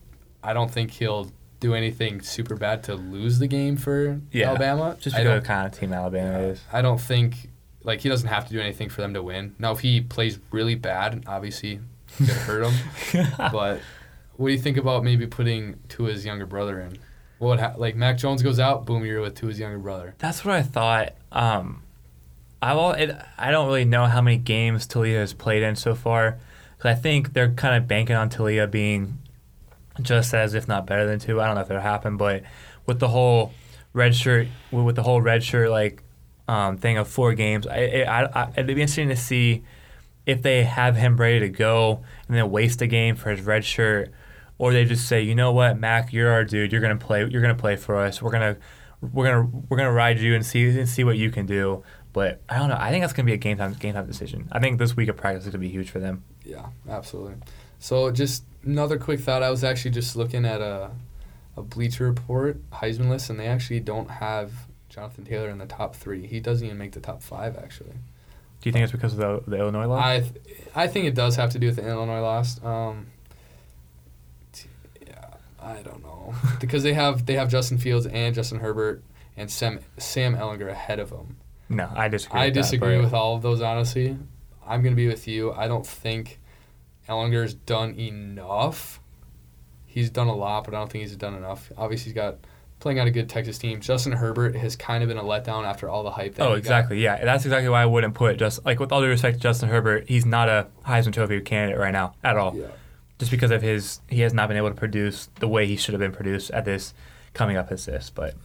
I 0.43 0.53
don't 0.53 0.69
think 0.71 0.91
he'll 0.91 1.31
do 1.59 1.73
anything 1.75 2.21
super 2.21 2.55
bad 2.55 2.83
to 2.83 2.95
lose 2.95 3.39
the 3.39 3.47
game 3.47 3.77
for 3.77 4.19
Yeah. 4.31 4.49
Alabama. 4.49 4.97
Just 4.99 5.15
don't- 5.15 5.27
of 5.27 5.43
kind 5.43 5.67
of 5.67 5.77
team 5.79 5.93
Alabama 5.93 6.39
is. 6.39 6.61
I 6.73 6.81
don't 6.81 6.99
think 6.99 7.49
like 7.83 8.01
he 8.01 8.09
doesn't 8.09 8.27
have 8.27 8.47
to 8.47 8.53
do 8.53 8.59
anything 8.59 8.89
for 8.89 9.01
them 9.01 9.13
to 9.13 9.23
win. 9.23 9.55
Now, 9.59 9.71
if 9.71 9.79
he 9.79 10.01
plays 10.01 10.39
really 10.51 10.75
bad, 10.75 11.23
obviously 11.27 11.79
it 12.19 12.27
could 12.27 12.29
hurt 12.29 12.65
him. 12.65 13.27
but 13.37 13.79
what 14.35 14.47
do 14.47 14.53
you 14.53 14.59
think 14.59 14.77
about 14.77 15.03
maybe 15.03 15.27
putting 15.27 15.79
Tua's 15.89 16.25
younger 16.25 16.45
brother 16.45 16.79
in? 16.81 16.97
What 17.39 17.47
would 17.49 17.59
ha- 17.59 17.73
like 17.77 17.95
Mac 17.95 18.17
Jones 18.17 18.43
goes 18.43 18.59
out, 18.59 18.85
boom, 18.85 19.05
you're 19.05 19.21
with 19.21 19.35
Tua's 19.35 19.59
younger 19.59 19.79
brother. 19.79 20.15
That's 20.19 20.45
what 20.45 20.55
I 20.55 20.61
thought. 20.61 21.13
Um, 21.31 21.83
I 22.61 22.73
will. 22.75 22.91
It, 22.91 23.15
I 23.37 23.51
don't 23.51 23.67
really 23.67 23.85
know 23.85 24.05
how 24.05 24.21
many 24.21 24.37
games 24.37 24.87
Taulia 24.87 25.19
has 25.19 25.33
played 25.33 25.63
in 25.63 25.75
so 25.75 25.95
far, 25.95 26.37
because 26.77 26.97
I 26.97 26.99
think 26.99 27.33
they're 27.33 27.51
kind 27.51 27.75
of 27.75 27.87
banking 27.87 28.15
on 28.15 28.29
Taulia 28.29 28.69
being 28.69 29.17
just 30.01 30.33
as, 30.33 30.53
if 30.53 30.67
not 30.67 30.85
better 30.85 31.07
than 31.07 31.19
Tua. 31.19 31.41
I 31.41 31.47
don't 31.47 31.55
know 31.55 31.61
if 31.61 31.67
that'll 31.67 31.81
happen, 31.81 32.17
but 32.17 32.43
with 32.85 32.99
the 32.99 33.07
whole 33.07 33.53
red 33.93 34.15
shirt, 34.15 34.47
with 34.71 34.95
the 34.95 35.03
whole 35.03 35.21
red 35.21 35.43
shirt 35.43 35.71
like 35.71 36.03
um, 36.47 36.77
thing 36.77 36.97
of 36.97 37.07
four 37.07 37.33
games, 37.33 37.67
I, 37.67 38.03
I, 38.07 38.43
I, 38.43 38.49
it'd 38.51 38.67
be 38.67 38.73
interesting 38.73 39.09
to 39.09 39.15
see 39.15 39.63
if 40.25 40.41
they 40.41 40.63
have 40.63 40.95
him 40.95 41.17
ready 41.17 41.39
to 41.39 41.49
go 41.49 42.03
and 42.27 42.37
then 42.37 42.49
waste 42.51 42.81
a 42.81 42.87
game 42.87 43.15
for 43.15 43.31
his 43.31 43.41
red 43.41 43.65
shirt, 43.65 44.11
or 44.57 44.73
they 44.73 44.85
just 44.85 45.07
say, 45.07 45.21
you 45.21 45.35
know 45.35 45.51
what, 45.51 45.79
Mac, 45.79 46.13
you're 46.13 46.31
our 46.31 46.43
dude. 46.43 46.71
You're 46.71 46.81
gonna 46.81 46.97
play. 46.97 47.25
You're 47.25 47.41
gonna 47.41 47.55
play 47.55 47.75
for 47.75 47.95
us. 47.95 48.21
We're 48.21 48.31
gonna 48.31 48.57
we're 49.01 49.25
gonna 49.25 49.49
we're 49.69 49.77
gonna 49.77 49.91
ride 49.91 50.19
you 50.19 50.35
and 50.35 50.45
see 50.45 50.69
and 50.69 50.87
see 50.87 51.03
what 51.03 51.17
you 51.17 51.31
can 51.31 51.45
do. 51.45 51.83
But 52.13 52.41
I 52.49 52.59
don't 52.59 52.69
know. 52.69 52.77
I 52.77 52.91
think 52.91 53.03
that's 53.03 53.13
gonna 53.13 53.25
be 53.25 53.33
a 53.33 53.37
game 53.37 53.57
time 53.57 53.73
game 53.73 53.93
time 53.93 54.05
decision. 54.05 54.47
I 54.51 54.59
think 54.59 54.77
this 54.77 54.95
week 54.95 55.09
of 55.09 55.17
practice 55.17 55.45
is 55.45 55.51
gonna 55.51 55.61
be 55.61 55.69
huge 55.69 55.89
for 55.89 55.99
them. 55.99 56.23
Yeah, 56.43 56.67
absolutely. 56.89 57.35
So 57.79 58.11
just 58.11 58.43
another 58.63 58.99
quick 58.99 59.21
thought. 59.21 59.41
I 59.41 59.49
was 59.49 59.63
actually 59.63 59.91
just 59.91 60.15
looking 60.15 60.45
at 60.45 60.61
a 60.61 60.91
a 61.57 61.61
Bleacher 61.61 62.05
Report 62.05 62.57
Heisman 62.71 63.09
list, 63.09 63.29
and 63.29 63.39
they 63.39 63.47
actually 63.47 63.79
don't 63.79 64.09
have 64.09 64.51
Jonathan 64.91 65.25
Taylor 65.25 65.49
in 65.49 65.57
the 65.57 65.65
top 65.65 65.95
three. 65.95 66.27
He 66.27 66.39
doesn't 66.39 66.65
even 66.65 66.77
make 66.77 66.91
the 66.91 66.99
top 66.99 67.23
five, 67.23 67.57
actually. 67.57 67.93
Do 68.61 68.69
you 68.69 68.71
think 68.73 68.83
it's 68.83 68.91
because 68.91 69.13
of 69.13 69.19
the, 69.19 69.41
the 69.49 69.57
Illinois 69.57 69.85
law? 69.87 69.97
I 69.99 70.19
th- 70.19 70.33
I 70.75 70.87
think 70.87 71.05
it 71.07 71.15
does 71.15 71.35
have 71.37 71.49
to 71.51 71.59
do 71.59 71.67
with 71.67 71.77
the 71.77 71.87
Illinois 71.87 72.21
loss. 72.21 72.63
Um, 72.63 73.07
t- 74.51 74.69
yeah, 75.07 75.25
I 75.59 75.81
don't 75.81 76.03
know 76.03 76.35
because 76.59 76.83
they 76.83 76.93
have 76.93 77.25
they 77.25 77.33
have 77.33 77.49
Justin 77.49 77.77
Fields 77.79 78.05
and 78.05 78.35
Justin 78.35 78.59
Herbert 78.59 79.03
and 79.37 79.49
Sam 79.49 79.79
Sam 79.97 80.35
Ehlinger 80.35 80.69
ahead 80.69 80.99
of 80.99 81.09
them. 81.09 81.37
no, 81.69 81.89
I 81.95 82.07
disagree. 82.07 82.39
I 82.39 82.45
with 82.45 82.53
disagree 82.53 82.95
but- 82.97 83.05
with 83.05 83.13
all 83.13 83.35
of 83.35 83.41
those. 83.41 83.61
Honestly, 83.61 84.17
I'm 84.67 84.83
gonna 84.83 84.95
be 84.95 85.07
with 85.07 85.27
you. 85.27 85.53
I 85.53 85.67
don't 85.67 85.87
think 85.87 86.39
Ehlinger's 87.09 87.53
done 87.55 87.95
enough. 87.95 88.99
He's 89.87 90.09
done 90.09 90.27
a 90.27 90.35
lot, 90.35 90.65
but 90.65 90.73
I 90.73 90.77
don't 90.77 90.91
think 90.91 91.01
he's 91.03 91.15
done 91.17 91.33
enough. 91.35 91.71
Obviously, 91.77 92.05
he's 92.05 92.13
got 92.13 92.37
playing 92.81 92.99
on 92.99 93.07
a 93.07 93.11
good 93.11 93.29
Texas 93.29 93.57
team. 93.57 93.79
Justin 93.79 94.11
Herbert 94.11 94.55
has 94.55 94.75
kind 94.75 95.03
of 95.03 95.07
been 95.07 95.17
a 95.17 95.23
letdown 95.23 95.63
after 95.65 95.87
all 95.87 96.03
the 96.03 96.11
hype. 96.11 96.35
That 96.35 96.43
Oh, 96.43 96.49
he 96.49 96.51
got. 96.55 96.57
exactly. 96.57 97.01
Yeah, 97.01 97.23
that's 97.23 97.45
exactly 97.45 97.69
why 97.69 97.81
I 97.81 97.85
wouldn't 97.85 98.13
put 98.13 98.37
just 98.37 98.65
like 98.65 98.79
with 98.79 98.91
all 98.91 99.01
due 99.01 99.07
respect 99.07 99.37
to 99.37 99.41
Justin 99.41 99.69
Herbert, 99.69 100.09
he's 100.09 100.25
not 100.25 100.49
a 100.49 100.67
Heisman 100.85 101.13
Trophy 101.13 101.39
candidate 101.41 101.79
right 101.79 101.91
now 101.93 102.15
at 102.23 102.35
all. 102.37 102.55
Yeah. 102.55 102.67
Just 103.19 103.31
because 103.31 103.51
of 103.51 103.61
his, 103.61 104.01
he 104.09 104.21
has 104.21 104.33
not 104.33 104.47
been 104.47 104.57
able 104.57 104.69
to 104.69 104.75
produce 104.75 105.29
the 105.39 105.47
way 105.47 105.67
he 105.67 105.77
should 105.77 105.93
have 105.93 105.99
been 106.01 106.11
produced 106.11 106.49
at 106.51 106.65
this 106.65 106.93
coming 107.33 107.55
up 107.55 107.71
as 107.71 107.85
this. 107.85 108.09
But 108.09 108.35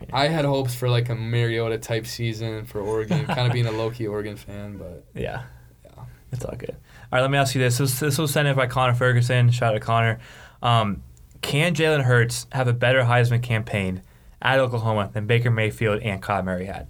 in. 0.00 0.08
I 0.12 0.28
had 0.28 0.44
hopes 0.44 0.74
for 0.74 0.88
like 0.90 1.08
a 1.08 1.14
Mariota 1.14 1.78
type 1.78 2.06
season 2.06 2.66
for 2.66 2.80
Oregon, 2.80 3.24
kind 3.26 3.46
of 3.46 3.52
being 3.52 3.66
a 3.66 3.72
low 3.72 3.90
key 3.90 4.06
Oregon 4.06 4.36
fan, 4.36 4.76
but 4.76 5.04
yeah, 5.14 5.44
yeah. 5.84 6.04
it's 6.30 6.44
all 6.44 6.54
good. 6.56 6.70
All 6.72 6.76
right, 7.12 7.22
let 7.22 7.30
me 7.30 7.38
ask 7.38 7.54
you 7.54 7.60
this. 7.60 7.78
This, 7.78 7.98
this 8.00 8.18
was 8.18 8.32
sent 8.32 8.48
in 8.48 8.54
by 8.56 8.66
Connor 8.66 8.94
Ferguson. 8.94 9.50
Shout 9.50 9.70
out 9.74 9.78
to 9.78 9.80
Connor. 9.80 10.18
Um, 10.62 11.02
can 11.42 11.74
Jalen 11.74 12.02
Hurts 12.04 12.46
have 12.52 12.68
a 12.68 12.72
better 12.72 13.02
Heisman 13.02 13.42
campaign 13.42 14.02
at 14.42 14.58
Oklahoma 14.58 15.10
than 15.12 15.26
Baker 15.26 15.50
Mayfield 15.50 16.02
and 16.02 16.22
Kyler 16.22 16.44
Murray 16.44 16.66
had? 16.66 16.88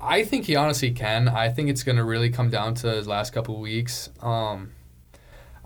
I 0.00 0.22
think 0.24 0.44
he 0.46 0.56
honestly 0.56 0.90
can. 0.90 1.28
I 1.28 1.48
think 1.48 1.70
it's 1.70 1.82
going 1.82 1.96
to 1.96 2.04
really 2.04 2.28
come 2.30 2.50
down 2.50 2.74
to 2.76 2.90
his 2.90 3.06
last 3.06 3.32
couple 3.32 3.58
weeks. 3.58 4.10
Um, 4.20 4.72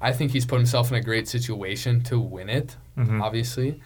I 0.01 0.13
think 0.13 0.31
he's 0.31 0.47
put 0.47 0.57
himself 0.59 0.91
in 0.93 0.97
a 0.97 1.01
great 1.03 1.27
situation 1.27 2.03
to 2.05 2.21
win 2.21 2.49
it, 2.49 2.77
Mhm. 2.97 3.21
obviously. 3.21 3.81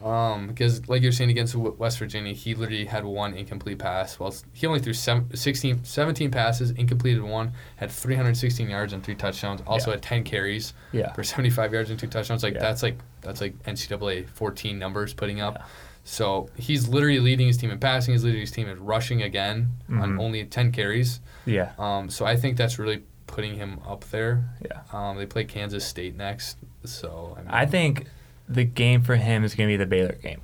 Um, 0.00 0.46
because, 0.46 0.88
like 0.88 1.02
you're 1.02 1.10
saying, 1.12 1.30
against 1.30 1.54
West 1.56 1.98
Virginia, 1.98 2.32
he 2.32 2.54
literally 2.54 2.84
had 2.84 3.04
one 3.04 3.34
incomplete 3.34 3.78
pass. 3.78 4.18
Well, 4.18 4.32
he 4.52 4.66
only 4.66 4.78
threw 4.80 4.92
seven, 4.92 5.34
16, 5.36 5.82
17 5.84 6.30
passes, 6.30 6.70
incompleted 6.70 7.22
one, 7.22 7.52
had 7.76 7.90
316 7.90 8.68
yards 8.70 8.92
and 8.92 9.02
three 9.02 9.16
touchdowns. 9.16 9.60
Also 9.66 9.90
Yeah. 9.90 9.94
had 9.96 10.02
10 10.02 10.22
carries 10.24 10.72
Yeah. 10.92 11.12
for 11.14 11.24
75 11.24 11.72
yards 11.72 11.90
and 11.90 11.98
two 11.98 12.06
touchdowns. 12.06 12.42
Like 12.42 12.54
Yeah. 12.54 12.60
that's 12.60 12.82
like 12.82 12.98
that's 13.20 13.40
like 13.40 13.54
NCAA 13.66 14.22
14 14.32 14.78
numbers 14.78 15.12
putting 15.12 15.40
up. 15.40 15.68
So 16.04 16.48
he's 16.56 16.86
literally 16.88 17.18
leading 17.18 17.48
his 17.48 17.56
team 17.56 17.70
in 17.70 17.78
passing. 17.80 18.14
He's 18.14 18.22
leading 18.24 18.40
his 18.40 18.52
team 18.52 18.68
in 18.68 18.82
rushing 18.84 19.20
again 19.22 19.70
on 19.90 20.12
Mhm. 20.14 20.20
only 20.20 20.44
10 20.44 20.70
carries. 20.70 21.20
Yeah. 21.44 21.72
Um, 21.78 22.08
so 22.08 22.24
I 22.24 22.36
think 22.36 22.56
that's 22.56 22.78
really 22.78 23.02
putting 23.26 23.56
him 23.56 23.80
up 23.86 24.04
there. 24.10 24.44
Yeah. 24.64 24.80
Um, 24.92 25.18
they 25.18 25.26
play 25.26 25.44
Kansas 25.44 25.84
State 25.84 26.16
next, 26.16 26.56
so 26.84 27.34
I, 27.36 27.40
mean, 27.42 27.50
I 27.50 27.66
think 27.66 28.06
the 28.48 28.64
game 28.64 29.02
for 29.02 29.16
him 29.16 29.44
is 29.44 29.54
going 29.54 29.68
to 29.68 29.72
be 29.72 29.76
the 29.76 29.86
Baylor 29.86 30.12
game. 30.12 30.40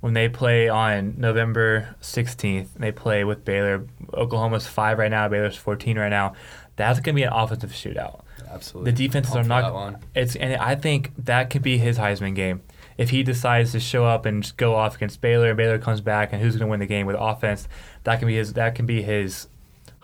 When 0.00 0.14
they 0.14 0.28
play 0.28 0.68
on 0.68 1.16
November 1.18 1.94
16th, 2.00 2.68
they 2.78 2.90
play 2.90 3.24
with 3.24 3.44
Baylor. 3.44 3.86
Oklahoma's 4.14 4.66
5 4.66 4.98
right 4.98 5.10
now, 5.10 5.28
Baylor's 5.28 5.56
14 5.56 5.98
right 5.98 6.08
now. 6.08 6.34
That's 6.76 7.00
going 7.00 7.14
to 7.14 7.20
be 7.20 7.24
an 7.24 7.32
offensive 7.32 7.72
shootout. 7.72 8.22
absolutely 8.50 8.92
The 8.92 8.96
defenses 8.96 9.36
are 9.36 9.44
not. 9.44 10.02
It's 10.14 10.36
and 10.36 10.54
I 10.54 10.74
think 10.74 11.12
that 11.18 11.50
could 11.50 11.60
be 11.62 11.76
his 11.76 11.98
Heisman 11.98 12.34
game. 12.34 12.62
If 12.96 13.10
he 13.10 13.22
decides 13.22 13.72
to 13.72 13.80
show 13.80 14.06
up 14.06 14.24
and 14.24 14.42
just 14.42 14.56
go 14.56 14.74
off 14.74 14.96
against 14.96 15.20
Baylor 15.20 15.48
and 15.48 15.56
Baylor 15.56 15.78
comes 15.78 16.00
back 16.00 16.32
and 16.32 16.40
who's 16.40 16.54
going 16.56 16.66
to 16.66 16.70
win 16.70 16.80
the 16.80 16.86
game 16.86 17.06
with 17.06 17.16
offense, 17.18 17.68
that 18.04 18.18
can 18.18 18.28
be 18.28 18.36
his 18.36 18.54
that 18.54 18.74
can 18.74 18.86
be 18.86 19.02
his 19.02 19.48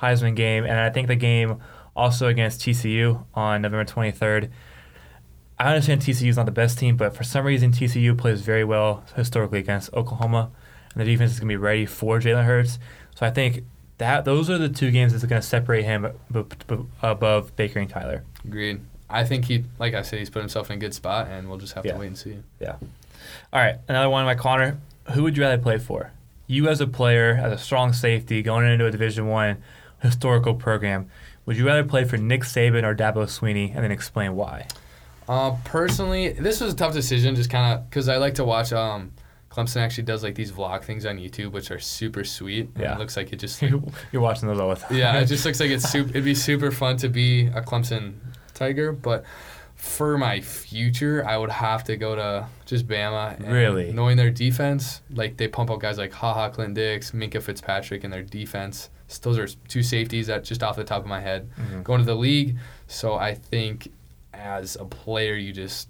Heisman 0.01 0.37
game 0.37 0.65
and 0.65 0.79
I 0.79 0.91
think 0.91 1.09
the 1.09 1.17
game 1.17 1.63
also 1.95 2.29
against 2.29 2.61
TCU 2.61 3.25
on 3.35 3.63
November 3.63 3.91
23rd. 3.91 4.51
I 5.59 5.69
understand 5.71 6.03
TCU 6.03 6.29
is 6.29 6.37
not 6.37 6.47
the 6.47 6.53
best 6.53 6.79
team, 6.79 6.97
but 6.97 7.17
for 7.17 7.25
some 7.25 7.47
reason 7.47 7.73
TCU 7.73 8.17
plays 8.17 8.43
very 8.43 8.65
well 8.65 9.05
historically 9.17 9.59
against 9.59 9.93
Oklahoma, 9.95 10.51
and 10.95 11.01
the 11.01 11.05
defense 11.11 11.33
is 11.33 11.41
going 11.41 11.49
to 11.49 11.53
be 11.53 11.57
ready 11.57 11.87
for 11.87 12.19
Jalen 12.21 12.45
Hurts. 12.45 12.79
So 13.15 13.25
I 13.27 13.31
think 13.31 13.65
that 13.99 14.27
those 14.27 14.51
are 14.51 14.59
the 14.59 14.69
two 14.69 14.91
games 14.91 15.13
that's 15.13 15.25
going 15.25 15.41
to 15.41 15.47
separate 15.47 15.85
him 15.85 16.07
b- 16.31 16.43
b- 16.69 16.77
above 17.03 17.57
Baker 17.57 17.79
and 17.79 17.91
Kyler. 17.91 18.21
Agreed. 18.45 18.81
I 19.09 19.25
think 19.25 19.47
he, 19.47 19.65
like 19.79 19.95
I 19.95 20.03
said, 20.03 20.19
he's 20.19 20.29
put 20.29 20.41
himself 20.41 20.71
in 20.71 20.77
a 20.77 20.81
good 20.81 20.93
spot, 20.93 21.29
and 21.29 21.49
we'll 21.49 21.59
just 21.59 21.73
have 21.73 21.87
Yeah. 21.87 21.93
to 21.93 21.99
wait 22.01 22.09
and 22.09 22.19
see. 22.19 22.37
Yeah. 22.61 22.77
All 23.53 23.61
right, 23.61 23.77
another 23.89 24.11
one, 24.11 24.25
my 24.27 24.35
Connor. 24.35 24.79
Who 25.13 25.23
would 25.23 25.37
you 25.37 25.43
rather 25.43 25.57
play 25.63 25.79
for? 25.79 26.11
You 26.49 26.69
as 26.69 26.81
a 26.83 26.87
player, 26.87 27.41
as 27.43 27.53
a 27.53 27.59
strong 27.59 27.93
safety, 27.95 28.43
going 28.43 28.67
into 28.67 28.85
a 28.85 28.91
Division 28.91 29.27
One 29.29 29.57
historical 30.03 30.55
program, 30.55 31.09
would 31.47 31.57
you 31.57 31.67
rather 31.67 31.85
play 31.85 32.05
for 32.05 32.17
Nick 32.19 32.43
Saban 32.43 32.83
or 32.85 32.95
Dabo 32.95 33.25
Swinney, 33.27 33.75
and 33.75 33.83
then 33.83 33.91
explain 33.93 34.35
why? 34.37 34.67
Uh, 35.29 35.57
personally, 35.65 36.31
this 36.33 36.61
was 36.61 36.73
a 36.73 36.77
tough 36.77 36.93
decision, 36.93 37.35
just 37.35 37.51
kind 37.51 37.75
of 37.75 37.89
because 37.91 38.09
I 38.09 38.17
like 38.17 38.35
to 38.35 38.45
watch. 38.45 38.73
Um, 38.73 39.13
Clemson 39.51 39.79
actually 39.79 40.05
does 40.05 40.23
like 40.23 40.35
these 40.35 40.53
vlog 40.53 40.85
things 40.85 41.07
on 41.07 41.17
YouTube, 41.19 41.53
which 41.53 41.71
are 41.71 41.79
super 41.79 42.25
sweet. 42.25 42.69
Yeah. 42.79 42.95
it 42.95 42.99
looks 42.99 43.17
like 43.17 43.33
it 43.33 43.37
just. 43.37 43.61
You're 44.13 44.23
watching 44.23 44.49
those 44.49 44.61
all 44.61 44.69
the 44.69 44.77
time. 44.77 44.97
yeah, 44.97 45.19
it 45.19 45.27
just 45.27 45.45
looks 45.45 45.61
like 45.61 45.71
it's 45.71 45.89
super. 45.91 46.11
It'd 46.11 46.25
be 46.25 46.35
super 46.35 46.71
fun 46.71 46.97
to 46.99 47.09
be 47.09 47.47
a 47.47 47.63
Clemson 47.63 48.15
Tiger, 48.55 48.93
but 48.93 49.25
for 49.75 50.17
my 50.17 50.41
future, 50.41 51.27
I 51.27 51.37
would 51.37 51.51
have 51.51 51.85
to 51.85 51.97
go 51.97 52.15
to 52.17 52.47
just 52.65 52.87
Bama. 52.87 53.37
and 53.37 53.53
Really? 53.53 53.93
knowing 53.93 54.17
their 54.17 54.31
defense, 54.31 55.03
like 55.11 55.37
they 55.37 55.49
pump 55.49 55.71
out 55.71 55.81
guys 55.81 55.99
like 55.99 56.13
Ha 56.13 56.33
Ha 56.35 56.49
Clinton-Dix, 56.51 57.11
Minkah 57.13 57.43
Fitzpatrick, 57.43 58.03
and 58.05 58.13
their 58.13 58.23
defense. 58.23 58.89
So 59.09 59.21
those 59.31 59.39
are 59.39 59.47
two 59.69 59.83
safeties 59.83 60.27
that 60.29 60.45
just 60.45 60.63
off 60.63 60.77
the 60.77 60.85
top 60.85 61.03
of 61.03 61.07
my 61.07 61.21
head 61.21 61.49
Mhm. 61.61 61.85
going 61.85 62.01
to 62.01 62.07
the 62.07 62.15
league. 62.17 62.57
So 62.87 63.15
I 63.17 63.35
think 63.35 63.89
as 64.37 64.77
a 64.77 64.85
player, 64.85 65.35
you 65.35 65.53
just 65.53 65.89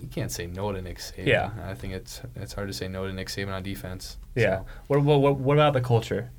you 0.00 0.06
can't 0.08 0.30
say 0.30 0.46
no 0.46 0.72
to 0.72 0.80
Nick 0.80 0.98
Saban. 0.98 1.26
Yeah. 1.26 1.50
I 1.66 1.74
think 1.74 1.92
it's 1.94 2.22
it's 2.36 2.52
hard 2.52 2.68
to 2.68 2.72
say 2.74 2.88
no 2.88 3.06
to 3.06 3.12
Nick 3.12 3.28
Saban 3.28 3.52
on 3.52 3.62
defense. 3.62 4.16
Yeah. 4.34 4.58
So, 4.60 4.66
What, 4.86 5.02
what, 5.02 5.20
what, 5.20 5.36
what 5.38 5.54
about 5.56 5.72
the 5.74 5.80
culture? 5.80 6.30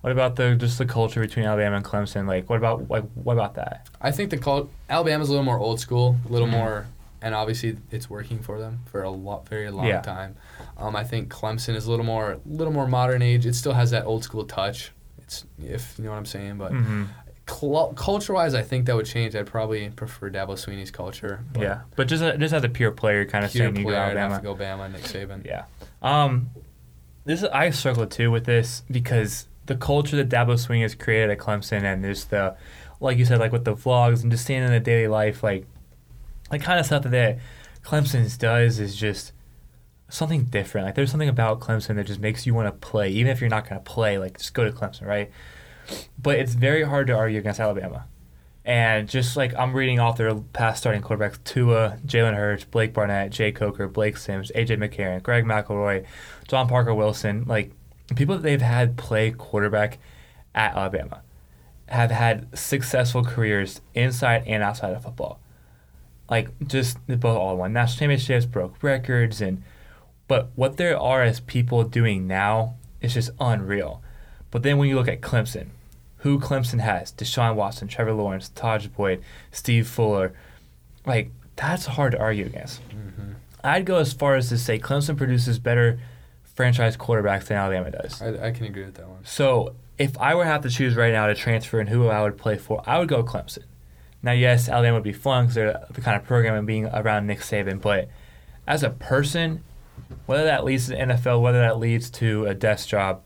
What 0.00 0.12
about 0.12 0.36
the 0.36 0.54
just 0.54 0.78
the 0.78 0.86
culture 0.86 1.20
between 1.20 1.44
Alabama 1.46 1.76
and 1.76 1.84
Clemson? 1.84 2.26
Like, 2.26 2.48
what 2.50 2.56
about 2.56 2.90
like 2.90 3.04
what 3.14 3.34
about 3.34 3.54
that? 3.54 3.88
I 4.00 4.10
think 4.10 4.30
the 4.30 4.38
cult 4.38 4.70
Alabama's 4.90 5.28
a 5.28 5.32
little 5.32 5.44
more 5.44 5.58
old 5.58 5.80
school, 5.80 6.16
a 6.28 6.32
little 6.32 6.48
Mhm. 6.48 6.52
more, 6.52 6.86
and 7.22 7.34
obviously 7.34 7.78
it's 7.90 8.10
working 8.10 8.40
for 8.40 8.58
them 8.58 8.80
for 8.86 9.02
a 9.02 9.10
lot, 9.10 9.48
very 9.48 9.70
long 9.70 9.86
Yeah. 9.86 10.00
time. 10.02 10.36
Um, 10.76 10.94
I 10.96 11.04
think 11.04 11.32
Clemson 11.32 11.74
is 11.74 11.86
a 11.86 11.90
little 11.90 12.04
more, 12.04 12.32
a 12.32 12.40
little 12.44 12.72
more 12.72 12.86
modern 12.86 13.22
age. 13.22 13.46
It 13.46 13.54
still 13.54 13.72
has 13.72 13.90
that 13.92 14.04
old 14.04 14.24
school 14.24 14.44
touch. 14.44 14.92
It's 15.18 15.44
if 15.58 15.94
you 15.98 16.04
know 16.04 16.10
what 16.10 16.16
I'm 16.18 16.26
saying, 16.26 16.58
but 16.58 16.72
hmm 16.72 17.04
cl- 17.54 17.92
culture 17.96 18.32
wise, 18.32 18.54
I 18.54 18.62
think 18.62 18.86
that 18.86 18.96
would 18.96 19.06
change. 19.06 19.34
I'd 19.34 19.46
probably 19.46 19.88
prefer 19.90 20.30
Dabo 20.30 20.50
Swinney's 20.50 20.90
culture. 20.90 21.44
but 21.52 21.62
Yeah, 21.62 21.80
but 21.96 22.08
just 22.08 22.22
a, 22.22 22.36
just 22.36 22.54
as 22.54 22.64
a 22.64 22.68
pure 22.68 22.90
player, 22.90 23.24
kind 23.24 23.44
of 23.44 23.52
pure 23.52 23.64
saying 23.64 23.76
you 23.76 23.82
go 23.84 23.88
player, 23.90 24.00
I'd 24.00 24.16
Alabama. 24.16 24.34
have 24.34 24.42
to 24.42 24.48
go 24.48 24.54
Bama, 24.54 24.92
Nick 24.92 25.02
Saban. 25.02 25.44
Yeah. 25.46 25.64
Um, 26.02 26.50
this 27.24 27.42
is, 27.42 27.48
I 27.48 27.70
struggle 27.70 28.06
too 28.06 28.30
with 28.30 28.44
this 28.44 28.82
because 28.90 29.48
the 29.66 29.76
culture 29.76 30.16
that 30.16 30.28
Dabo 30.28 30.54
Swinney 30.54 30.82
has 30.82 30.94
created 30.94 31.30
at 31.30 31.38
Clemson 31.38 31.82
and 31.82 32.04
there's 32.04 32.24
the, 32.26 32.56
like 33.00 33.16
you 33.18 33.24
said, 33.24 33.38
like 33.38 33.52
with 33.52 33.64
the 33.64 33.74
vlogs 33.74 34.22
and 34.22 34.30
just 34.30 34.44
seeing 34.44 34.62
in 34.62 34.70
the 34.70 34.80
daily 34.80 35.08
life, 35.08 35.42
like, 35.42 35.66
like 36.50 36.62
kind 36.62 36.78
of 36.78 36.86
stuff 36.86 37.02
that 37.04 37.08
they, 37.10 37.38
Clemson's 37.82 38.36
does 38.36 38.78
is 38.78 38.94
just 38.96 39.32
something 40.08 40.44
different. 40.44 40.86
Like 40.86 40.94
there's 40.94 41.10
something 41.10 41.28
about 41.28 41.60
Clemson 41.60 41.96
that 41.96 42.06
just 42.06 42.20
makes 42.20 42.46
you 42.46 42.54
want 42.54 42.66
to 42.68 42.72
play, 42.72 43.08
even 43.10 43.32
if 43.32 43.40
you're 43.40 43.50
not 43.50 43.68
going 43.68 43.82
to 43.82 43.90
play. 43.90 44.18
Like 44.18 44.38
just 44.38 44.54
go 44.54 44.64
to 44.64 44.70
Clemson, 44.72 45.06
right? 45.06 45.30
But 46.20 46.38
it's 46.38 46.54
very 46.54 46.82
hard 46.82 47.06
to 47.08 47.14
argue 47.14 47.38
against 47.38 47.60
Alabama. 47.60 48.06
And 48.64 49.08
just 49.08 49.36
like 49.36 49.54
I'm 49.54 49.74
reading 49.74 50.00
off 50.00 50.16
their 50.16 50.34
past 50.34 50.78
starting 50.78 51.02
quarterbacks 51.02 51.42
Tua, 51.44 51.98
Jalen 52.06 52.34
Hurts, 52.34 52.64
Blake 52.64 52.94
Barnett, 52.94 53.30
Jake 53.30 53.56
Coker, 53.56 53.88
Blake 53.88 54.16
Sims, 54.16 54.50
AJ 54.54 54.78
McCarron, 54.78 55.22
Greg 55.22 55.44
McElroy, 55.44 56.06
John 56.48 56.66
Parker 56.66 56.94
Wilson, 56.94 57.44
like 57.46 57.72
people 58.16 58.36
that 58.36 58.42
they've 58.42 58.62
had 58.62 58.96
play 58.96 59.30
quarterback 59.30 59.98
at 60.54 60.74
Alabama 60.74 61.22
have 61.88 62.10
had 62.10 62.56
successful 62.56 63.22
careers 63.22 63.80
inside 63.92 64.44
and 64.46 64.62
outside 64.62 64.94
of 64.94 65.02
football. 65.02 65.40
Like 66.30 66.48
just 66.66 66.98
they 67.06 67.16
both 67.16 67.36
all 67.36 67.56
won 67.58 67.74
national 67.74 67.98
championships, 67.98 68.46
broke 68.46 68.82
records, 68.82 69.42
and 69.42 69.62
but 70.26 70.50
what 70.54 70.78
there 70.78 70.98
are 70.98 71.22
as 71.22 71.40
people 71.40 71.84
doing 71.84 72.26
now 72.26 72.76
is 73.02 73.12
just 73.12 73.30
unreal. 73.38 74.02
But 74.54 74.62
then 74.62 74.78
when 74.78 74.88
you 74.88 74.94
look 74.94 75.08
at 75.08 75.20
Clemson, 75.20 75.70
who 76.18 76.38
Clemson 76.38 76.78
has, 76.78 77.10
Deshaun 77.10 77.56
Watson, 77.56 77.88
Trevor 77.88 78.12
Lawrence, 78.12 78.52
Tajh 78.54 78.88
Boyd, 78.94 79.20
Steve 79.50 79.88
Fuller, 79.88 80.32
like 81.04 81.32
that's 81.56 81.86
hard 81.86 82.12
to 82.12 82.20
argue 82.20 82.46
against. 82.46 82.80
hmm 82.82 83.32
I'd 83.64 83.84
go 83.84 83.96
as 83.96 84.12
far 84.12 84.36
as 84.36 84.48
to 84.50 84.56
say 84.58 84.78
Clemson 84.78 85.16
produces 85.16 85.58
better 85.58 85.98
franchise 86.44 86.96
quarterbacks 86.96 87.46
than 87.46 87.56
Alabama 87.56 87.90
does. 87.90 88.22
I, 88.22 88.46
I 88.46 88.50
can 88.52 88.66
agree 88.66 88.84
with 88.84 88.94
that 88.94 89.08
one. 89.08 89.24
So 89.24 89.74
if 89.98 90.16
I 90.18 90.36
were 90.36 90.44
to 90.44 90.48
have 90.50 90.62
to 90.62 90.70
choose 90.70 90.94
right 90.94 91.12
now 91.12 91.26
to 91.26 91.34
transfer 91.34 91.80
and 91.80 91.88
who 91.88 92.06
I 92.06 92.22
would 92.22 92.38
play 92.38 92.56
for, 92.56 92.80
I 92.86 93.00
would 93.00 93.08
go 93.08 93.24
Clemson. 93.24 93.64
Now, 94.22 94.30
yes, 94.32 94.68
Alabama 94.68 94.98
would 94.98 95.02
be 95.02 95.12
fun 95.12 95.46
because 95.46 95.56
they're 95.56 95.84
the 95.90 96.00
kind 96.00 96.16
of 96.16 96.24
program 96.28 96.54
and 96.54 96.64
being 96.64 96.86
around 96.86 97.26
Nick 97.26 97.40
Saban, 97.40 97.80
but 97.80 98.08
as 98.68 98.84
a 98.84 98.90
person, 98.90 99.64
whether 100.26 100.44
that 100.44 100.64
leads 100.64 100.84
to 100.84 100.90
the 100.92 100.98
NFL, 100.98 101.42
whether 101.42 101.58
that 101.58 101.80
leads 101.80 102.08
to 102.10 102.46
a 102.46 102.54
desk 102.54 102.86
job, 102.88 103.20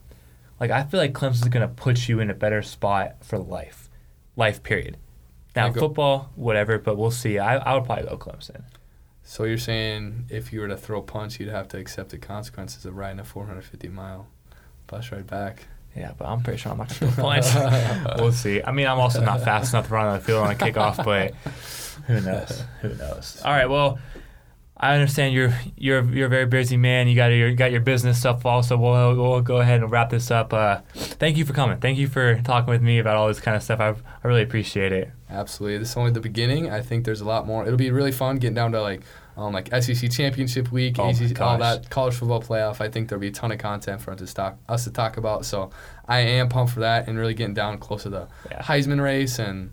like 0.60 0.70
I 0.70 0.84
feel 0.84 1.00
like 1.00 1.12
Clemson's 1.12 1.48
going 1.48 1.66
to 1.66 1.74
put 1.74 2.08
you 2.08 2.20
in 2.20 2.30
a 2.30 2.34
better 2.34 2.62
spot 2.62 3.24
for 3.24 3.38
life, 3.38 3.88
life 4.36 4.62
period. 4.62 4.96
Now, 5.56 5.70
go- 5.70 5.80
football, 5.80 6.30
whatever, 6.36 6.78
but 6.78 6.96
we'll 6.96 7.10
see. 7.10 7.38
I, 7.38 7.56
I 7.56 7.74
would 7.74 7.84
probably 7.84 8.04
go 8.04 8.16
Clemson. 8.16 8.62
So 9.22 9.44
you're 9.44 9.58
saying 9.58 10.26
if 10.30 10.52
you 10.52 10.60
were 10.60 10.68
to 10.68 10.76
throw 10.76 11.00
a 11.00 11.02
punch, 11.02 11.38
you'd 11.38 11.50
have 11.50 11.68
to 11.68 11.78
accept 11.78 12.10
the 12.10 12.18
consequences 12.18 12.86
of 12.86 12.96
riding 12.96 13.20
a 13.20 13.24
450 13.24 13.88
mile 13.88 14.26
bus 14.86 15.12
ride 15.12 15.26
back. 15.26 15.66
Yeah, 15.94 16.12
but 16.16 16.26
I'm 16.26 16.42
pretty 16.42 16.58
sure 16.58 16.72
I'm 16.72 16.78
not 16.78 16.88
going 16.88 17.10
to 17.10 17.16
throw 17.16 17.24
points. 17.24 17.54
we'll 18.18 18.32
see. 18.32 18.62
I 18.62 18.72
mean, 18.72 18.86
I'm 18.86 18.98
also 18.98 19.22
not 19.22 19.42
fast 19.42 19.72
enough 19.74 19.88
to 19.88 19.94
run 19.94 20.06
on 20.06 20.14
the 20.14 20.24
field 20.24 20.44
on 20.44 20.52
a 20.52 20.54
kickoff, 20.54 21.04
but 21.04 21.34
who 22.06 22.20
knows? 22.20 22.64
Who 22.82 22.94
knows? 22.94 23.42
All 23.44 23.52
right. 23.52 23.68
Well, 23.68 23.98
I 24.80 24.94
understand 24.94 25.34
you're 25.34 25.52
you're 25.76 26.04
you're 26.04 26.26
a 26.26 26.30
very 26.30 26.46
busy 26.46 26.76
man. 26.76 27.08
You 27.08 27.16
got 27.16 27.26
your 27.28 27.48
you 27.48 27.56
got 27.56 27.72
your 27.72 27.80
business 27.80 28.18
stuff 28.20 28.46
also. 28.46 28.76
We'll 28.76 29.16
we'll 29.16 29.40
go 29.40 29.56
ahead 29.56 29.80
and 29.82 29.90
wrap 29.90 30.10
this 30.10 30.30
up. 30.30 30.52
Uh, 30.52 30.80
thank 30.94 31.36
you 31.36 31.44
for 31.44 31.52
coming. 31.52 31.78
Thank 31.78 31.98
you 31.98 32.06
for 32.06 32.40
talking 32.42 32.70
with 32.70 32.80
me 32.82 33.00
about 33.00 33.16
all 33.16 33.26
this 33.26 33.40
kind 33.40 33.56
of 33.56 33.62
stuff. 33.62 33.80
I 33.80 33.88
I 33.88 34.28
really 34.28 34.42
appreciate 34.42 34.92
it. 34.92 35.10
Absolutely. 35.30 35.78
This 35.78 35.90
is 35.90 35.96
only 35.96 36.12
the 36.12 36.20
beginning. 36.20 36.70
I 36.70 36.80
think 36.80 37.04
there's 37.04 37.20
a 37.20 37.24
lot 37.26 37.46
more. 37.46 37.64
It'll 37.66 37.76
be 37.76 37.90
really 37.90 38.12
fun 38.12 38.36
getting 38.38 38.54
down 38.54 38.70
to 38.72 38.80
like 38.80 39.02
um, 39.36 39.52
like 39.52 39.68
SEC 39.82 40.10
championship 40.10 40.70
week, 40.70 40.96
Oh 40.98 41.08
ACC, 41.10 41.40
all 41.40 41.58
that 41.58 41.90
college 41.90 42.14
football 42.14 42.40
playoff. 42.42 42.80
I 42.80 42.88
think 42.88 43.08
there'll 43.08 43.20
be 43.20 43.28
a 43.28 43.32
ton 43.32 43.50
of 43.50 43.58
content 43.58 44.00
for 44.00 44.12
us 44.12 44.18
to 44.20 44.32
talk 44.32 44.58
us 44.68 44.84
to 44.84 44.90
talk 44.92 45.16
about. 45.16 45.44
So 45.44 45.70
I 46.06 46.20
am 46.20 46.48
pumped 46.48 46.72
for 46.72 46.80
that 46.80 47.08
and 47.08 47.18
really 47.18 47.34
getting 47.34 47.54
down 47.54 47.78
close 47.78 48.04
to 48.04 48.10
the 48.10 48.28
Yeah. 48.50 48.62
Heisman 48.62 49.02
race 49.02 49.40
and. 49.40 49.70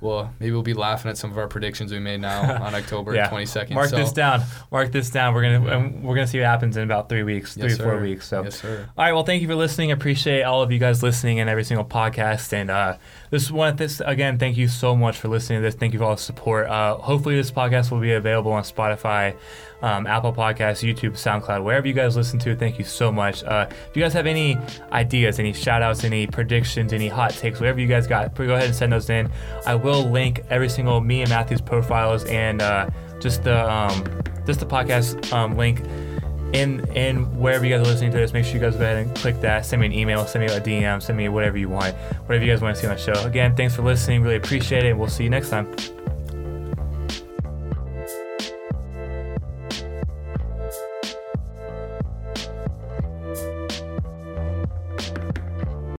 Well, 0.00 0.30
maybe 0.38 0.52
we'll 0.52 0.62
be 0.62 0.74
laughing 0.74 1.10
at 1.10 1.16
some 1.16 1.30
of 1.30 1.38
our 1.38 1.48
predictions 1.48 1.90
we 1.90 1.98
made 1.98 2.20
now 2.20 2.62
on 2.64 2.74
October 2.74 3.14
Yeah. 3.14 3.30
22nd. 3.30 3.70
Mark 3.70 3.88
so, 3.88 3.96
this 3.96 4.12
down. 4.12 4.42
Mark 4.70 4.92
this 4.92 5.08
down. 5.08 5.32
We're 5.32 5.42
gonna 5.42 5.76
and 5.78 6.04
we're 6.04 6.14
gonna 6.14 6.26
see 6.26 6.38
what 6.38 6.46
happens 6.46 6.76
in 6.76 6.82
about 6.82 7.08
three 7.08 7.22
weeks, 7.22 7.54
three 7.54 7.70
Yes, 7.70 7.80
or 7.80 7.84
four 7.84 8.00
weeks. 8.00 8.28
So. 8.28 8.42
Yes, 8.44 8.60
sir. 8.60 8.88
All 8.96 9.04
right. 9.04 9.12
Well, 9.12 9.24
thank 9.24 9.40
you 9.40 9.48
for 9.48 9.54
listening. 9.54 9.90
I 9.90 9.94
appreciate 9.94 10.42
all 10.42 10.62
of 10.62 10.70
you 10.70 10.78
guys 10.78 11.02
listening 11.02 11.38
in 11.38 11.48
every 11.48 11.64
single 11.64 11.84
podcast. 11.86 12.52
And 12.52 12.70
uh, 12.70 12.98
this 13.30 13.50
one, 13.50 13.76
this 13.76 14.00
again, 14.04 14.38
thank 14.38 14.58
you 14.58 14.68
so 14.68 14.94
much 14.94 15.16
for 15.16 15.28
listening 15.28 15.60
to 15.60 15.62
this. 15.62 15.74
Thank 15.74 15.94
you 15.94 15.98
for 15.98 16.04
all 16.04 16.16
the 16.16 16.20
support. 16.22 16.66
Uh, 16.66 16.96
hopefully, 16.96 17.36
this 17.36 17.50
podcast 17.50 17.90
will 17.90 18.00
be 18.00 18.12
available 18.12 18.52
on 18.52 18.64
Spotify, 18.64 19.34
um, 19.82 20.06
Apple 20.06 20.32
Podcasts, 20.32 20.82
YouTube, 20.82 21.12
SoundCloud, 21.12 21.62
wherever 21.62 21.86
you 21.86 21.92
guys 21.92 22.16
listen 22.16 22.38
to. 22.40 22.56
Thank 22.56 22.78
you 22.78 22.84
so 22.84 23.12
much. 23.12 23.44
Uh, 23.44 23.66
if 23.70 23.96
you 23.96 24.02
guys 24.02 24.12
have 24.12 24.26
any 24.26 24.58
ideas, 24.92 25.38
any 25.38 25.52
shout 25.52 25.82
outs, 25.82 26.04
any 26.04 26.26
predictions, 26.26 26.92
any 26.92 27.08
hot 27.08 27.32
takes, 27.32 27.60
whatever 27.60 27.80
you 27.80 27.86
guys 27.86 28.06
got, 28.06 28.34
go 28.34 28.44
ahead 28.44 28.64
and 28.64 28.74
send 28.74 28.92
those 28.92 29.10
in. 29.10 29.30
I 29.66 29.74
will 29.74 30.04
link 30.04 30.42
every 30.50 30.68
single 30.68 31.00
me 31.00 31.22
and 31.22 31.30
Matthew's 31.30 31.60
profiles 31.60 32.24
and 32.24 32.62
uh, 32.62 32.88
just 33.20 33.44
the 33.44 33.70
um, 33.70 34.04
just 34.46 34.60
the 34.60 34.66
podcast 34.66 35.32
um, 35.32 35.56
link 35.56 35.80
in 36.52 36.86
in 36.96 37.38
wherever 37.38 37.64
you 37.64 37.76
guys 37.76 37.86
are 37.86 37.90
listening 37.90 38.12
to 38.12 38.18
this, 38.18 38.32
make 38.32 38.44
sure 38.44 38.54
you 38.54 38.60
guys 38.60 38.76
go 38.76 38.82
ahead 38.84 38.98
and 38.98 39.14
click 39.16 39.40
that. 39.40 39.66
Send 39.66 39.80
me 39.80 39.86
an 39.86 39.92
email, 39.92 40.26
send 40.26 40.44
me 40.44 40.52
a 40.52 40.60
DM, 40.60 41.02
send 41.02 41.18
me 41.18 41.28
whatever 41.28 41.58
you 41.58 41.68
want, 41.68 41.94
whatever 42.26 42.44
you 42.44 42.52
guys 42.52 42.62
want 42.62 42.76
to 42.76 42.80
see 42.80 42.88
on 42.88 42.96
the 42.96 43.00
show. 43.00 43.26
Again, 43.26 43.56
thanks 43.56 43.74
for 43.74 43.82
listening. 43.82 44.22
Really 44.22 44.36
appreciate 44.36 44.84
it. 44.84 44.96
We'll 44.96 45.08
see 45.08 45.24
you 45.24 45.30
next 45.30 45.50
time. 45.50 45.74